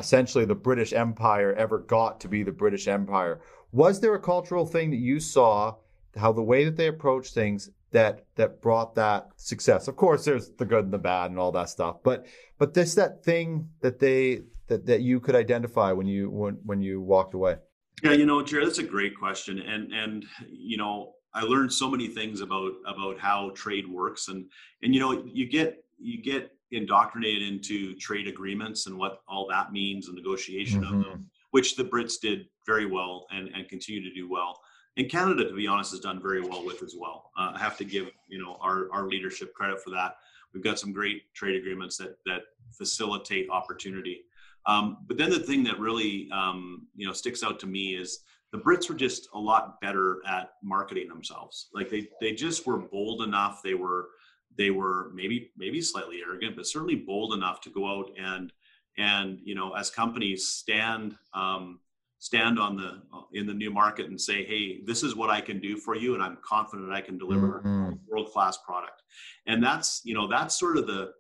essentially 0.01 0.45
the 0.45 0.55
British 0.55 0.93
Empire 0.93 1.55
ever 1.55 1.79
got 1.79 2.21
to 2.21 2.29
be 2.29 2.43
the 2.43 2.53
British 2.53 2.89
Empire? 2.89 3.41
Was 3.71 4.01
there 4.01 4.15
a 4.15 4.21
cultural 4.21 4.67
thing 4.67 4.91
that 4.91 4.97
you 4.97 5.21
saw, 5.21 5.77
how 6.17 6.33
the 6.33 6.43
way 6.43 6.65
that 6.65 6.77
they 6.77 6.89
approached 6.89 7.35
things 7.35 7.71
that 7.93 8.25
that 8.35 8.61
brought 8.61 8.97
that 8.97 9.29
success? 9.37 9.87
Of 9.87 9.97
course, 9.97 10.25
there's 10.25 10.51
the 10.51 10.65
good 10.65 10.85
and 10.85 10.93
the 10.93 10.99
bad 10.99 11.31
and 11.31 11.39
all 11.39 11.53
that 11.53 11.69
stuff, 11.69 12.03
but 12.03 12.27
but 12.59 12.75
this 12.75 12.97
that 12.97 13.23
thing 13.23 13.69
that 13.81 14.01
they 14.01 14.43
that, 14.67 14.87
that 14.87 15.03
you 15.03 15.21
could 15.21 15.37
identify 15.37 15.93
when 15.93 16.07
you 16.07 16.31
when 16.31 16.59
when 16.65 16.81
you 16.81 17.01
walked 17.01 17.35
away. 17.35 17.57
Yeah, 18.03 18.13
you 18.13 18.25
know, 18.25 18.43
Jerrod, 18.43 18.65
that's 18.65 18.79
a 18.79 18.83
great 18.83 19.17
question, 19.17 19.59
and 19.61 19.93
and 19.93 20.25
you 20.49 20.79
know, 20.79 21.13
I 21.35 21.43
learned 21.43 21.73
so 21.73 21.91
many 21.91 22.09
things 22.09 22.41
about 22.41 22.73
about 22.87 23.19
how 23.19 23.53
trade 23.55 23.87
works, 23.87 24.29
and 24.29 24.47
and 24.83 24.95
you 24.95 25.01
know, 25.01 25.23
you 25.27 25.49
get 25.49 25.85
you 25.99 26.23
get 26.23 26.51
indoctrinated 26.73 27.49
into 27.49 27.95
trade 27.97 28.29
agreements 28.29 28.87
and 28.87 28.97
what 28.97 29.23
all 29.29 29.47
that 29.49 29.73
means 29.73 30.07
and 30.07 30.17
negotiation 30.17 30.85
of 30.85 30.91
them, 30.91 31.31
which 31.51 31.77
the 31.77 31.85
Brits 31.85 32.21
did 32.21 32.47
very 32.67 32.87
well 32.87 33.27
and 33.31 33.49
and 33.55 33.69
continue 33.69 34.03
to 34.03 34.15
do 34.15 34.29
well. 34.29 34.61
And 34.97 35.09
Canada, 35.09 35.49
to 35.49 35.55
be 35.55 35.67
honest, 35.67 35.93
has 35.93 36.01
done 36.01 36.21
very 36.21 36.41
well 36.41 36.65
with 36.65 36.83
as 36.83 36.95
well. 36.99 37.31
Uh, 37.39 37.53
I 37.55 37.59
have 37.59 37.77
to 37.79 37.85
give 37.85 38.11
you 38.29 38.43
know 38.43 38.57
our 38.61 38.91
our 38.93 39.07
leadership 39.07 39.53
credit 39.55 39.83
for 39.83 39.91
that. 39.91 40.17
We've 40.53 40.65
got 40.65 40.79
some 40.79 40.93
great 40.93 41.33
trade 41.35 41.57
agreements 41.57 41.97
that 41.99 42.17
that 42.27 42.43
facilitate 42.73 43.49
opportunity. 43.51 44.25
Um, 44.67 44.99
but 45.07 45.17
then 45.17 45.31
the 45.31 45.41
thing 45.41 45.65
that 45.65 45.79
really 45.79 46.29
um, 46.33 46.87
you 46.95 47.07
know 47.07 47.13
sticks 47.13 47.43
out 47.43 47.59
to 47.61 47.67
me 47.67 47.95
is 47.95 48.21
the 48.53 48.59
Brits 48.59 48.89
were 48.89 48.97
just 48.97 49.29
a 49.35 49.39
lot 49.39 49.81
better 49.81 50.21
at 50.29 50.55
marketing 50.63 51.09
themselves. 51.09 51.69
Like 51.73 51.89
they 51.89 52.09
they 52.21 52.33
just 52.33 52.67
were 52.67 52.79
bold 52.79 53.23
enough. 53.23 53.63
They 53.63 53.75
were 53.75 54.09
they 54.57 54.71
were 54.71 55.11
maybe 55.15 55.51
maybe 55.57 55.81
slightly 55.81 56.21
arrogant, 56.27 56.57
but 56.57 56.67
certainly 56.67 56.97
bold 56.97 57.35
enough 57.35 57.61
to 57.63 57.71
go 57.71 57.87
out 57.87 58.11
and 58.19 58.53
and 58.99 59.41
you 59.43 59.55
know 59.55 59.73
as 59.75 59.91
companies 59.91 60.49
stand 60.49 61.17
um, 61.35 61.81
stand 62.19 62.59
on 62.59 62.77
the 62.77 63.03
in 63.33 63.47
the 63.47 63.55
new 63.55 63.71
market 63.71 64.07
and 64.07 64.21
say, 64.21 64.45
hey, 64.45 64.81
this 64.85 65.03
is 65.03 65.15
what 65.17 65.31
I 65.31 65.41
can 65.41 65.61
do 65.61 65.77
for 65.77 65.97
you, 65.97 66.15
and 66.15 66.23
I'm 66.23 66.39
confident 66.43 66.93
I 66.93 67.01
can 67.01 67.17
deliver 67.19 67.63
Mhm. 67.65 67.99
world 68.07 68.31
class 68.33 68.59
product. 68.59 69.03
And 69.47 69.63
that's 69.63 70.03
you 70.05 70.15
know 70.15 70.27
that's 70.27 70.59
sort 70.59 70.77
of 70.77 70.87
the 70.87 71.13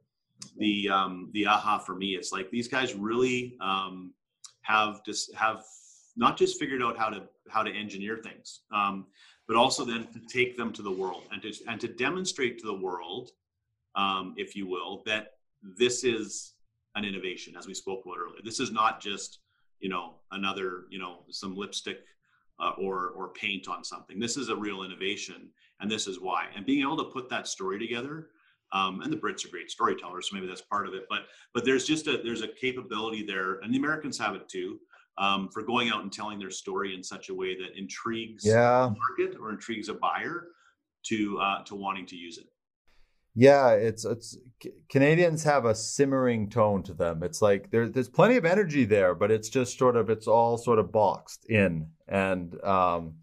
the 0.59 0.88
um, 0.88 1.31
the 1.33 1.47
aha 1.47 1.79
for 1.79 1.95
me. 1.95 2.14
It's 2.16 2.33
like 2.33 2.51
these 2.51 2.69
guys 2.69 2.95
really 2.95 3.57
um, 3.61 4.12
have 4.62 5.05
just 5.05 5.35
have 5.35 5.64
not 6.16 6.37
just 6.37 6.59
figured 6.59 6.83
out 6.83 6.99
how 6.99 7.09
to 7.09 7.23
how 7.49 7.62
to 7.62 7.71
engineer 7.71 8.19
things, 8.19 8.61
um, 8.73 9.07
but 9.51 9.57
also 9.57 9.85
then 9.85 10.07
to 10.13 10.21
take 10.33 10.57
them 10.57 10.73
to 10.73 10.81
the 10.81 10.91
world 10.93 11.25
and 11.33 11.43
to 11.43 11.53
and 11.67 11.81
to 11.81 11.89
demonstrate 11.89 12.61
to 12.61 12.67
the 12.67 12.73
world, 12.73 13.33
um, 13.97 14.33
if 14.37 14.55
you 14.55 14.65
will, 14.65 15.03
that 15.07 15.33
this 15.77 16.05
is 16.05 16.53
an 16.95 17.05
innovation, 17.05 17.57
as 17.59 17.67
we 17.67 17.75
spoke 17.75 18.03
about 18.07 18.17
earlier. 18.17 18.39
This 18.45 18.61
is 18.61 18.71
not 18.71 19.01
just 19.01 19.41
you 19.81 19.89
know 19.89 20.15
another 20.31 20.85
you 20.89 21.01
know 21.01 21.25
some 21.31 21.57
lipstick 21.57 21.99
uh, 22.61 22.75
or 22.79 23.09
or 23.17 23.31
paint 23.31 23.67
on 23.67 23.83
something. 23.83 24.21
This 24.21 24.37
is 24.37 24.51
a 24.51 24.57
real 24.57 24.85
innovation, 24.85 25.49
and 25.81 25.91
this 25.91 26.07
is 26.07 26.21
why. 26.21 26.47
And 26.55 26.65
being 26.65 26.83
able 26.83 26.99
to 26.99 27.11
put 27.13 27.29
that 27.31 27.49
story 27.49 27.81
together 27.81 28.29
um, 28.71 29.01
and 29.01 29.13
the 29.13 29.17
Brits 29.17 29.45
are 29.45 29.49
great 29.49 29.69
storytellers, 29.69 30.31
so 30.31 30.37
maybe 30.37 30.47
that's 30.47 30.61
part 30.61 30.87
of 30.87 30.95
it. 30.95 31.07
But 31.11 31.23
but 31.55 31.65
there's 31.65 31.85
just 31.85 32.07
a 32.07 32.21
there's 32.23 32.43
a 32.43 32.49
capability 32.49 33.25
there, 33.25 33.55
and 33.65 33.75
the 33.75 33.79
Americans 33.79 34.17
have 34.19 34.37
it 34.37 34.49
too, 34.49 34.79
um, 35.21 35.48
for 35.52 35.62
going 35.62 35.90
out 35.90 36.02
and 36.02 36.12
telling 36.12 36.38
their 36.38 36.50
story 36.50 36.94
in 36.94 37.02
such 37.04 37.29
a 37.29 37.35
way 37.35 37.54
that 37.54 37.79
intrigues 37.79 38.44
Yeah. 38.44 38.90
the 38.90 38.96
market 38.98 39.38
or 39.40 39.50
intrigues 39.50 39.88
a 39.88 39.94
buyer 39.94 40.48
to 41.08 41.38
uh, 41.38 41.62
to 41.64 41.75
wanting 41.75 42.06
to 42.06 42.16
use 42.16 42.38
it. 42.38 42.46
Yeah, 43.35 43.71
it's 43.71 44.04
it's 44.04 44.37
Canadians 44.90 45.44
have 45.44 45.64
a 45.64 45.75
simmering 45.75 46.50
tone 46.50 46.83
to 46.85 46.94
them. 46.94 47.23
It's 47.23 47.40
like 47.40 47.71
there, 47.71 47.88
there's 47.88 48.08
plenty 48.08 48.37
of 48.37 48.44
energy 48.44 48.85
there, 48.85 49.14
but 49.14 49.31
it's 49.31 49.48
just 49.48 49.79
sort 49.79 49.96
of 49.96 50.10
it's 50.10 50.27
all 50.27 50.58
sort 50.58 50.79
of 50.81 50.90
boxed 50.90 51.44
in, 51.48 51.90
and 52.08 52.60
um, 52.64 53.14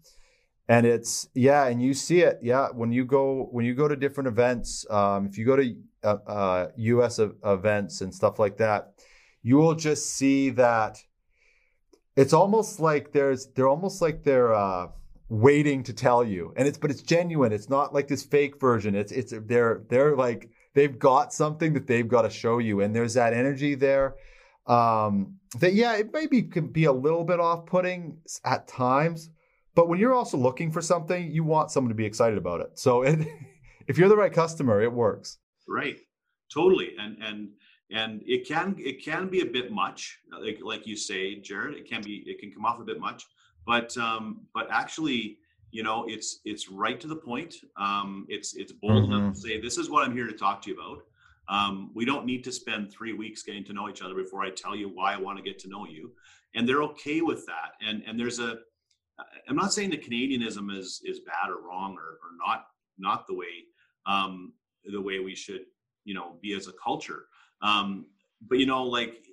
and 0.68 0.86
it's 0.86 1.28
yeah 1.34 1.66
and 1.66 1.82
you 1.82 1.94
see 1.94 2.20
it 2.20 2.38
yeah 2.42 2.68
when 2.72 2.92
you 2.92 3.04
go 3.04 3.48
when 3.50 3.64
you 3.64 3.74
go 3.74 3.88
to 3.88 3.96
different 3.96 4.28
events 4.28 4.86
um, 4.90 5.26
if 5.26 5.36
you 5.38 5.44
go 5.44 5.56
to 5.56 5.74
uh, 6.04 6.16
uh, 6.26 6.68
us 6.78 7.18
events 7.44 8.00
and 8.02 8.14
stuff 8.14 8.38
like 8.38 8.56
that 8.58 8.92
you 9.42 9.56
will 9.56 9.74
just 9.74 10.10
see 10.10 10.50
that 10.50 10.98
it's 12.18 12.32
almost 12.32 12.80
like 12.80 13.12
there's 13.12 13.46
they're 13.54 13.68
almost 13.68 14.02
like 14.02 14.22
they're 14.22 14.54
uh, 14.54 14.88
waiting 15.28 15.82
to 15.84 15.92
tell 15.92 16.22
you 16.24 16.52
and 16.56 16.68
it's 16.68 16.78
but 16.78 16.90
it's 16.90 17.02
genuine 17.02 17.52
it's 17.52 17.68
not 17.68 17.94
like 17.94 18.08
this 18.08 18.22
fake 18.22 18.60
version 18.60 18.94
it's 18.94 19.12
it's 19.12 19.32
they're 19.46 19.82
they're 19.88 20.16
like 20.16 20.50
they've 20.74 20.98
got 20.98 21.32
something 21.32 21.72
that 21.74 21.86
they've 21.86 22.08
got 22.08 22.22
to 22.22 22.30
show 22.30 22.58
you 22.58 22.80
and 22.80 22.94
there's 22.94 23.14
that 23.14 23.32
energy 23.32 23.74
there 23.74 24.16
um, 24.66 25.34
that 25.60 25.74
yeah 25.74 25.96
it 25.96 26.12
maybe 26.12 26.42
can 26.42 26.68
be 26.68 26.84
a 26.84 26.92
little 26.92 27.24
bit 27.24 27.40
off-putting 27.40 28.18
at 28.44 28.68
times 28.68 29.30
but 29.78 29.86
when 29.88 30.00
you're 30.00 30.12
also 30.12 30.36
looking 30.36 30.72
for 30.72 30.82
something, 30.82 31.30
you 31.30 31.44
want 31.44 31.70
someone 31.70 31.90
to 31.90 31.94
be 31.94 32.04
excited 32.04 32.36
about 32.36 32.60
it. 32.62 32.76
So 32.76 33.02
it, 33.02 33.20
if 33.86 33.96
you're 33.96 34.08
the 34.08 34.16
right 34.16 34.32
customer, 34.32 34.82
it 34.82 34.92
works. 34.92 35.38
Right. 35.68 36.00
Totally. 36.52 36.94
And 36.98 37.16
and 37.22 37.50
and 37.90 38.22
it 38.26 38.46
can 38.46 38.76
it 38.78 39.02
can 39.02 39.28
be 39.28 39.40
a 39.40 39.46
bit 39.46 39.72
much, 39.72 40.18
like 40.42 40.58
like 40.62 40.86
you 40.86 40.96
say, 40.96 41.40
Jerrod. 41.40 41.74
It 41.74 41.88
can 41.88 42.02
be 42.02 42.22
it 42.26 42.38
can 42.38 42.52
come 42.52 42.64
off 42.64 42.80
a 42.80 42.84
bit 42.84 43.00
much, 43.00 43.24
but 43.66 43.96
um, 43.96 44.42
but 44.54 44.68
actually, 44.70 45.38
you 45.70 45.82
know, 45.82 46.04
it's 46.06 46.40
it's 46.44 46.68
right 46.68 47.00
to 47.00 47.06
the 47.06 47.16
point. 47.16 47.54
Um, 47.76 48.26
it's 48.28 48.54
it's 48.54 48.72
bold 48.72 49.04
mm-hmm. 49.04 49.12
enough 49.12 49.34
to 49.34 49.40
say 49.40 49.60
this 49.60 49.78
is 49.78 49.88
what 49.88 50.04
I'm 50.04 50.14
here 50.14 50.26
to 50.26 50.32
talk 50.32 50.60
to 50.62 50.70
you 50.70 50.76
about. 50.76 51.02
Um, 51.48 51.90
we 51.94 52.04
don't 52.04 52.26
need 52.26 52.44
to 52.44 52.52
spend 52.52 52.92
three 52.92 53.14
weeks 53.14 53.42
getting 53.42 53.64
to 53.64 53.72
know 53.72 53.88
each 53.88 54.02
other 54.02 54.14
before 54.14 54.42
I 54.42 54.50
tell 54.50 54.76
you 54.76 54.90
why 54.90 55.14
I 55.14 55.16
want 55.16 55.38
to 55.38 55.42
get 55.42 55.58
to 55.60 55.68
know 55.68 55.86
you, 55.86 56.12
and 56.54 56.68
they're 56.68 56.82
okay 56.82 57.22
with 57.22 57.46
that. 57.46 57.72
And 57.80 58.02
and 58.06 58.20
there's 58.20 58.38
a 58.38 58.58
I'm 59.48 59.56
not 59.56 59.72
saying 59.72 59.90
that 59.90 60.04
Canadianism 60.04 60.76
is 60.76 61.00
is 61.04 61.20
bad 61.20 61.50
or 61.50 61.66
wrong 61.66 61.96
or, 61.96 62.18
or 62.22 62.36
not 62.46 62.66
not 62.98 63.26
the 63.26 63.34
way 63.34 63.64
um, 64.06 64.52
the 64.84 65.00
way 65.00 65.20
we 65.20 65.34
should 65.34 65.62
you 66.04 66.14
know 66.14 66.36
be 66.42 66.54
as 66.54 66.68
a 66.68 66.72
culture. 66.72 67.24
Um, 67.62 68.06
but 68.48 68.58
you 68.58 68.66
know, 68.66 68.84
like 68.84 69.26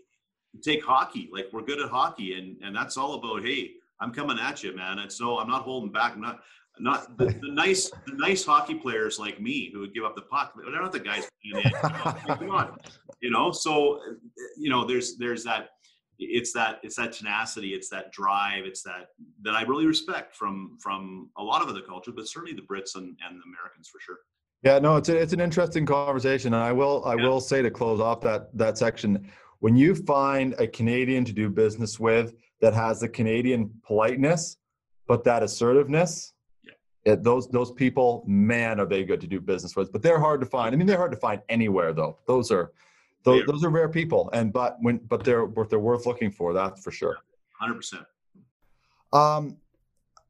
take 0.64 0.84
hockey, 0.84 1.30
like 1.32 1.48
we're 1.52 1.62
good 1.62 1.80
at 1.80 1.90
hockey, 1.90 2.34
and 2.34 2.58
and 2.64 2.76
that's 2.76 2.98
all 2.98 3.16
about 3.16 3.44
hey, 3.44 3.72
I'm 4.00 4.12
coming 4.12 4.40
at 4.40 4.64
you, 4.64 4.76
man. 4.76 5.00
And 5.00 5.12
so 5.12 5.40
I'm 5.40 5.50
not 5.50 5.64
holding 5.64 5.92
back. 5.92 6.14
I'm 6.14 6.22
not 6.22 6.42
not 6.80 7.18
the, 7.18 7.26
the 7.26 7.52
nice 7.52 7.90
the 8.06 8.14
nice 8.14 8.44
hockey 8.44 8.76
players 8.76 9.20
like 9.20 9.40
me 9.40 9.70
who 9.72 9.80
would 9.80 9.94
give 9.94 10.04
up 10.04 10.16
the 10.16 10.24
puck. 10.24 10.54
They're 10.56 10.82
not 10.82 10.92
the 10.92 11.00
guys. 11.00 11.30
Come 12.28 12.52
on, 12.52 12.78
you 13.22 13.30
know. 13.30 13.52
So 13.52 14.00
you 14.58 14.70
know, 14.70 14.86
there's 14.86 15.18
there's 15.18 15.44
that 15.46 15.70
it's 16.18 16.54
that 16.54 16.80
it's 16.82 16.96
that 16.96 17.12
tenacity 17.12 17.74
it's 17.74 17.90
that 17.90 18.12
drive 18.12 18.64
it's 18.66 18.82
that 18.82 19.08
that 19.42 19.54
i 19.54 19.64
really 19.64 19.86
respect 19.86 20.34
from 20.34 20.78
from 20.82 21.30
a 21.38 21.44
lot 21.44 21.62
of 21.62 21.68
other 21.68 21.82
cultures 21.82 22.14
but 22.16 22.26
certainly 22.26 22.54
the 22.54 22.62
brits 22.62 22.96
and, 22.96 23.18
and 23.28 23.38
the 23.38 23.44
americans 23.46 23.90
for 23.90 24.00
sure 24.00 24.20
yeah 24.66 24.80
no 24.80 24.98
it's 24.98 25.10
a, 25.10 25.16
it's 25.16 25.34
an 25.34 25.40
interesting 25.40 25.86
conversation 25.86 26.54
and 26.54 26.64
i 26.64 26.72
will 26.72 27.04
i 27.06 27.16
yeah. 27.16 27.24
will 27.24 27.40
say 27.40 27.62
to 27.62 27.72
close 27.72 28.00
off 28.00 28.20
that 28.22 28.50
that 28.58 28.78
section 28.78 29.30
when 29.60 29.76
you 29.76 29.96
find 29.96 30.54
a 30.60 30.68
canadian 30.68 31.24
to 31.24 31.32
do 31.32 31.50
business 31.50 32.00
with 32.00 32.34
that 32.60 32.74
has 32.74 33.00
the 33.00 33.08
canadian 33.08 33.72
politeness 33.84 34.58
but 35.08 35.24
that 35.24 35.44
assertiveness 35.44 36.34
yeah. 36.64 36.74
it, 37.14 37.24
those 37.24 37.48
those 37.50 37.72
people 37.72 38.24
man 38.28 38.80
are 38.80 38.86
they 38.86 39.04
good 39.04 39.22
to 39.22 39.28
do 39.28 39.40
business 39.40 39.76
with 39.76 39.92
but 39.92 40.02
they're 40.02 40.20
hard 40.20 40.42
to 40.42 40.46
find 40.46 40.74
i 40.74 40.78
mean 40.78 40.88
they're 40.88 40.98
hard 40.98 41.12
to 41.12 41.18
find 41.18 41.42
anywhere 41.48 41.94
though 41.94 42.18
those 42.28 42.52
are 42.52 42.72
those, 43.26 43.44
those 43.48 43.64
are 43.64 43.70
rare 43.70 43.90
people, 43.90 44.30
and 44.34 44.54
but 44.54 44.78
when 44.82 44.98
but 44.98 45.24
they're 45.24 45.48
they're 45.70 45.80
worth 45.80 46.06
looking 46.06 46.32
for. 46.32 46.54
That's 46.54 46.82
for 46.84 46.92
sure. 46.92 47.18
Hundred 47.60 47.76
percent. 47.76 48.04
Um, 49.12 49.58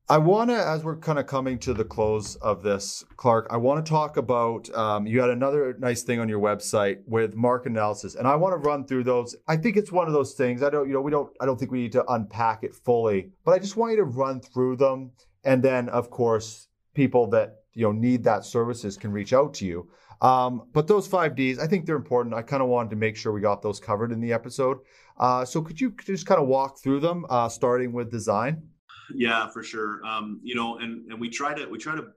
I 0.07 0.19
want 0.19 0.51
to, 0.51 0.55
as 0.55 0.83
we're 0.83 0.97
kind 0.97 1.17
of 1.17 1.25
coming 1.25 1.57
to 1.59 1.73
the 1.73 1.83
close 1.83 2.35
of 2.35 2.61
this, 2.61 3.03
Clark, 3.17 3.47
I 3.49 3.57
want 3.57 3.83
to 3.83 3.89
talk 3.89 4.17
about. 4.17 4.69
Um, 4.75 5.07
you 5.07 5.19
had 5.19 5.31
another 5.31 5.75
nice 5.79 6.03
thing 6.03 6.19
on 6.19 6.29
your 6.29 6.39
website 6.39 6.99
with 7.07 7.33
market 7.33 7.71
analysis, 7.71 8.13
and 8.13 8.27
I 8.27 8.35
want 8.35 8.53
to 8.53 8.69
run 8.69 8.85
through 8.85 9.05
those. 9.05 9.35
I 9.47 9.57
think 9.57 9.77
it's 9.77 9.91
one 9.91 10.05
of 10.05 10.13
those 10.13 10.33
things. 10.35 10.61
I 10.61 10.69
don't, 10.69 10.87
you 10.87 10.93
know, 10.93 11.01
we 11.01 11.09
don't. 11.09 11.35
I 11.41 11.47
don't 11.47 11.59
think 11.59 11.71
we 11.71 11.81
need 11.81 11.91
to 11.93 12.05
unpack 12.11 12.63
it 12.63 12.75
fully, 12.75 13.31
but 13.43 13.53
I 13.53 13.57
just 13.57 13.77
want 13.77 13.93
you 13.93 13.97
to 13.97 14.03
run 14.03 14.41
through 14.41 14.75
them, 14.75 15.09
and 15.43 15.63
then, 15.63 15.89
of 15.89 16.11
course, 16.11 16.67
people 16.93 17.25
that 17.31 17.63
you 17.73 17.87
know 17.87 17.91
need 17.91 18.23
that 18.25 18.45
services 18.45 18.97
can 18.97 19.11
reach 19.11 19.33
out 19.33 19.55
to 19.55 19.65
you. 19.65 19.89
Um, 20.21 20.67
but 20.71 20.85
those 20.85 21.07
five 21.07 21.35
Ds, 21.35 21.57
I 21.57 21.65
think 21.65 21.87
they're 21.87 21.95
important. 21.95 22.35
I 22.35 22.43
kind 22.43 22.61
of 22.61 22.69
wanted 22.69 22.91
to 22.91 22.95
make 22.95 23.17
sure 23.17 23.33
we 23.33 23.41
got 23.41 23.63
those 23.63 23.79
covered 23.79 24.11
in 24.11 24.21
the 24.21 24.33
episode. 24.33 24.77
Uh, 25.17 25.45
so 25.45 25.63
could 25.63 25.81
you 25.81 25.95
just 26.05 26.27
kind 26.27 26.39
of 26.39 26.47
walk 26.47 26.77
through 26.77 26.99
them, 26.99 27.25
uh, 27.27 27.49
starting 27.49 27.91
with 27.91 28.11
design? 28.11 28.69
Yeah, 29.13 29.49
for 29.49 29.63
sure. 29.63 30.05
Um, 30.05 30.39
you 30.43 30.55
know, 30.55 30.77
and 30.77 31.11
and 31.11 31.19
we 31.19 31.29
try 31.29 31.53
to 31.53 31.65
we 31.67 31.77
try 31.77 31.95
to 31.95 32.07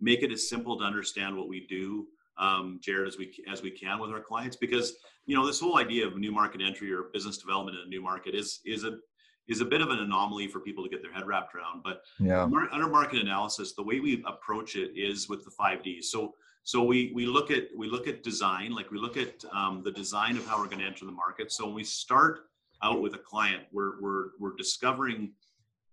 make 0.00 0.22
it 0.22 0.32
as 0.32 0.48
simple 0.48 0.78
to 0.78 0.84
understand 0.84 1.36
what 1.36 1.48
we 1.48 1.66
do, 1.68 2.06
um, 2.38 2.80
Jerrod, 2.82 3.08
as 3.08 3.18
we 3.18 3.32
as 3.50 3.62
we 3.62 3.70
can 3.70 3.98
with 3.98 4.10
our 4.10 4.20
clients, 4.20 4.56
because 4.56 4.94
you 5.26 5.36
know 5.36 5.46
this 5.46 5.60
whole 5.60 5.78
idea 5.78 6.06
of 6.06 6.16
new 6.16 6.32
market 6.32 6.60
entry 6.60 6.92
or 6.92 7.04
business 7.12 7.38
development 7.38 7.76
in 7.78 7.84
a 7.84 7.88
new 7.88 8.02
market 8.02 8.34
is 8.34 8.60
is 8.64 8.84
a 8.84 8.98
is 9.48 9.60
a 9.60 9.64
bit 9.64 9.80
of 9.80 9.90
an 9.90 9.98
anomaly 10.00 10.46
for 10.46 10.60
people 10.60 10.84
to 10.84 10.90
get 10.90 11.02
their 11.02 11.12
head 11.12 11.26
wrapped 11.26 11.54
around. 11.54 11.82
But 11.82 12.02
yeah. 12.18 12.42
under 12.44 12.86
market 12.86 13.20
analysis, 13.20 13.72
the 13.72 13.82
way 13.82 13.98
we 13.98 14.22
approach 14.26 14.76
it 14.76 14.92
is 14.94 15.28
with 15.28 15.42
the 15.44 15.50
five 15.50 15.82
Ds. 15.82 16.12
So 16.12 16.34
so 16.64 16.84
we 16.84 17.12
we 17.14 17.26
look 17.26 17.50
at 17.50 17.68
we 17.74 17.88
look 17.88 18.06
at 18.06 18.22
design, 18.22 18.72
like 18.72 18.90
we 18.90 18.98
look 18.98 19.16
at 19.16 19.42
um, 19.52 19.82
the 19.82 19.90
design 19.90 20.36
of 20.36 20.46
how 20.46 20.58
we're 20.58 20.66
going 20.66 20.80
to 20.80 20.86
enter 20.86 21.06
the 21.06 21.12
market. 21.12 21.50
So 21.50 21.64
when 21.64 21.74
we 21.74 21.84
start 21.84 22.40
out 22.82 23.00
with 23.00 23.14
a 23.14 23.18
client, 23.18 23.64
we're 23.72 24.00
we're 24.00 24.26
we're 24.38 24.54
discovering 24.54 25.32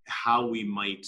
how 0.08 0.48
we 0.48 0.64
might 0.64 1.06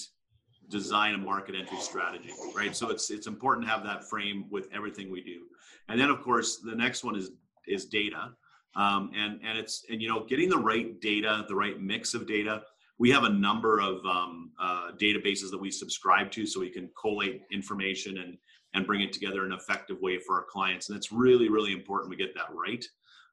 design 0.69 1.15
a 1.15 1.17
market 1.17 1.55
entry 1.55 1.79
strategy, 1.79 2.31
right? 2.55 2.75
So 2.75 2.89
it's 2.89 3.09
it's 3.09 3.27
important 3.27 3.65
to 3.65 3.71
have 3.71 3.83
that 3.83 4.09
frame 4.09 4.45
with 4.49 4.67
everything 4.73 5.11
we 5.11 5.21
do. 5.21 5.45
And 5.89 5.99
then 5.99 6.09
of 6.09 6.21
course 6.21 6.57
the 6.57 6.75
next 6.75 7.03
one 7.03 7.15
is 7.15 7.31
is 7.67 7.85
data. 7.85 8.31
Um, 8.75 9.11
and 9.15 9.39
and 9.43 9.57
it's 9.57 9.85
and 9.89 10.01
you 10.01 10.09
know 10.09 10.25
getting 10.25 10.49
the 10.49 10.57
right 10.57 10.99
data, 10.99 11.45
the 11.47 11.55
right 11.55 11.81
mix 11.81 12.13
of 12.13 12.27
data. 12.27 12.63
We 12.99 13.11
have 13.11 13.23
a 13.23 13.29
number 13.29 13.79
of 13.79 14.03
um, 14.05 14.51
uh, 14.59 14.91
databases 14.99 15.51
that 15.51 15.59
we 15.59 15.69
subscribe 15.69 16.31
to, 16.31 16.47
so 16.47 16.59
we 16.59 16.71
can 16.71 16.89
collate 16.99 17.43
information 17.51 18.17
and 18.17 18.37
and 18.73 18.85
bring 18.85 19.01
it 19.01 19.13
together 19.13 19.45
in 19.45 19.51
an 19.51 19.57
effective 19.57 19.99
way 20.01 20.19
for 20.19 20.35
our 20.35 20.45
clients. 20.49 20.89
And 20.89 20.97
it's 20.97 21.11
really, 21.11 21.49
really 21.49 21.71
important 21.71 22.09
we 22.09 22.15
get 22.15 22.35
that 22.35 22.53
right. 22.53 22.83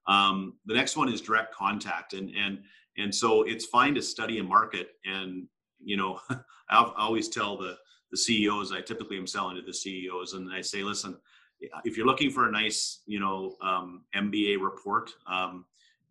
Um, 0.06 0.54
the 0.66 0.74
next 0.74 0.96
one 0.96 1.12
is 1.12 1.20
direct 1.20 1.54
contact, 1.54 2.12
and 2.12 2.30
and 2.36 2.60
and 2.96 3.14
so 3.14 3.42
it's 3.42 3.66
fine 3.66 3.94
to 3.94 4.02
study 4.02 4.38
a 4.38 4.44
market. 4.44 4.90
And 5.04 5.46
you 5.82 5.96
know, 5.96 6.20
I 6.70 6.92
always 6.96 7.28
tell 7.28 7.56
the 7.56 7.76
the 8.10 8.16
CEOs 8.16 8.72
I 8.72 8.80
typically 8.80 9.16
am 9.16 9.26
selling 9.26 9.56
to 9.56 9.62
the 9.62 9.74
CEOs, 9.74 10.34
and 10.34 10.52
I 10.52 10.60
say, 10.60 10.82
listen, 10.82 11.16
if 11.84 11.96
you're 11.96 12.06
looking 12.06 12.30
for 12.30 12.48
a 12.48 12.52
nice, 12.52 13.00
you 13.06 13.18
know, 13.18 13.56
um, 13.60 14.04
MBA 14.14 14.60
report, 14.60 15.10
um, 15.26 15.64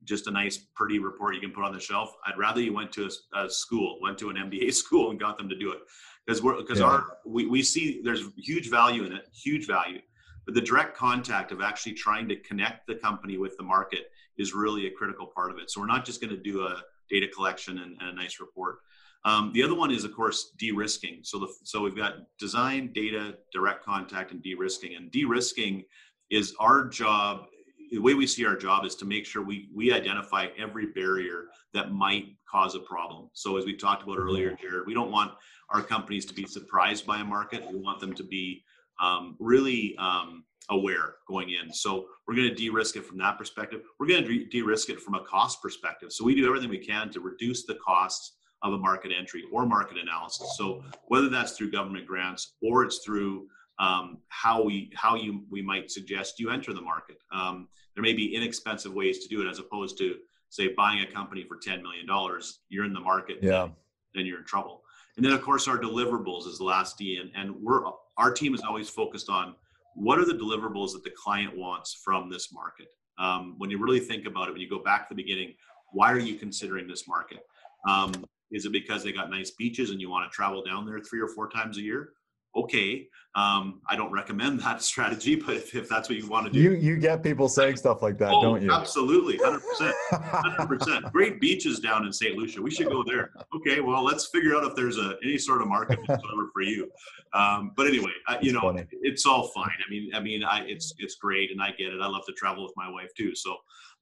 just 0.03 0.27
a 0.27 0.31
nice, 0.31 0.57
pretty 0.57 0.99
report 0.99 1.35
you 1.35 1.39
can 1.39 1.51
put 1.51 1.63
on 1.63 1.73
the 1.73 1.79
shelf. 1.79 2.13
I'd 2.25 2.37
rather 2.37 2.59
you 2.59 2.73
went 2.73 2.91
to 2.93 3.09
a, 3.35 3.45
a 3.45 3.49
school, 3.49 3.99
went 4.01 4.17
to 4.17 4.29
an 4.29 4.35
MBA 4.35 4.73
school, 4.83 5.11
and 5.11 5.19
got 5.19 5.37
them 5.37 5.47
to 5.47 5.55
do 5.55 5.71
it 5.71 5.79
because 6.25 6.41
we're 6.41 6.57
because 6.57 6.79
yeah. 6.79 6.85
our 6.85 7.17
we, 7.25 7.45
we 7.45 7.61
see 7.63 8.01
there's 8.03 8.23
huge 8.37 8.69
value 8.69 9.03
in 9.03 9.13
it 9.13 9.27
huge 9.33 9.67
value 9.67 9.99
but 10.45 10.53
the 10.53 10.61
direct 10.61 10.95
contact 10.95 11.51
of 11.51 11.61
actually 11.61 11.93
trying 11.93 12.27
to 12.27 12.35
connect 12.37 12.87
the 12.87 12.95
company 12.95 13.37
with 13.37 13.55
the 13.57 13.63
market 13.63 14.11
is 14.37 14.53
really 14.53 14.87
a 14.87 14.91
critical 14.91 15.27
part 15.27 15.51
of 15.51 15.57
it. 15.57 15.69
So 15.69 15.81
we're 15.81 15.87
not 15.87 16.05
just 16.05 16.21
going 16.21 16.35
to 16.35 16.41
do 16.41 16.65
a 16.65 16.81
data 17.09 17.27
collection 17.27 17.79
and, 17.79 17.97
and 17.99 18.09
a 18.09 18.13
nice 18.13 18.39
report. 18.39 18.77
Um, 19.25 19.51
the 19.53 19.63
other 19.63 19.75
one 19.75 19.91
is 19.91 20.03
of 20.03 20.13
course 20.13 20.51
de-risking. 20.57 21.19
So 21.23 21.39
the 21.39 21.47
so 21.63 21.81
we've 21.81 21.95
got 21.95 22.15
design 22.39 22.91
data 22.93 23.37
direct 23.51 23.85
contact 23.85 24.31
and 24.31 24.41
de-risking. 24.41 24.95
And 24.95 25.11
de-risking 25.11 25.83
is 26.29 26.53
our 26.59 26.85
job 26.85 27.45
the 27.91 27.99
way 27.99 28.15
we 28.15 28.25
see 28.25 28.45
our 28.45 28.55
job 28.55 28.85
is 28.85 28.95
to 28.95 29.05
make 29.05 29.25
sure 29.25 29.43
we 29.43 29.69
we 29.73 29.93
identify 29.93 30.47
every 30.57 30.87
barrier 30.87 31.45
that 31.73 31.91
might 31.91 32.35
cause 32.49 32.75
a 32.75 32.79
problem. 32.79 33.29
So 33.33 33.55
as 33.57 33.65
we 33.65 33.75
talked 33.75 34.03
about 34.03 34.17
earlier 34.17 34.51
jerrod 34.51 34.85
we 34.85 34.93
don't 34.93 35.11
want 35.11 35.31
our 35.69 35.81
companies 35.81 36.25
to 36.25 36.33
be 36.33 36.45
surprised 36.45 37.05
by 37.05 37.19
a 37.19 37.23
market. 37.23 37.63
We 37.71 37.79
want 37.79 37.99
them 37.99 38.13
to 38.13 38.23
be 38.23 38.63
um, 39.01 39.35
really 39.39 39.95
um, 39.97 40.43
aware 40.69 41.15
going 41.27 41.49
in. 41.49 41.73
So 41.73 42.05
we're 42.27 42.35
going 42.35 42.49
to 42.49 42.55
de-risk 42.55 42.95
it 42.95 43.05
from 43.05 43.17
that 43.19 43.37
perspective. 43.37 43.81
We're 43.99 44.07
going 44.07 44.23
to 44.23 44.45
de-risk 44.45 44.89
it 44.89 44.99
from 45.01 45.15
a 45.15 45.23
cost 45.23 45.61
perspective. 45.61 46.11
So 46.11 46.23
we 46.23 46.35
do 46.35 46.47
everything 46.47 46.69
we 46.69 46.77
can 46.79 47.09
to 47.11 47.19
reduce 47.19 47.65
the 47.65 47.75
costs 47.75 48.37
of 48.61 48.73
a 48.73 48.77
market 48.77 49.11
entry 49.17 49.43
or 49.51 49.65
market 49.65 49.97
analysis. 49.97 50.55
So 50.57 50.83
whether 51.07 51.29
that's 51.29 51.51
through 51.53 51.71
government 51.71 52.07
grants 52.07 52.53
or 52.61 52.85
it's 52.85 52.99
through 52.99 53.47
um, 53.79 54.19
how 54.29 54.63
we 54.63 54.91
how 54.95 55.15
you 55.15 55.43
we 55.49 55.61
might 55.61 55.91
suggest 55.91 56.39
you 56.39 56.49
enter 56.49 56.73
the 56.73 56.81
market. 56.81 57.17
Um, 57.31 57.67
there 57.95 58.03
may 58.03 58.13
be 58.13 58.35
inexpensive 58.35 58.93
ways 58.93 59.19
to 59.19 59.27
do 59.27 59.41
it 59.41 59.49
as 59.49 59.59
opposed 59.59 59.97
to 59.97 60.15
say 60.49 60.69
buying 60.69 61.01
a 61.01 61.11
company 61.11 61.43
for 61.43 61.57
ten 61.57 61.81
million 61.81 62.05
dollars. 62.05 62.59
You're 62.69 62.85
in 62.85 62.93
the 62.93 62.99
market, 62.99 63.39
yeah. 63.41 63.67
then 64.15 64.25
you're 64.25 64.39
in 64.39 64.45
trouble. 64.45 64.83
And 65.17 65.25
then 65.25 65.33
of 65.33 65.41
course 65.41 65.67
our 65.67 65.77
deliverables 65.77 66.47
is 66.47 66.57
the 66.57 66.63
last 66.63 66.97
D 66.97 67.17
and, 67.17 67.31
and 67.35 67.55
we're 67.61 67.83
our 68.17 68.31
team 68.31 68.53
is 68.53 68.61
always 68.61 68.89
focused 68.89 69.29
on 69.29 69.55
what 69.95 70.19
are 70.19 70.25
the 70.25 70.33
deliverables 70.33 70.93
that 70.93 71.03
the 71.03 71.11
client 71.11 71.55
wants 71.55 71.93
from 72.03 72.29
this 72.29 72.51
market. 72.51 72.87
Um, 73.19 73.55
when 73.57 73.69
you 73.69 73.77
really 73.77 73.99
think 73.99 74.25
about 74.25 74.47
it, 74.47 74.51
when 74.51 74.61
you 74.61 74.69
go 74.69 74.79
back 74.79 75.07
to 75.07 75.15
the 75.15 75.21
beginning, 75.21 75.53
why 75.91 76.11
are 76.11 76.19
you 76.19 76.35
considering 76.35 76.87
this 76.87 77.07
market? 77.07 77.39
Um, 77.87 78.11
Is 78.51 78.65
it 78.65 78.71
because 78.71 79.03
they 79.03 79.11
got 79.11 79.29
nice 79.29 79.51
beaches 79.51 79.89
and 79.89 79.99
you 79.99 80.09
want 80.09 80.29
to 80.29 80.35
travel 80.35 80.63
down 80.63 80.85
there 80.85 80.99
three 80.99 81.19
or 81.19 81.27
four 81.27 81.49
times 81.49 81.77
a 81.77 81.81
year? 81.81 82.09
Okay. 82.55 83.07
Um, 83.35 83.81
I 83.87 83.95
don't 83.95 84.11
recommend 84.11 84.59
that 84.59 84.81
strategy, 84.91 85.35
but 85.35 85.55
if, 85.55 85.75
if 85.75 85.89
that's 85.89 86.07
what 86.07 86.19
you 86.19 86.27
want 86.27 86.45
to 86.45 86.51
do, 86.51 86.59
you 86.59 86.71
you 86.73 86.97
get 86.97 87.23
people 87.23 87.49
saying 87.49 87.77
stuff 87.77 88.03
like 88.03 88.19
that, 88.19 88.31
oh, 88.31 88.41
don't 88.41 88.61
you? 88.61 88.71
Absolutely, 88.71 89.37
hundred 89.37 89.61
percent, 89.69 89.95
hundred 90.11 90.79
percent. 90.79 91.11
Great 91.11 91.41
beaches 91.41 91.79
down 91.79 92.05
in 92.05 92.13
St. 92.13 92.37
Lucia. 92.37 92.61
We 92.61 92.69
should 92.69 92.89
go 92.89 93.03
there. 93.03 93.31
Okay, 93.55 93.79
well, 93.79 94.03
let's 94.03 94.27
figure 94.27 94.55
out 94.55 94.63
if 94.65 94.75
there's 94.75 94.99
a 94.99 95.15
any 95.23 95.39
sort 95.39 95.61
of 95.61 95.67
market 95.67 95.99
whatsoever 96.07 96.49
for 96.53 96.61
you. 96.61 96.91
Um, 97.33 97.71
but 97.75 97.87
anyway, 97.87 98.11
I, 98.27 98.37
you 98.39 98.53
know, 98.53 98.61
funny. 98.61 98.85
it's 99.01 99.25
all 99.25 99.47
fine. 99.47 99.77
I 99.85 99.89
mean, 99.89 100.13
I 100.13 100.19
mean, 100.19 100.43
I 100.43 100.65
it's 100.67 100.93
it's 100.99 101.15
great, 101.15 101.49
and 101.51 101.61
I 101.61 101.71
get 101.71 101.87
it. 101.87 102.01
I 102.01 102.07
love 102.07 102.25
to 102.27 102.33
travel 102.33 102.63
with 102.63 102.73
my 102.75 102.89
wife 102.89 103.09
too. 103.17 103.35
So. 103.35 103.55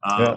Um, 0.03 0.21
yeah 0.21 0.35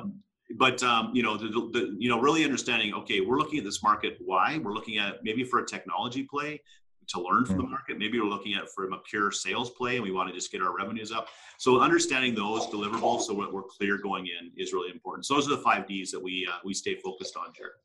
but 0.57 0.83
um, 0.83 1.11
you 1.15 1.23
know 1.23 1.37
the, 1.39 1.49
the, 1.49 1.97
you 1.99 2.09
know 2.09 2.21
really 2.21 2.45
understanding 2.45 2.93
okay 2.93 3.21
we're 3.21 3.39
looking 3.39 3.59
at 3.59 3.65
this 3.65 3.83
market 3.83 4.19
why 4.21 4.59
we're 4.59 4.75
looking 4.75 4.99
at 4.99 5.25
maybe 5.25 5.43
for 5.43 5.61
a 5.61 5.67
technology 5.67 6.23
play 6.23 6.61
to 7.09 7.21
learn 7.21 7.45
from 7.45 7.57
the 7.57 7.63
mm. 7.63 7.71
market. 7.71 7.99
Maybe 7.99 8.19
we're 8.21 8.29
looking 8.29 8.55
at 8.55 8.69
from 8.69 8.93
a 8.93 8.99
pure 8.99 9.31
sales 9.31 9.71
play 9.71 9.97
and 9.97 10.05
we 10.05 10.13
want 10.13 10.29
to 10.29 10.35
just 10.35 10.51
get 10.51 10.63
our 10.63 10.77
revenues 10.77 11.13
up. 11.13 11.29
So 11.59 11.81
understanding 11.81 12.35
those 12.35 12.67
deliverables 12.67 13.23
so 13.23 13.35
we're 13.35 13.63
clear 13.63 13.99
going 13.99 14.27
in 14.27 14.53
is 14.57 14.73
really 14.73 14.91
important. 14.91 15.27
So 15.27 15.35
those 15.35 15.47
are 15.47 15.57
the 15.57 15.63
five 15.63 15.87
Ds 15.87 16.11
that 16.13 16.23
we 16.23 16.47
uh, 16.51 16.59
we 16.65 16.75
stay 16.75 16.97
focused 16.97 17.37
on, 17.37 17.49
Jerrod. 17.49 17.79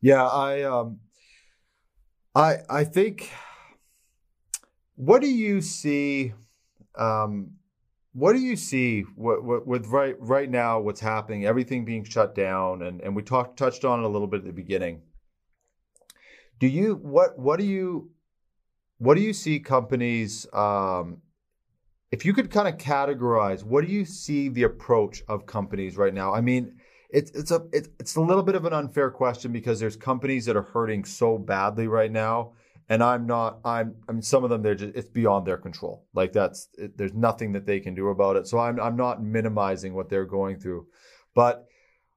Yeah, 0.00 0.26
I 0.26 0.62
um, 0.62 1.00
I 2.34 2.56
I 2.68 2.84
think. 2.84 3.30
What 4.96 5.22
do 5.22 5.28
you 5.28 5.60
see? 5.60 6.34
Um, 6.96 7.52
what 8.14 8.32
do 8.32 8.40
you 8.40 8.56
see 8.56 9.02
what, 9.14 9.44
what, 9.44 9.64
with 9.64 9.86
right 9.86 10.16
right 10.18 10.50
now? 10.50 10.80
What's 10.80 11.00
happening? 11.00 11.46
Everything 11.46 11.84
being 11.84 12.04
shut 12.04 12.34
down, 12.34 12.82
and 12.82 13.00
and 13.00 13.14
we 13.14 13.22
talked 13.22 13.58
touched 13.58 13.84
on 13.84 14.00
it 14.00 14.04
a 14.04 14.08
little 14.08 14.26
bit 14.26 14.40
at 14.40 14.46
the 14.46 14.52
beginning 14.52 15.02
do 16.58 16.66
you 16.66 16.94
what 16.96 17.38
what 17.38 17.58
do 17.58 17.64
you 17.64 18.10
what 18.98 19.14
do 19.14 19.20
you 19.20 19.32
see 19.32 19.60
companies 19.60 20.46
um, 20.52 21.18
if 22.10 22.24
you 22.24 22.32
could 22.32 22.50
kind 22.50 22.68
of 22.68 22.76
categorize 22.76 23.62
what 23.62 23.84
do 23.86 23.92
you 23.92 24.04
see 24.04 24.48
the 24.48 24.64
approach 24.64 25.22
of 25.28 25.46
companies 25.46 25.96
right 25.96 26.14
now? 26.14 26.34
I 26.34 26.40
mean 26.40 26.76
it's 27.10 27.30
it's 27.32 27.50
a 27.50 27.66
it's, 27.72 27.88
it's 27.98 28.16
a 28.16 28.20
little 28.20 28.42
bit 28.42 28.54
of 28.54 28.64
an 28.64 28.72
unfair 28.72 29.10
question 29.10 29.52
because 29.52 29.80
there's 29.80 29.96
companies 29.96 30.44
that 30.46 30.56
are 30.56 30.62
hurting 30.62 31.04
so 31.04 31.38
badly 31.38 31.88
right 31.88 32.12
now 32.12 32.52
and 32.90 33.02
i'm 33.02 33.26
not 33.26 33.58
i'm 33.64 33.94
i 34.08 34.12
mean 34.12 34.22
some 34.22 34.44
of 34.44 34.50
them 34.50 34.62
they're 34.62 34.74
just 34.74 34.94
it's 34.94 35.08
beyond 35.08 35.46
their 35.46 35.56
control. 35.56 36.06
Like 36.14 36.32
that's 36.32 36.68
it, 36.76 36.96
there's 36.98 37.14
nothing 37.14 37.52
that 37.52 37.66
they 37.66 37.80
can 37.80 37.94
do 37.94 38.08
about 38.08 38.36
it. 38.36 38.46
So 38.46 38.58
i'm 38.58 38.80
i'm 38.80 38.96
not 38.96 39.22
minimizing 39.22 39.94
what 39.94 40.08
they're 40.08 40.26
going 40.26 40.58
through. 40.58 40.86
But 41.34 41.66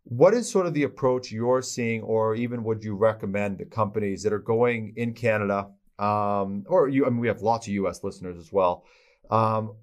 what 0.03 0.33
is 0.33 0.49
sort 0.49 0.65
of 0.65 0.73
the 0.73 0.83
approach 0.83 1.31
you're 1.31 1.61
seeing, 1.61 2.01
or 2.01 2.35
even 2.35 2.63
would 2.63 2.83
you 2.83 2.95
recommend 2.95 3.59
to 3.59 3.65
companies 3.65 4.23
that 4.23 4.33
are 4.33 4.39
going 4.39 4.93
in 4.95 5.13
Canada, 5.13 5.69
um, 5.99 6.63
or 6.67 6.87
you? 6.89 7.05
I 7.05 7.09
mean, 7.09 7.19
we 7.19 7.27
have 7.27 7.41
lots 7.41 7.67
of 7.67 7.73
U.S. 7.73 8.03
listeners 8.03 8.37
as 8.37 8.51
well. 8.51 8.85
Um, 9.29 9.75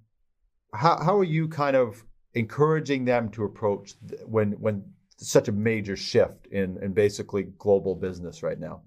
how 0.75 1.03
how 1.03 1.19
are 1.19 1.25
you 1.25 1.49
kind 1.49 1.77
of 1.77 2.05
encouraging 2.35 3.05
them 3.05 3.31
to 3.31 3.45
approach 3.45 3.95
when 4.27 4.53
when 4.53 4.85
such 5.19 5.49
a 5.49 5.53
major 5.53 5.97
shift 5.97 6.47
in 6.49 6.79
in 6.83 6.93
basically 6.93 7.45
global 7.59 7.95
business 7.95 8.43
right 8.43 8.59
now? 8.59 8.83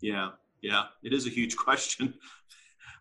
Yeah, 0.00 0.30
yeah, 0.62 0.84
it 1.02 1.12
is 1.12 1.26
a 1.26 1.30
huge 1.30 1.56
question. 1.66 2.14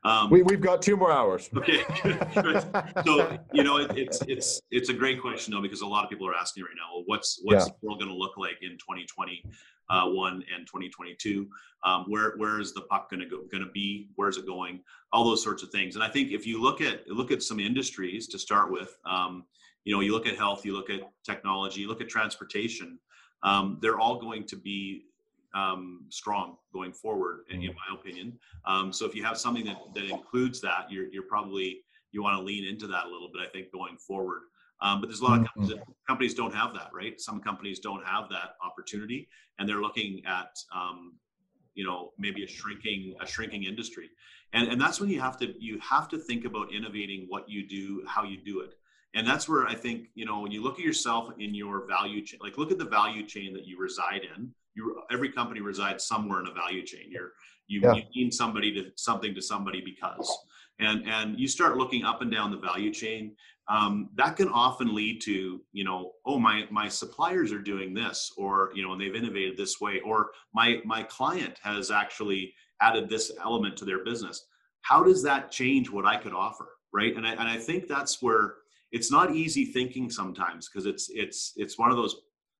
Um, 0.03 0.29
we, 0.29 0.43
we've 0.43 0.61
got 0.61 0.81
two 0.81 0.95
more 0.95 1.11
hours. 1.11 1.49
Okay. 1.59 1.83
so 3.05 3.37
you 3.53 3.63
know, 3.63 3.77
it, 3.77 3.91
it's 3.97 4.21
it's 4.27 4.61
it's 4.71 4.89
a 4.89 4.93
great 4.93 5.21
question 5.21 5.53
though 5.53 5.61
because 5.61 5.81
a 5.81 5.85
lot 5.85 6.03
of 6.03 6.09
people 6.09 6.27
are 6.27 6.35
asking 6.35 6.63
right 6.63 6.73
now, 6.75 6.95
well, 6.95 7.03
what's 7.05 7.39
what's 7.43 7.65
yeah. 7.65 7.73
the 7.81 7.87
world 7.87 7.99
going 7.99 8.11
to 8.11 8.17
look 8.17 8.37
like 8.37 8.57
in 8.61 8.71
2021 8.71 10.33
and 10.55 10.65
2022? 10.65 11.47
Um, 11.83 12.05
where 12.07 12.35
where 12.37 12.59
is 12.59 12.73
the 12.73 12.81
puck 12.81 13.09
going 13.09 13.19
to 13.19 13.25
go 13.25 13.41
going 13.51 13.63
to 13.63 13.71
be? 13.71 14.09
Where 14.15 14.29
is 14.29 14.37
it 14.37 14.45
going? 14.45 14.81
All 15.11 15.25
those 15.25 15.43
sorts 15.43 15.63
of 15.63 15.69
things. 15.69 15.95
And 15.95 16.03
I 16.03 16.07
think 16.07 16.31
if 16.31 16.47
you 16.47 16.61
look 16.61 16.79
at 16.81 17.05
look 17.07 17.31
at 17.31 17.43
some 17.43 17.59
industries 17.59 18.27
to 18.29 18.39
start 18.39 18.71
with, 18.71 18.97
um, 19.05 19.43
you 19.83 19.93
know, 19.93 19.99
you 19.99 20.13
look 20.13 20.27
at 20.27 20.37
health, 20.37 20.65
you 20.65 20.73
look 20.73 20.89
at 20.89 21.01
technology, 21.25 21.81
you 21.81 21.89
look 21.89 22.01
at 22.01 22.07
transportation. 22.07 22.99
Um, 23.43 23.79
they're 23.81 23.99
all 23.99 24.19
going 24.19 24.45
to 24.47 24.55
be 24.55 25.05
um, 25.53 26.05
strong 26.09 26.57
going 26.73 26.93
forward, 26.93 27.45
in, 27.49 27.61
in 27.61 27.69
mm-hmm. 27.69 27.77
my 27.77 27.99
opinion. 27.99 28.39
Um, 28.65 28.93
so 28.93 29.05
if 29.05 29.15
you 29.15 29.23
have 29.23 29.37
something 29.37 29.65
that, 29.65 29.77
that 29.95 30.05
includes 30.05 30.61
that, 30.61 30.87
you're, 30.89 31.07
you're 31.07 31.23
probably 31.23 31.81
you 32.11 32.23
want 32.23 32.37
to 32.37 32.43
lean 32.43 32.65
into 32.65 32.87
that 32.87 33.05
a 33.05 33.09
little 33.09 33.29
bit. 33.31 33.41
I 33.41 33.49
think 33.51 33.71
going 33.71 33.97
forward. 33.97 34.41
Um, 34.81 35.01
but 35.01 35.07
there's 35.07 35.19
a 35.19 35.23
lot 35.25 35.39
of 35.39 35.47
companies, 35.47 35.69
that, 35.69 35.83
companies 36.07 36.33
don't 36.33 36.55
have 36.55 36.73
that, 36.73 36.89
right? 36.93 37.19
Some 37.19 37.41
companies 37.41 37.79
don't 37.79 38.05
have 38.05 38.29
that 38.29 38.55
opportunity, 38.63 39.27
and 39.57 39.67
they're 39.67 39.81
looking 39.81 40.21
at 40.25 40.57
um, 40.73 41.13
you 41.75 41.85
know 41.85 42.11
maybe 42.17 42.43
a 42.43 42.47
shrinking 42.47 43.15
a 43.21 43.27
shrinking 43.27 43.63
industry, 43.63 44.09
and 44.53 44.67
and 44.67 44.79
that's 44.79 44.99
when 44.99 45.09
you 45.09 45.19
have 45.19 45.37
to 45.39 45.53
you 45.63 45.79
have 45.79 46.07
to 46.09 46.17
think 46.17 46.45
about 46.45 46.73
innovating 46.73 47.25
what 47.27 47.49
you 47.49 47.67
do, 47.67 48.03
how 48.07 48.23
you 48.23 48.37
do 48.37 48.61
it 48.61 48.75
and 49.15 49.27
that's 49.27 49.49
where 49.49 49.65
i 49.67 49.73
think 49.73 50.07
you 50.15 50.25
know 50.25 50.39
when 50.39 50.51
you 50.51 50.61
look 50.61 50.75
at 50.75 50.85
yourself 50.85 51.31
in 51.39 51.53
your 51.53 51.87
value 51.87 52.23
chain 52.23 52.39
like 52.41 52.57
look 52.57 52.71
at 52.71 52.77
the 52.77 52.85
value 52.85 53.25
chain 53.25 53.53
that 53.53 53.65
you 53.65 53.79
reside 53.79 54.21
in 54.35 54.51
you 54.79 55.01
every 55.11 55.31
company 55.31 55.61
resides 55.61 56.05
somewhere 56.05 56.39
in 56.39 56.47
a 56.47 56.53
value 56.53 56.85
chain. 56.85 57.07
You're 57.09 57.33
you, 57.67 57.81
yeah. 57.81 57.93
you 57.93 58.03
mean 58.15 58.31
somebody 58.31 58.73
to 58.73 58.91
something 58.95 59.35
to 59.35 59.41
somebody 59.41 59.81
because 59.81 60.37
and 60.79 61.07
and 61.07 61.39
you 61.39 61.47
start 61.47 61.77
looking 61.77 62.03
up 62.03 62.21
and 62.21 62.31
down 62.31 62.51
the 62.51 62.57
value 62.57 62.91
chain 62.91 63.35
um, 63.67 64.09
that 64.15 64.35
can 64.35 64.49
often 64.49 64.95
lead 64.95 65.21
to 65.21 65.61
you 65.71 65.83
know 65.83 66.11
oh 66.25 66.39
my 66.39 66.65
my 66.71 66.87
suppliers 66.87 67.51
are 67.51 67.61
doing 67.61 67.93
this 67.93 68.31
or 68.37 68.71
you 68.73 68.83
know 68.83 68.93
and 68.93 69.01
they've 69.01 69.15
innovated 69.15 69.55
this 69.57 69.79
way 69.79 69.99
or 69.99 70.31
my 70.53 70.81
my 70.85 71.03
client 71.03 71.55
has 71.61 71.91
actually 71.91 72.53
added 72.81 73.09
this 73.09 73.31
element 73.43 73.77
to 73.77 73.85
their 73.85 74.03
business 74.03 74.45
how 74.81 75.03
does 75.03 75.21
that 75.21 75.51
change 75.51 75.89
what 75.91 76.05
i 76.05 76.15
could 76.15 76.33
offer 76.33 76.69
right 76.93 77.15
and 77.15 77.27
i, 77.27 77.31
and 77.31 77.41
I 77.41 77.57
think 77.57 77.87
that's 77.87 78.21
where 78.21 78.55
it's 78.91 79.11
not 79.11 79.35
easy 79.35 79.65
thinking 79.65 80.09
sometimes 80.09 80.67
because 80.67 80.85
it's 80.85 81.09
it's 81.13 81.53
it's 81.55 81.77
one 81.77 81.91
of 81.91 81.97
those 81.97 82.15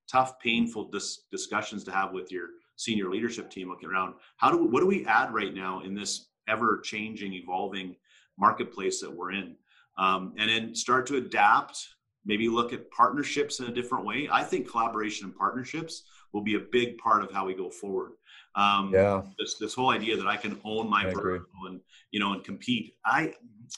tough, 0.09 0.39
painful 0.39 0.89
dis- 0.89 1.21
discussions 1.31 1.83
to 1.83 1.91
have 1.91 2.11
with 2.11 2.31
your 2.31 2.47
senior 2.75 3.09
leadership 3.09 3.49
team 3.49 3.69
looking 3.69 3.89
around. 3.89 4.15
How 4.37 4.51
do 4.51 4.57
we, 4.57 4.67
what 4.67 4.79
do 4.79 4.87
we 4.87 5.05
add 5.05 5.33
right 5.33 5.53
now 5.53 5.81
in 5.81 5.93
this 5.93 6.29
ever 6.47 6.79
changing, 6.79 7.33
evolving 7.33 7.95
marketplace 8.37 9.01
that 9.01 9.11
we're 9.11 9.33
in? 9.33 9.55
Um, 9.97 10.33
and 10.37 10.49
then 10.49 10.75
start 10.75 11.05
to 11.07 11.17
adapt. 11.17 11.87
Maybe 12.25 12.47
look 12.47 12.73
at 12.73 12.89
partnerships 12.91 13.59
in 13.59 13.65
a 13.65 13.71
different 13.71 14.05
way. 14.05 14.29
I 14.31 14.43
think 14.43 14.69
collaboration 14.69 15.25
and 15.25 15.35
partnerships 15.35 16.03
will 16.33 16.41
be 16.41 16.55
a 16.55 16.59
big 16.59 16.97
part 16.97 17.23
of 17.23 17.31
how 17.31 17.45
we 17.45 17.53
go 17.53 17.69
forward. 17.69 18.11
Um, 18.55 18.91
yeah. 18.93 19.21
This 19.37 19.55
this 19.59 19.73
whole 19.73 19.89
idea 19.89 20.17
that 20.17 20.27
I 20.27 20.35
can 20.37 20.59
own 20.63 20.89
my 20.89 21.05
vertical 21.05 21.67
and 21.67 21.79
you 22.11 22.19
know 22.19 22.33
and 22.33 22.43
compete. 22.43 22.95
I 23.05 23.33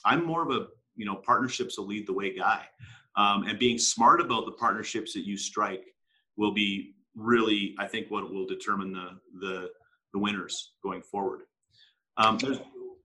I'm 0.06 0.26
more 0.26 0.44
of 0.44 0.50
a 0.50 0.68
you 0.96 1.06
know 1.06 1.16
partnerships 1.16 1.78
will 1.78 1.88
lead 1.88 2.08
the 2.08 2.14
way 2.14 2.36
guy, 2.36 2.66
um, 3.16 3.44
and 3.44 3.60
being 3.60 3.78
smart 3.78 4.22
about 4.22 4.46
the 4.46 4.54
partnerships 4.54 5.14
that 5.14 5.26
you 5.26 5.38
strike 5.38 5.86
will 6.38 6.54
be 6.54 6.94
really, 7.16 7.76
I 7.80 7.88
think, 7.88 8.10
what 8.10 8.32
will 8.34 8.46
determine 8.46 8.92
the 8.92 9.20
the, 9.40 9.70
the 10.14 10.20
winners 10.20 10.74
going 10.84 11.02
forward. 11.02 11.42
Um, 12.18 12.38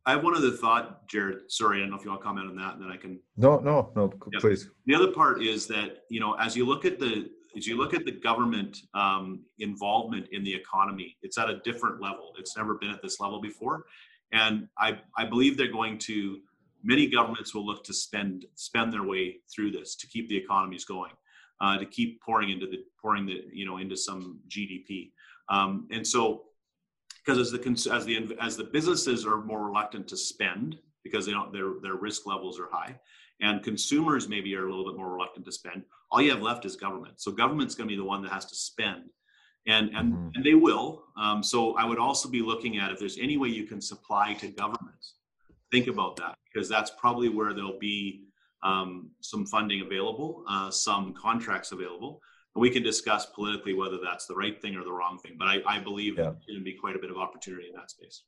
I 0.07 0.13
have 0.13 0.23
one 0.23 0.37
other 0.37 0.53
thought, 0.53 1.09
Jerrod. 1.09 1.41
Sorry, 1.49 1.79
I 1.79 1.81
don't 1.81 1.91
know 1.91 1.97
if 1.97 2.05
you 2.05 2.11
want 2.11 2.23
to 2.23 2.25
comment 2.25 2.49
on 2.49 2.57
that, 2.57 2.75
and 2.75 2.83
then 2.83 2.91
I 2.91 2.97
can. 2.97 3.19
No, 3.37 3.59
no, 3.59 3.91
no, 3.97 4.13
yeah. 4.33 4.39
please. 4.41 4.69
The 4.87 4.95
other 4.95 5.11
part 5.11 5.43
is 5.43 5.67
that 5.67 6.05
you 6.11 6.21
know, 6.21 6.35
as 6.35 6.57
you 6.57 6.65
look 6.65 6.85
at 6.85 7.01
the 7.01 7.29
as 7.57 7.67
you 7.67 7.77
look 7.77 7.93
at 7.93 8.05
the 8.05 8.13
government 8.13 8.79
um, 8.95 9.45
involvement 9.59 10.29
in 10.31 10.45
the 10.45 10.55
economy, 10.55 11.17
it's 11.23 11.39
at 11.39 11.51
a 11.51 11.59
different 11.65 12.01
level. 12.01 12.33
It's 12.39 12.57
never 12.57 12.75
been 12.75 12.91
at 12.91 13.03
this 13.03 13.19
level 13.19 13.41
before, 13.41 13.85
and 14.33 14.69
I 14.79 15.01
I 15.19 15.25
believe 15.25 15.57
they're 15.57 15.73
going 15.73 15.99
to. 15.99 16.39
Many 16.85 17.09
governments 17.09 17.53
will 17.53 17.67
look 17.67 17.83
to 17.85 17.93
spend 17.93 18.47
spend 18.55 18.93
their 18.93 19.03
way 19.03 19.39
through 19.53 19.73
this 19.73 19.97
to 19.97 20.07
keep 20.07 20.29
the 20.29 20.37
economies 20.37 20.85
going 20.85 21.11
uh, 21.61 21.79
to 21.79 21.87
keep 21.87 22.21
pouring 22.23 22.51
into 22.51 22.67
the 22.67 22.85
pouring 23.01 23.27
the 23.27 23.45
you 23.53 23.67
know 23.67 23.79
into 23.79 23.97
some 23.97 24.41
GDP. 24.49 25.13
Um, 25.49 25.89
and 25.91 26.07
so, 26.07 26.45
because 27.25 27.39
as 27.39 27.51
the 27.53 27.93
as 27.93 28.05
the 28.05 28.37
as 28.41 28.57
the 28.57 28.65
businesses 28.65 29.27
are 29.27 29.43
more 29.43 29.67
reluctant 29.67 30.09
to 30.09 30.17
spend 30.17 30.79
because 31.03 31.27
they 31.27 31.33
don't 31.33 31.53
their 31.53 31.75
their 31.83 31.95
risk 31.95 32.27
levels 32.27 32.59
are 32.59 32.69
high, 32.71 32.99
and 33.41 33.63
consumers 33.63 34.29
maybe 34.29 34.55
are 34.55 34.67
a 34.67 34.71
little 34.71 34.91
bit 34.91 34.97
more 34.97 35.13
reluctant 35.13 35.45
to 35.47 35.53
spend. 35.53 35.83
All 36.11 36.23
you 36.23 36.31
have 36.31 36.43
left 36.43 36.65
is 36.65 36.77
government. 36.77 37.21
So 37.21 37.33
government's 37.33 37.75
going 37.75 37.89
to 37.89 37.93
be 37.93 37.97
the 37.97 38.05
one 38.05 38.23
that 38.23 38.33
has 38.33 38.45
to 38.47 38.55
spend. 38.55 39.11
And, 39.67 39.91
and, 39.97 40.13
mm-hmm. 40.13 40.29
and 40.35 40.45
they 40.45 40.55
will. 40.55 41.05
Um, 41.17 41.43
so 41.43 41.77
I 41.77 41.85
would 41.85 41.99
also 41.99 42.29
be 42.29 42.41
looking 42.41 42.79
at 42.79 42.93
if 42.93 43.01
there's 43.01 43.19
any 43.19 43.37
way 43.37 43.49
you 43.49 43.65
can 43.65 43.81
supply 43.81 44.35
to 44.35 44.49
governments. 44.49 45.15
Think 45.73 45.89
about 45.89 46.17
that 46.17 46.37
because 46.53 46.69
that's 46.69 46.93
probably 46.93 47.29
where 47.29 47.53
there'll 47.53 47.79
be 47.79 48.26
um, 48.63 49.11
some 49.21 49.47
funding 49.47 49.83
available, 49.83 50.45
uh, 50.49 50.71
some 50.71 51.15
contracts 51.15 51.73
available. 51.73 52.21
And 52.55 52.63
we 52.63 52.71
can 52.71 52.83
discuss 52.83 53.27
politically 53.27 53.75
whether 53.75 53.99
that's 54.03 54.27
the 54.27 54.35
right 54.35 54.61
thing 54.61 54.77
or 54.77 54.85
the 54.85 54.93
wrong 54.93 55.19
thing. 55.19 55.37
But 55.39 55.49
I, 55.49 55.59
I 55.67 55.79
believe 55.79 56.17
yeah. 56.17 56.25
there's 56.25 56.47
going 56.47 56.59
to 56.61 56.65
be 56.65 56.77
quite 56.81 56.97
a 56.97 56.99
bit 56.99 57.11
of 57.11 57.19
opportunity 57.19 57.69
in 57.69 57.75
that 57.75 57.91
space. 57.91 58.23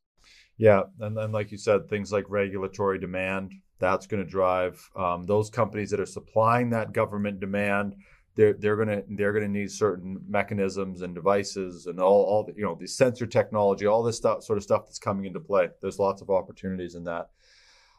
Yeah, 0.59 0.83
and 1.01 1.17
then 1.17 1.33
like 1.33 1.51
you 1.51 1.57
said, 1.59 1.89
things 1.89 2.13
like 2.13 2.25
regulatory 2.29 2.99
demand 2.99 3.53
that's 3.79 4.07
going 4.07 4.23
to 4.23 4.29
drive 4.29 4.79
um, 4.97 5.25
those 5.25 5.51
companies 5.51 5.91
that 5.91 6.01
are 6.01 6.07
supplying 6.07 6.71
that 6.71 6.93
government 6.93 7.41
demand. 7.41 7.95
they're 8.35 8.53
they're 8.53 8.77
gonna 8.77 9.03
they're 9.11 9.33
gonna 9.33 9.49
need 9.49 9.71
certain 9.71 10.21
mechanisms 10.29 11.03
and 11.03 11.15
devices 11.15 11.87
and 11.87 11.99
all 12.01 12.23
all 12.25 12.45
the, 12.45 12.55
you 12.57 12.63
know 12.65 12.77
the 12.79 12.87
sensor 12.87 13.27
technology, 13.27 13.87
all 13.87 14.03
this 14.03 14.17
stuff 14.17 14.45
sort 14.45 14.57
of 14.57 14.63
stuff 14.63 14.87
that's 14.87 14.99
coming 14.99 15.25
into 15.25 15.41
play. 15.41 15.69
There's 15.81 15.99
lots 15.99 16.23
of 16.23 16.31
opportunities 16.31 16.95
in 16.95 17.05
that. 17.05 17.31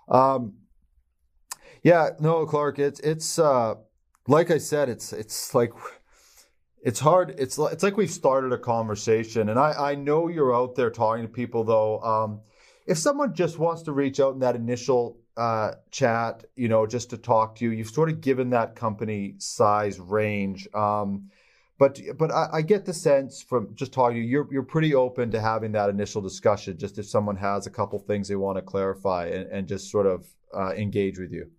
Um, 0.07 0.53
yeah, 1.83 2.09
no, 2.19 2.45
Clark, 2.45 2.79
it's 2.79 2.99
it's 3.01 3.39
uh, 3.39 3.75
like 4.27 4.51
I 4.51 4.57
said, 4.57 4.89
it's 4.89 5.13
it's 5.13 5.53
like 5.53 5.71
it's 6.83 6.99
hard. 6.99 7.35
It's 7.37 7.57
like, 7.57 7.73
it's 7.73 7.83
like 7.83 7.97
we've 7.97 8.11
started 8.11 8.53
a 8.53 8.57
conversation, 8.57 9.49
and 9.49 9.59
I 9.59 9.91
I 9.91 9.95
know 9.95 10.27
you're 10.27 10.55
out 10.55 10.75
there 10.75 10.89
talking 10.89 11.23
to 11.23 11.29
people 11.29 11.63
though. 11.63 11.99
Um, 12.01 12.41
if 12.87 12.97
someone 12.97 13.33
just 13.33 13.59
wants 13.59 13.83
to 13.83 13.91
reach 13.91 14.19
out 14.19 14.33
in 14.33 14.39
that 14.39 14.55
initial 14.55 15.19
uh, 15.39 15.71
chat, 15.89 16.43
you 16.57 16.67
know, 16.67 16.85
just 16.85 17.09
to 17.11 17.17
talk 17.17 17.55
to 17.55 17.63
you. 17.63 17.71
You've 17.71 17.89
sort 17.89 18.09
of 18.09 18.19
given 18.19 18.49
that 18.49 18.75
company 18.75 19.35
size 19.37 19.97
range. 19.97 20.67
Um, 20.73 21.29
but 21.77 21.97
but 22.17 22.29
I, 22.29 22.49
I, 22.55 22.61
get 22.61 22.85
the 22.85 22.93
sense 22.93 23.41
from 23.41 23.73
just 23.73 23.93
talking 23.93 24.17
to 24.17 24.21
you, 24.21 24.27
you're 24.27 24.47
you're 24.51 24.63
pretty 24.63 24.93
open 24.93 25.31
to 25.31 25.39
having 25.39 25.71
that 25.71 25.89
initial 25.89 26.21
discussion. 26.21 26.77
Just 26.77 26.99
if 26.99 27.05
someone 27.05 27.37
has 27.37 27.67
a 27.67 27.69
couple 27.69 27.97
things 27.99 28.27
they 28.27 28.35
want 28.35 28.57
to 28.57 28.61
clarify 28.61 29.27
and, 29.27 29.49
and 29.49 29.65
just 29.65 29.89
sort 29.89 30.05
of 30.07 30.27
uh, 30.53 30.73
engage 30.73 31.17
with 31.17 31.31
you. 31.31 31.49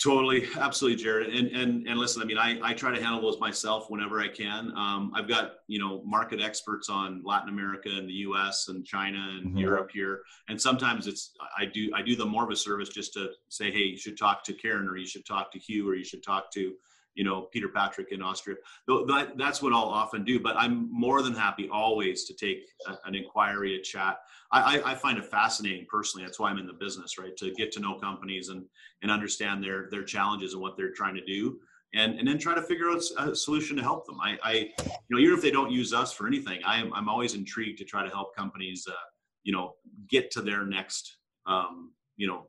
Totally, 0.00 0.46
absolutely, 0.60 1.04
Jerrod. 1.04 1.36
And 1.36 1.48
and 1.48 1.88
and 1.88 1.98
listen, 1.98 2.22
I 2.22 2.24
mean, 2.24 2.38
I, 2.38 2.56
I 2.62 2.72
try 2.72 2.94
to 2.94 3.02
handle 3.02 3.20
those 3.20 3.40
myself 3.40 3.90
whenever 3.90 4.20
I 4.20 4.28
can. 4.28 4.72
Um, 4.76 5.10
I've 5.12 5.26
got 5.26 5.54
you 5.66 5.80
know 5.80 6.02
market 6.04 6.40
experts 6.40 6.88
on 6.88 7.20
Latin 7.24 7.48
America 7.48 7.88
and 7.88 8.08
the 8.08 8.12
U.S. 8.12 8.68
and 8.68 8.86
China 8.86 9.18
and 9.18 9.48
mm-hmm. 9.48 9.58
Europe 9.58 9.90
here, 9.92 10.20
and 10.48 10.60
sometimes 10.60 11.08
it's 11.08 11.32
I 11.58 11.64
do 11.64 11.90
I 11.96 12.02
do 12.02 12.14
them 12.14 12.28
more 12.28 12.44
of 12.44 12.50
a 12.50 12.56
service 12.56 12.90
just 12.90 13.12
to 13.14 13.30
say, 13.48 13.72
hey, 13.72 13.80
you 13.80 13.96
should 13.96 14.16
talk 14.16 14.44
to 14.44 14.52
Karen 14.52 14.86
or 14.86 14.96
you 14.96 15.06
should 15.06 15.26
talk 15.26 15.50
to 15.50 15.58
Hugh 15.58 15.88
or 15.88 15.96
you 15.96 16.04
should 16.04 16.22
talk 16.22 16.52
to 16.52 16.74
you 17.14 17.24
know 17.24 17.42
Peter 17.52 17.68
Patrick 17.68 18.12
in 18.12 18.22
Austria. 18.22 18.56
That, 18.86 19.32
that's 19.36 19.62
what 19.62 19.72
I'll 19.72 19.82
often 19.82 20.24
do. 20.24 20.40
But 20.40 20.56
I'm 20.56 20.88
more 20.92 21.22
than 21.22 21.34
happy 21.34 21.68
always 21.70 22.24
to 22.24 22.34
take 22.34 22.64
a, 22.86 22.96
an 23.06 23.14
inquiry, 23.14 23.76
a 23.76 23.82
chat. 23.82 24.18
I, 24.50 24.78
I, 24.78 24.92
I, 24.92 24.94
find 24.94 25.18
it 25.18 25.24
fascinating 25.26 25.86
personally. 25.88 26.24
That's 26.26 26.38
why 26.38 26.50
I'm 26.50 26.58
in 26.58 26.66
the 26.66 26.72
business, 26.72 27.18
right? 27.18 27.36
To 27.38 27.52
get 27.54 27.72
to 27.72 27.80
know 27.80 27.94
companies 27.94 28.48
and 28.48 28.64
and 29.02 29.10
understand 29.10 29.62
their 29.62 29.88
their 29.90 30.04
challenges 30.04 30.54
and 30.54 30.62
what 30.62 30.76
they're 30.76 30.92
trying 30.92 31.14
to 31.14 31.24
do. 31.24 31.58
And, 31.94 32.18
and 32.18 32.26
then 32.26 32.38
try 32.38 32.54
to 32.54 32.62
figure 32.62 32.88
out 32.88 33.02
a 33.18 33.36
solution 33.36 33.76
to 33.76 33.82
help 33.82 34.06
them. 34.06 34.18
I, 34.18 34.38
I, 34.42 34.52
you 34.52 34.92
know, 35.10 35.18
even 35.18 35.34
if 35.34 35.42
they 35.42 35.50
don't 35.50 35.70
use 35.70 35.92
us 35.92 36.10
for 36.10 36.26
anything, 36.26 36.62
I 36.64 36.80
am, 36.80 36.90
I'm 36.94 37.06
always 37.06 37.34
intrigued 37.34 37.76
to 37.80 37.84
try 37.84 38.02
to 38.02 38.08
help 38.08 38.34
companies, 38.34 38.86
uh, 38.88 38.94
you 39.42 39.52
know, 39.52 39.74
get 40.08 40.30
to 40.30 40.40
their 40.40 40.64
next, 40.64 41.18
um, 41.44 41.92
you 42.16 42.26
know, 42.26 42.46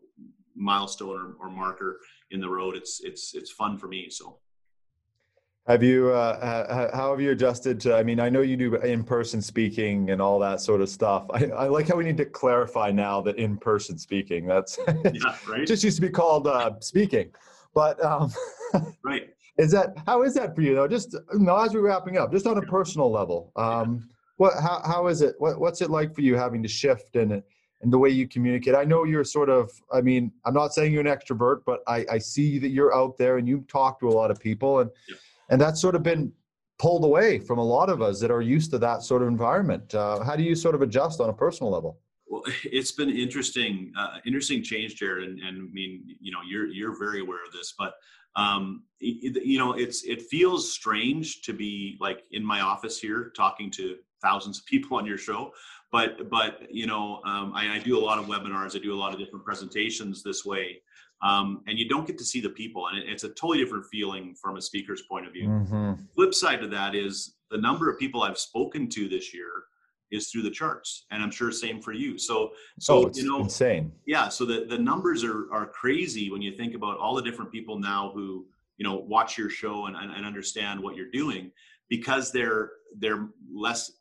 milestone 0.55 1.36
or, 1.41 1.45
or 1.45 1.51
marker 1.51 1.99
in 2.32 2.39
the 2.39 2.47
road. 2.47 2.78
It's, 2.78 3.01
it's, 3.03 3.36
it's 3.36 3.51
fun 3.51 3.78
for 3.78 3.89
me. 3.89 4.09
So. 4.09 4.39
Have 5.66 5.82
you, 5.82 6.11
uh, 6.11 6.89
how 6.93 7.11
have 7.11 7.22
you 7.22 7.32
adjusted 7.32 7.80
to, 7.82 7.95
I 7.95 8.03
mean, 8.03 8.20
I 8.20 8.28
know 8.28 8.41
you 8.41 8.57
do 8.57 8.76
in-person 8.76 9.41
speaking 9.41 10.09
and 10.09 10.22
all 10.22 10.38
that 10.39 10.59
sort 10.59 10.82
of 10.82 10.89
stuff. 10.89 11.26
I, 11.34 11.45
I 11.45 11.68
like 11.68 11.88
how 11.88 11.95
we 11.95 12.03
need 12.03 12.18
to 12.18 12.26
clarify 12.26 12.91
now 12.91 13.22
that 13.22 13.38
in-person 13.38 13.97
speaking, 13.97 14.45
that's, 14.45 14.78
yeah, 14.88 15.38
right? 15.47 15.66
just 15.66 15.82
used 15.82 15.95
to 15.95 16.01
be 16.01 16.09
called 16.09 16.47
uh, 16.47 16.72
speaking, 16.82 17.32
but 17.74 18.03
um, 18.03 18.34
right. 19.05 19.30
Is 19.57 19.72
that, 19.72 19.95
how 20.05 20.24
is 20.24 20.34
that 20.34 20.53
for 20.53 20.61
you 20.61 20.76
though? 20.76 20.88
Just, 20.88 21.14
you 21.14 21.39
know, 21.39 21.55
as 21.57 21.74
we're 21.74 21.82
wrapping 21.82 22.18
up, 22.18 22.34
just 22.34 22.45
on 22.45 22.57
a 22.57 22.64
personal 22.64 23.09
level, 23.09 23.53
um, 23.55 24.09
what, 24.36 24.55
how, 24.61 24.82
how 24.86 25.07
is 25.07 25.22
it, 25.22 25.36
what, 25.38 25.61
what's 25.61 25.82
it 25.82 25.89
like 25.89 26.14
for 26.14 26.22
you 26.22 26.36
having 26.36 26.61
to 26.61 26.68
shift 26.68 27.16
and, 27.16 27.32
and 27.32 27.93
the 27.93 27.97
way 27.97 28.09
you 28.09 28.28
communicate. 28.28 28.76
I 28.76 28.84
know 28.84 29.05
you're 29.05 29.24
sort 29.24 29.49
of, 29.49 29.72
I 29.93 30.01
mean, 30.01 30.34
I'm 30.43 30.53
not 30.53 30.74
saying 30.74 30.91
you're 30.91 31.07
an 31.07 31.07
extrovert, 31.07 31.61
but 31.66 31.84
I, 31.88 32.05
I 32.11 32.18
see 32.18 32.59
that 32.59 32.70
you're 32.70 32.93
out 32.93 33.18
there 33.18 33.38
and 33.38 33.47
you 33.47 33.64
talk 33.70 34.01
to 34.01 34.09
a 34.09 34.11
lot 34.11 34.30
of 34.30 34.41
people 34.41 34.82
and 34.82 34.89
yeah 35.07 35.16
and 35.54 35.62
that's 35.62 35.80
sort 35.80 35.93
of 35.93 36.01
been 36.01 36.32
pulled 36.80 37.06
away 37.06 37.38
from 37.38 37.60
a 37.60 37.64
lot 37.64 37.88
of 37.88 38.01
us 38.01 38.20
that 38.20 38.32
are 38.32 38.41
used 38.41 38.72
to 38.72 38.80
that 38.80 39.04
sort 39.04 39.22
of 39.22 39.28
environment. 39.28 39.93
Uh, 39.93 40.24
how 40.24 40.36
do 40.36 40.41
you 40.41 40.56
sort 40.56 40.74
of 40.74 40.82
adjust 40.82 41.22
on 41.22 41.30
a 41.30 41.34
personal 41.34 41.72
level? 41.72 41.99
Well, 42.28 42.41
it's 42.64 42.91
been 42.91 43.12
interesting, 43.12 43.93
uh, 43.95 44.18
interesting 44.26 44.64
change, 44.64 44.99
Jerrod. 44.99 45.24
And, 45.24 45.39
and, 45.39 45.70
I 45.70 45.72
mean, 45.72 46.18
you 46.20 46.32
know, 46.32 46.39
you're 46.43 46.66
you're 46.66 46.97
very 46.97 47.22
aware 47.22 47.45
of 47.45 47.51
this, 47.51 47.76
but 47.78 47.93
um, 48.36 48.82
it, 48.99 49.45
you 49.45 49.60
know, 49.60 49.74
it's 49.74 50.04
it 50.06 50.24
feels 50.24 50.74
strange 50.74 51.43
to 51.43 51.54
be 51.54 51.97
like 52.01 52.24
in 52.32 52.43
my 52.43 52.62
office 52.62 52.99
here 52.99 53.32
talking 53.38 53.70
to 53.72 53.97
thousands 54.24 54.58
of 54.58 54.66
people 54.74 54.97
on 54.97 55.06
your 55.06 55.20
show. 55.20 55.51
But 55.91 56.32
but 56.32 56.64
you 56.72 56.88
know, 56.88 57.22
um, 57.26 57.54
I, 57.56 57.76
I 57.76 57.78
do 57.78 57.95
a 57.95 58.04
lot 58.04 58.18
of 58.18 58.26
webinars. 58.26 58.76
I 58.76 58.80
do 58.80 58.91
a 58.91 58.99
lot 58.99 59.14
of 59.14 59.20
different 59.20 59.45
presentations 59.45 60.24
this 60.24 60.43
way 60.43 60.82
um, 61.24 61.64
and 61.68 61.80
you 61.80 61.88
don't 61.88 62.06
get 62.06 62.18
to 62.18 62.24
see 62.26 62.42
the 62.42 62.50
people 62.50 62.88
and 62.88 62.98
it, 62.98 63.06
it's 63.08 63.24
a 63.24 63.30
totally 63.30 63.58
different 63.58 63.86
feeling 63.86 64.36
from 64.36 64.58
a 64.58 64.62
speaker's 64.62 65.04
point 65.04 65.26
of 65.26 65.34
view. 65.34 65.48
Mm-hmm. 65.48 65.94
flip 66.16 66.34
side 66.34 66.62
to 66.62 66.68
that 66.68 66.96
is 66.96 67.36
the 67.50 67.58
number 67.58 67.90
of 67.90 67.98
people 68.00 68.24
i've 68.24 68.38
spoken 68.38 68.90
to 68.90 69.08
this 69.08 69.34
year 69.34 69.66
is 70.12 70.30
through 70.30 70.44
the 70.44 70.52
charts 70.52 71.06
and 71.12 71.24
i'm 71.24 71.32
sure 71.32 71.52
same 71.52 71.82
for 71.82 71.92
you. 71.92 72.18
So 72.18 72.52
so 72.80 73.06
oh, 73.06 73.12
you 73.14 73.26
know 73.26 73.42
insane. 73.42 73.92
yeah 74.06 74.30
so 74.30 74.46
the, 74.46 74.66
the 74.70 74.78
numbers 74.78 75.24
are 75.24 75.52
are 75.52 75.66
crazy 75.66 76.30
when 76.32 76.42
you 76.42 76.56
think 76.56 76.76
about 76.76 76.98
all 76.98 77.16
the 77.16 77.22
different 77.22 77.52
people 77.52 77.80
now 77.80 78.12
who 78.14 78.46
you 78.78 78.84
know 78.84 78.96
watch 78.96 79.38
your 79.38 79.50
show 79.50 79.86
and, 79.86 79.96
and, 79.96 80.12
and 80.12 80.26
understand 80.26 80.80
what 80.80 80.96
you're 80.96 81.12
doing 81.12 81.52
because 81.90 82.32
they're 82.32 82.72
they're 82.98 83.30
less 83.52 83.92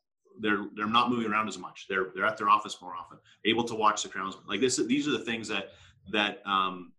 they're 0.41 0.67
they're 0.75 0.87
not 0.87 1.11
moving 1.11 1.31
around 1.31 1.49
as 1.49 1.59
much. 1.59 1.87
They're 1.89 2.07
they're 2.15 2.25
at 2.25 2.37
their 2.37 2.49
office 2.49 2.81
more 2.81 2.95
often 2.95 3.19
able 3.45 3.65
to 3.65 3.75
watch 3.75 4.03
the 4.03 4.09
crowns. 4.09 4.37
Like 4.49 4.61
this 4.61 4.77
these 4.77 5.07
are 5.09 5.13
the 5.13 5.25
things 5.25 5.49
that 5.49 5.71
that 6.11 6.43
um 6.47 6.92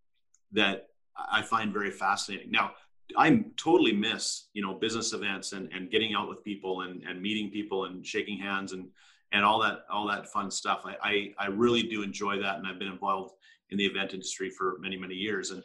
that 0.53 0.87
I 1.15 1.41
find 1.41 1.73
very 1.73 1.91
fascinating. 1.91 2.51
Now, 2.51 2.71
I 3.17 3.43
totally 3.57 3.91
miss, 3.93 4.47
you 4.53 4.61
know, 4.61 4.73
business 4.73 5.13
events 5.13 5.53
and, 5.53 5.69
and 5.73 5.91
getting 5.91 6.15
out 6.15 6.29
with 6.29 6.43
people 6.43 6.81
and, 6.81 7.03
and 7.03 7.21
meeting 7.21 7.51
people 7.51 7.85
and 7.85 8.05
shaking 8.05 8.39
hands 8.39 8.73
and, 8.73 8.87
and 9.31 9.43
all 9.43 9.61
that, 9.61 9.85
all 9.91 10.07
that 10.07 10.27
fun 10.27 10.49
stuff. 10.49 10.83
I, 10.85 10.95
I, 11.03 11.45
I 11.45 11.47
really 11.47 11.83
do 11.83 12.01
enjoy 12.01 12.39
that. 12.41 12.57
And 12.57 12.67
I've 12.67 12.79
been 12.79 12.87
involved 12.87 13.33
in 13.69 13.77
the 13.77 13.85
event 13.85 14.13
industry 14.13 14.49
for 14.49 14.77
many, 14.79 14.97
many 14.97 15.15
years. 15.15 15.51
And, 15.51 15.63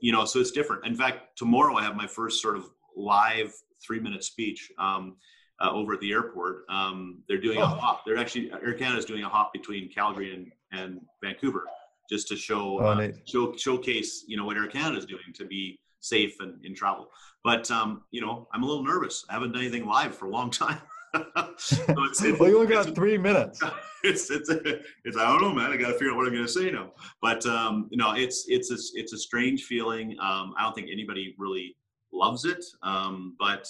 you 0.00 0.12
know, 0.12 0.24
so 0.24 0.40
it's 0.40 0.52
different. 0.52 0.86
In 0.86 0.94
fact, 0.94 1.36
tomorrow 1.36 1.76
I 1.76 1.82
have 1.82 1.96
my 1.96 2.06
first 2.06 2.40
sort 2.40 2.56
of 2.56 2.70
live 2.96 3.52
three 3.84 4.00
minute 4.00 4.24
speech 4.24 4.70
um, 4.78 5.16
uh, 5.60 5.70
over 5.70 5.94
at 5.94 6.00
the 6.00 6.12
airport. 6.12 6.64
Um, 6.68 7.22
they're 7.28 7.40
doing 7.40 7.58
oh. 7.58 7.64
a 7.64 7.66
hop. 7.66 8.04
They're 8.06 8.18
actually, 8.18 8.52
Air 8.52 8.74
Canada 8.74 8.98
is 8.98 9.04
doing 9.04 9.24
a 9.24 9.28
hop 9.28 9.52
between 9.52 9.90
Calgary 9.90 10.34
and, 10.34 10.52
and 10.72 11.00
Vancouver 11.22 11.64
just 12.10 12.28
to 12.28 12.36
show 12.36 12.78
uh, 12.78 13.08
show 13.24 13.54
showcase 13.56 14.24
you 14.26 14.36
know 14.36 14.44
what 14.44 14.56
Air 14.56 14.66
Canada 14.66 14.98
is 14.98 15.06
doing 15.06 15.32
to 15.34 15.44
be 15.44 15.78
safe 16.00 16.36
and 16.40 16.64
in 16.64 16.74
travel. 16.74 17.08
But 17.44 17.70
um, 17.70 18.02
you 18.10 18.20
know, 18.20 18.48
I'm 18.52 18.62
a 18.62 18.66
little 18.66 18.84
nervous. 18.84 19.24
I 19.28 19.34
haven't 19.34 19.52
done 19.52 19.62
anything 19.62 19.86
live 19.86 20.16
for 20.16 20.26
a 20.26 20.30
long 20.30 20.50
time. 20.50 20.80
so 21.56 21.76
it's, 21.88 22.22
it's, 22.22 22.38
well, 22.38 22.48
you 22.48 22.58
only 22.58 22.72
got 22.72 22.94
three 22.94 23.18
minutes. 23.18 23.62
It's, 24.04 24.30
it's 24.30 24.48
it's 24.50 25.16
I 25.16 25.26
don't 25.26 25.40
know, 25.40 25.52
man. 25.52 25.72
I 25.72 25.76
got 25.76 25.88
to 25.88 25.94
figure 25.94 26.12
out 26.12 26.16
what 26.16 26.28
I'm 26.28 26.32
going 26.32 26.46
to 26.46 26.52
say 26.52 26.70
now. 26.70 26.92
But 27.20 27.44
um, 27.46 27.88
you 27.90 27.96
know, 27.96 28.12
it's 28.14 28.44
it's 28.46 28.70
a, 28.70 28.76
it's 28.94 29.12
a 29.12 29.18
strange 29.18 29.64
feeling. 29.64 30.12
Um, 30.20 30.54
I 30.56 30.62
don't 30.62 30.74
think 30.76 30.90
anybody 30.92 31.34
really 31.38 31.76
loves 32.12 32.44
it. 32.44 32.64
Um, 32.84 33.34
but 33.36 33.66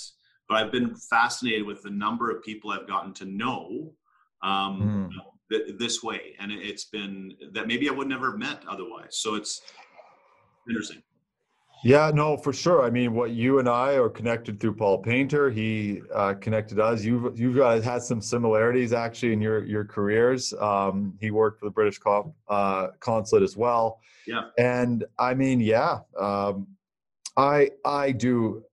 but 0.46 0.56
I've 0.56 0.72
been 0.72 0.94
fascinated 0.94 1.64
with 1.64 1.82
the 1.82 1.90
number 1.90 2.30
of 2.30 2.42
people 2.42 2.70
I've 2.70 2.86
gotten 2.86 3.14
to 3.14 3.24
know 3.24 3.94
um, 4.42 5.10
mm 5.12 5.20
th- 5.50 5.78
this 5.78 6.02
way, 6.02 6.34
and 6.38 6.52
it's 6.52 6.84
been 6.84 7.32
that 7.52 7.66
maybe 7.66 7.88
I 7.88 7.92
would 7.92 8.08
never 8.08 8.30
have 8.30 8.38
met 8.38 8.62
otherwise. 8.68 9.18
So 9.18 9.34
it's 9.34 9.62
interesting. 10.68 11.02
Yeah, 11.84 12.10
no, 12.12 12.36
for 12.36 12.52
sure. 12.52 12.84
I 12.84 12.90
mean, 12.90 13.14
what 13.14 13.30
you 13.30 13.58
and 13.58 13.68
I 13.68 13.94
are 13.94 14.08
connected 14.08 14.58
through 14.58 14.74
Paul 14.74 14.98
Painter. 14.98 15.50
He 15.50 16.02
uh, 16.12 16.34
connected 16.34 16.80
us. 16.80 17.04
You've 17.04 17.38
you've 17.38 17.84
had 17.84 18.02
some 18.02 18.20
similarities 18.20 18.92
actually 18.92 19.34
in 19.34 19.40
your 19.40 19.64
your 19.64 19.84
careers. 19.84 20.52
Um, 20.54 21.14
he 21.20 21.30
worked 21.30 21.60
for 21.60 21.66
the 21.66 21.70
British 21.70 22.00
uh, 22.48 22.88
consulate 23.00 23.42
as 23.42 23.56
well. 23.56 24.00
Yeah. 24.26 24.44
And 24.58 25.04
I 25.18 25.34
mean, 25.34 25.60
yeah, 25.60 26.00
um, 26.18 26.66
I 27.36 27.70
I 27.84 28.10
do 28.10 28.64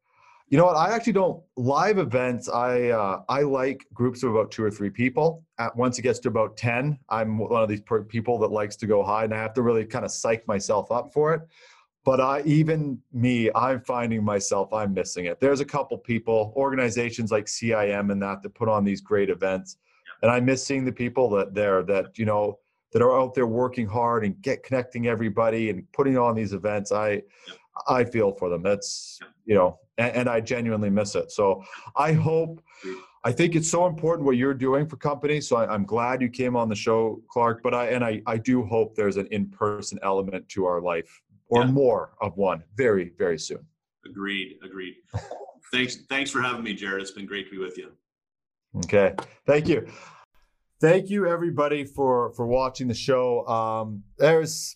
you 0.54 0.60
know 0.60 0.66
what? 0.66 0.76
I 0.76 0.94
actually 0.94 1.14
don't 1.14 1.42
live 1.58 1.98
events. 1.98 2.48
I 2.48 2.90
uh, 2.90 3.24
I 3.28 3.42
like 3.42 3.88
groups 3.92 4.22
of 4.22 4.30
about 4.30 4.52
two 4.52 4.64
or 4.64 4.70
three 4.70 4.92
people. 4.92 5.44
At, 5.58 5.76
once 5.76 5.98
it 5.98 6.04
gets 6.04 6.20
to 6.20 6.28
about 6.28 6.58
ten, 6.58 7.00
I'm 7.10 7.40
one 7.40 7.64
of 7.64 7.70
these 7.70 7.82
people 8.08 8.38
that 8.38 8.52
likes 8.52 8.76
to 8.76 8.86
go 8.86 9.02
high, 9.02 9.24
and 9.24 9.34
I 9.34 9.38
have 9.38 9.56
to 9.56 9.64
really 9.64 9.84
kind 9.84 10.06
of 10.06 10.12
psych 10.12 10.48
myself 10.48 10.92
up 10.92 11.12
for 11.12 11.34
it. 11.34 11.42
But 12.06 12.22
I, 12.22 12.44
even 12.46 13.00
me, 13.12 13.50
I'm 13.56 13.82
finding 13.82 14.24
myself 14.24 14.72
I'm 14.72 14.94
missing 14.94 15.26
it. 15.26 15.40
There's 15.40 15.60
a 15.60 15.66
couple 15.66 15.98
people, 15.98 16.54
organizations 16.56 17.32
like 17.32 17.46
CIM 17.46 18.12
and 18.12 18.22
that 18.22 18.44
that 18.44 18.54
put 18.54 18.70
on 18.70 18.84
these 18.84 19.02
great 19.02 19.32
events, 19.32 19.78
and 20.22 20.30
I 20.30 20.40
miss 20.40 20.64
seeing 20.64 20.86
the 20.86 20.92
people 20.92 21.32
that 21.32 21.56
there 21.56 21.82
that 21.82 22.20
you 22.20 22.26
know 22.26 22.60
that 22.92 23.02
are 23.02 23.20
out 23.20 23.34
there 23.34 23.48
working 23.48 23.88
hard 23.88 24.24
and 24.24 24.40
get 24.44 24.62
connecting 24.62 25.08
everybody 25.08 25.72
and 25.72 25.92
putting 25.94 26.16
on 26.16 26.36
these 26.36 26.54
events. 26.54 26.92
I 26.92 27.24
I 27.88 28.04
feel 28.04 28.32
for 28.34 28.50
them. 28.50 28.62
That's 28.62 29.20
you 29.46 29.56
know 29.56 29.80
and, 29.98 30.16
and 30.16 30.30
I 30.30 30.42
genuinely 30.42 30.90
miss 30.90 31.16
it. 31.16 31.32
So 31.32 31.64
I 31.96 32.14
hope. 32.14 32.62
I 33.26 33.32
think 33.32 33.56
it's 33.56 33.72
so 33.72 33.86
important 33.86 34.26
what 34.26 34.36
you're 34.36 34.54
doing 34.54 34.86
for 34.86 34.98
companies. 34.98 35.48
So 35.48 35.56
I, 35.56 35.74
am 35.74 35.86
glad 35.86 36.22
you 36.22 36.28
came 36.28 36.58
on 36.58 36.68
the 36.68 36.76
show, 36.76 37.22
Clark. 37.30 37.64
But 37.64 37.74
I 37.74 37.88
and 37.88 38.04
I, 38.04 38.22
I 38.28 38.38
do 38.38 38.64
hope 38.64 38.96
there's 38.96 39.16
an 39.16 39.28
in-person 39.32 40.00
element 40.04 40.50
to 40.50 40.66
our 40.66 40.82
life, 40.82 41.22
or 41.48 41.62
yeah. 41.62 41.72
more 41.72 42.12
of 42.20 42.36
one, 42.36 42.64
very 42.76 43.14
very 43.18 43.40
soon. 43.40 43.66
Agreed. 44.06 44.58
Agreed. 44.64 44.96
thanks 45.72 45.98
thanks 46.10 46.32
for 46.32 46.42
having 46.42 46.64
me, 46.64 46.76
Jerrod. 46.76 47.02
It's 47.02 47.12
been 47.12 47.26
great 47.26 47.46
to 47.46 47.52
be 47.52 47.58
with 47.60 47.78
you. 47.78 47.92
Okay, 48.78 49.14
thank 49.46 49.70
you. 49.70 49.88
Thank 50.82 51.10
you 51.10 51.26
everybody 51.26 51.86
for 51.86 52.32
for 52.32 52.46
watching 52.46 52.90
the 52.90 52.94
show. 52.94 53.48
Um, 53.48 54.04
there's, 54.18 54.76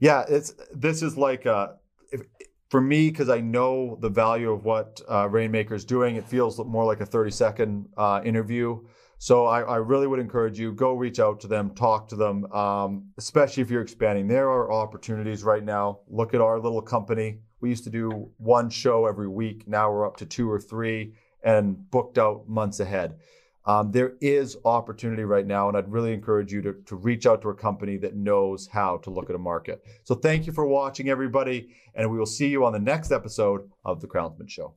yeah, 0.00 0.24
it's 0.28 0.52
this 0.74 1.00
is 1.00 1.16
like 1.16 1.46
a, 1.46 1.76
if, 2.10 2.22
for 2.70 2.80
me 2.80 3.10
because 3.10 3.28
I 3.28 3.40
know 3.40 3.96
the 4.00 4.08
value 4.08 4.52
of 4.52 4.64
what 4.64 5.00
uh, 5.10 5.28
Rainmaker 5.28 5.74
is 5.74 5.84
doing. 5.84 6.16
It 6.16 6.28
feels 6.28 6.58
more 6.58 6.84
like 6.84 7.00
a 7.00 7.06
30 7.06 7.30
second 7.30 7.88
uh, 7.96 8.20
interview. 8.24 8.80
So 9.20 9.46
I, 9.46 9.62
I, 9.62 9.76
really 9.76 10.06
would 10.06 10.20
encourage 10.20 10.60
you 10.60 10.72
go 10.72 10.92
reach 10.92 11.18
out 11.18 11.40
to 11.40 11.48
them, 11.48 11.74
talk 11.74 12.08
to 12.10 12.16
them, 12.16 12.44
um, 12.52 13.10
especially 13.18 13.64
if 13.64 13.70
you're 13.70 13.82
expanding. 13.82 14.28
There 14.28 14.48
are 14.48 14.70
opportunities 14.70 15.42
right 15.42 15.64
now. 15.64 16.00
Look 16.06 16.34
at 16.34 16.40
our 16.40 16.60
little 16.60 16.82
company. 16.82 17.40
We 17.60 17.68
used 17.68 17.82
to 17.84 17.90
do 17.90 18.30
one 18.36 18.70
show 18.70 19.06
every 19.06 19.26
week. 19.26 19.66
Now 19.66 19.90
we're 19.90 20.06
up 20.06 20.18
to 20.18 20.26
two 20.26 20.48
or 20.48 20.60
three 20.60 21.14
and 21.42 21.90
booked 21.90 22.16
out 22.16 22.48
months 22.48 22.78
ahead. 22.78 23.16
Um, 23.68 23.92
there 23.92 24.14
is 24.22 24.56
opportunity 24.64 25.24
right 25.24 25.46
now, 25.46 25.68
and 25.68 25.76
I'd 25.76 25.92
really 25.92 26.14
encourage 26.14 26.50
you 26.50 26.62
to, 26.62 26.72
to 26.86 26.96
reach 26.96 27.26
out 27.26 27.42
to 27.42 27.50
a 27.50 27.54
company 27.54 27.98
that 27.98 28.16
knows 28.16 28.66
how 28.66 28.96
to 28.98 29.10
look 29.10 29.28
at 29.28 29.36
a 29.36 29.38
market. 29.38 29.84
So 30.04 30.14
thank 30.14 30.46
you 30.46 30.54
for 30.54 30.66
watching, 30.66 31.10
everybody, 31.10 31.68
and 31.94 32.10
we 32.10 32.18
will 32.18 32.24
see 32.24 32.48
you 32.48 32.64
on 32.64 32.72
the 32.72 32.78
next 32.78 33.12
episode 33.12 33.68
of 33.84 34.00
The 34.00 34.06
Crownsmen 34.06 34.48
Show. 34.48 34.72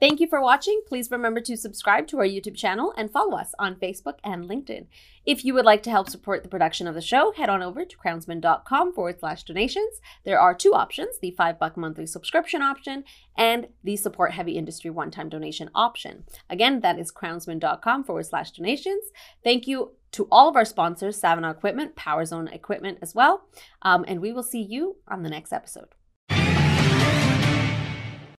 Thank 0.00 0.18
you 0.18 0.26
for 0.26 0.40
watching. 0.40 0.80
Please 0.86 1.10
remember 1.10 1.42
to 1.42 1.58
subscribe 1.58 2.06
to 2.06 2.18
our 2.20 2.24
YouTube 2.24 2.56
channel 2.56 2.94
and 2.96 3.10
follow 3.10 3.36
us 3.36 3.54
on 3.58 3.76
Facebook 3.76 4.14
and 4.24 4.48
LinkedIn. 4.48 4.86
If 5.26 5.44
you 5.44 5.52
would 5.52 5.66
like 5.66 5.82
to 5.82 5.90
help 5.90 6.08
support 6.08 6.42
the 6.42 6.48
production 6.48 6.86
of 6.86 6.94
the 6.94 7.02
show, 7.02 7.32
head 7.32 7.50
on 7.50 7.62
over 7.62 7.84
to 7.84 7.96
crownsman.com 7.98 8.94
forward 8.94 9.20
slash 9.20 9.42
donations. 9.42 10.00
There 10.24 10.40
are 10.40 10.54
two 10.54 10.72
options 10.72 11.18
the 11.20 11.32
five 11.32 11.58
buck 11.58 11.76
monthly 11.76 12.06
subscription 12.06 12.62
option 12.62 13.04
and 13.36 13.68
the 13.84 13.96
support 13.96 14.32
heavy 14.32 14.52
industry 14.52 14.88
one 14.88 15.10
time 15.10 15.28
donation 15.28 15.68
option. 15.74 16.24
Again, 16.48 16.80
that 16.80 16.98
is 16.98 17.12
crownsman.com 17.12 18.04
forward 18.04 18.24
slash 18.24 18.52
donations. 18.52 19.04
Thank 19.44 19.68
you 19.68 19.92
to 20.12 20.26
all 20.32 20.48
of 20.48 20.56
our 20.56 20.64
sponsors, 20.64 21.18
Savona 21.18 21.50
Equipment, 21.50 21.94
PowerZone 21.94 22.52
Equipment 22.54 22.98
as 23.02 23.14
well. 23.14 23.42
Um, 23.82 24.06
and 24.08 24.22
we 24.22 24.32
will 24.32 24.42
see 24.42 24.62
you 24.62 24.96
on 25.06 25.22
the 25.22 25.30
next 25.30 25.52
episode. 25.52 25.94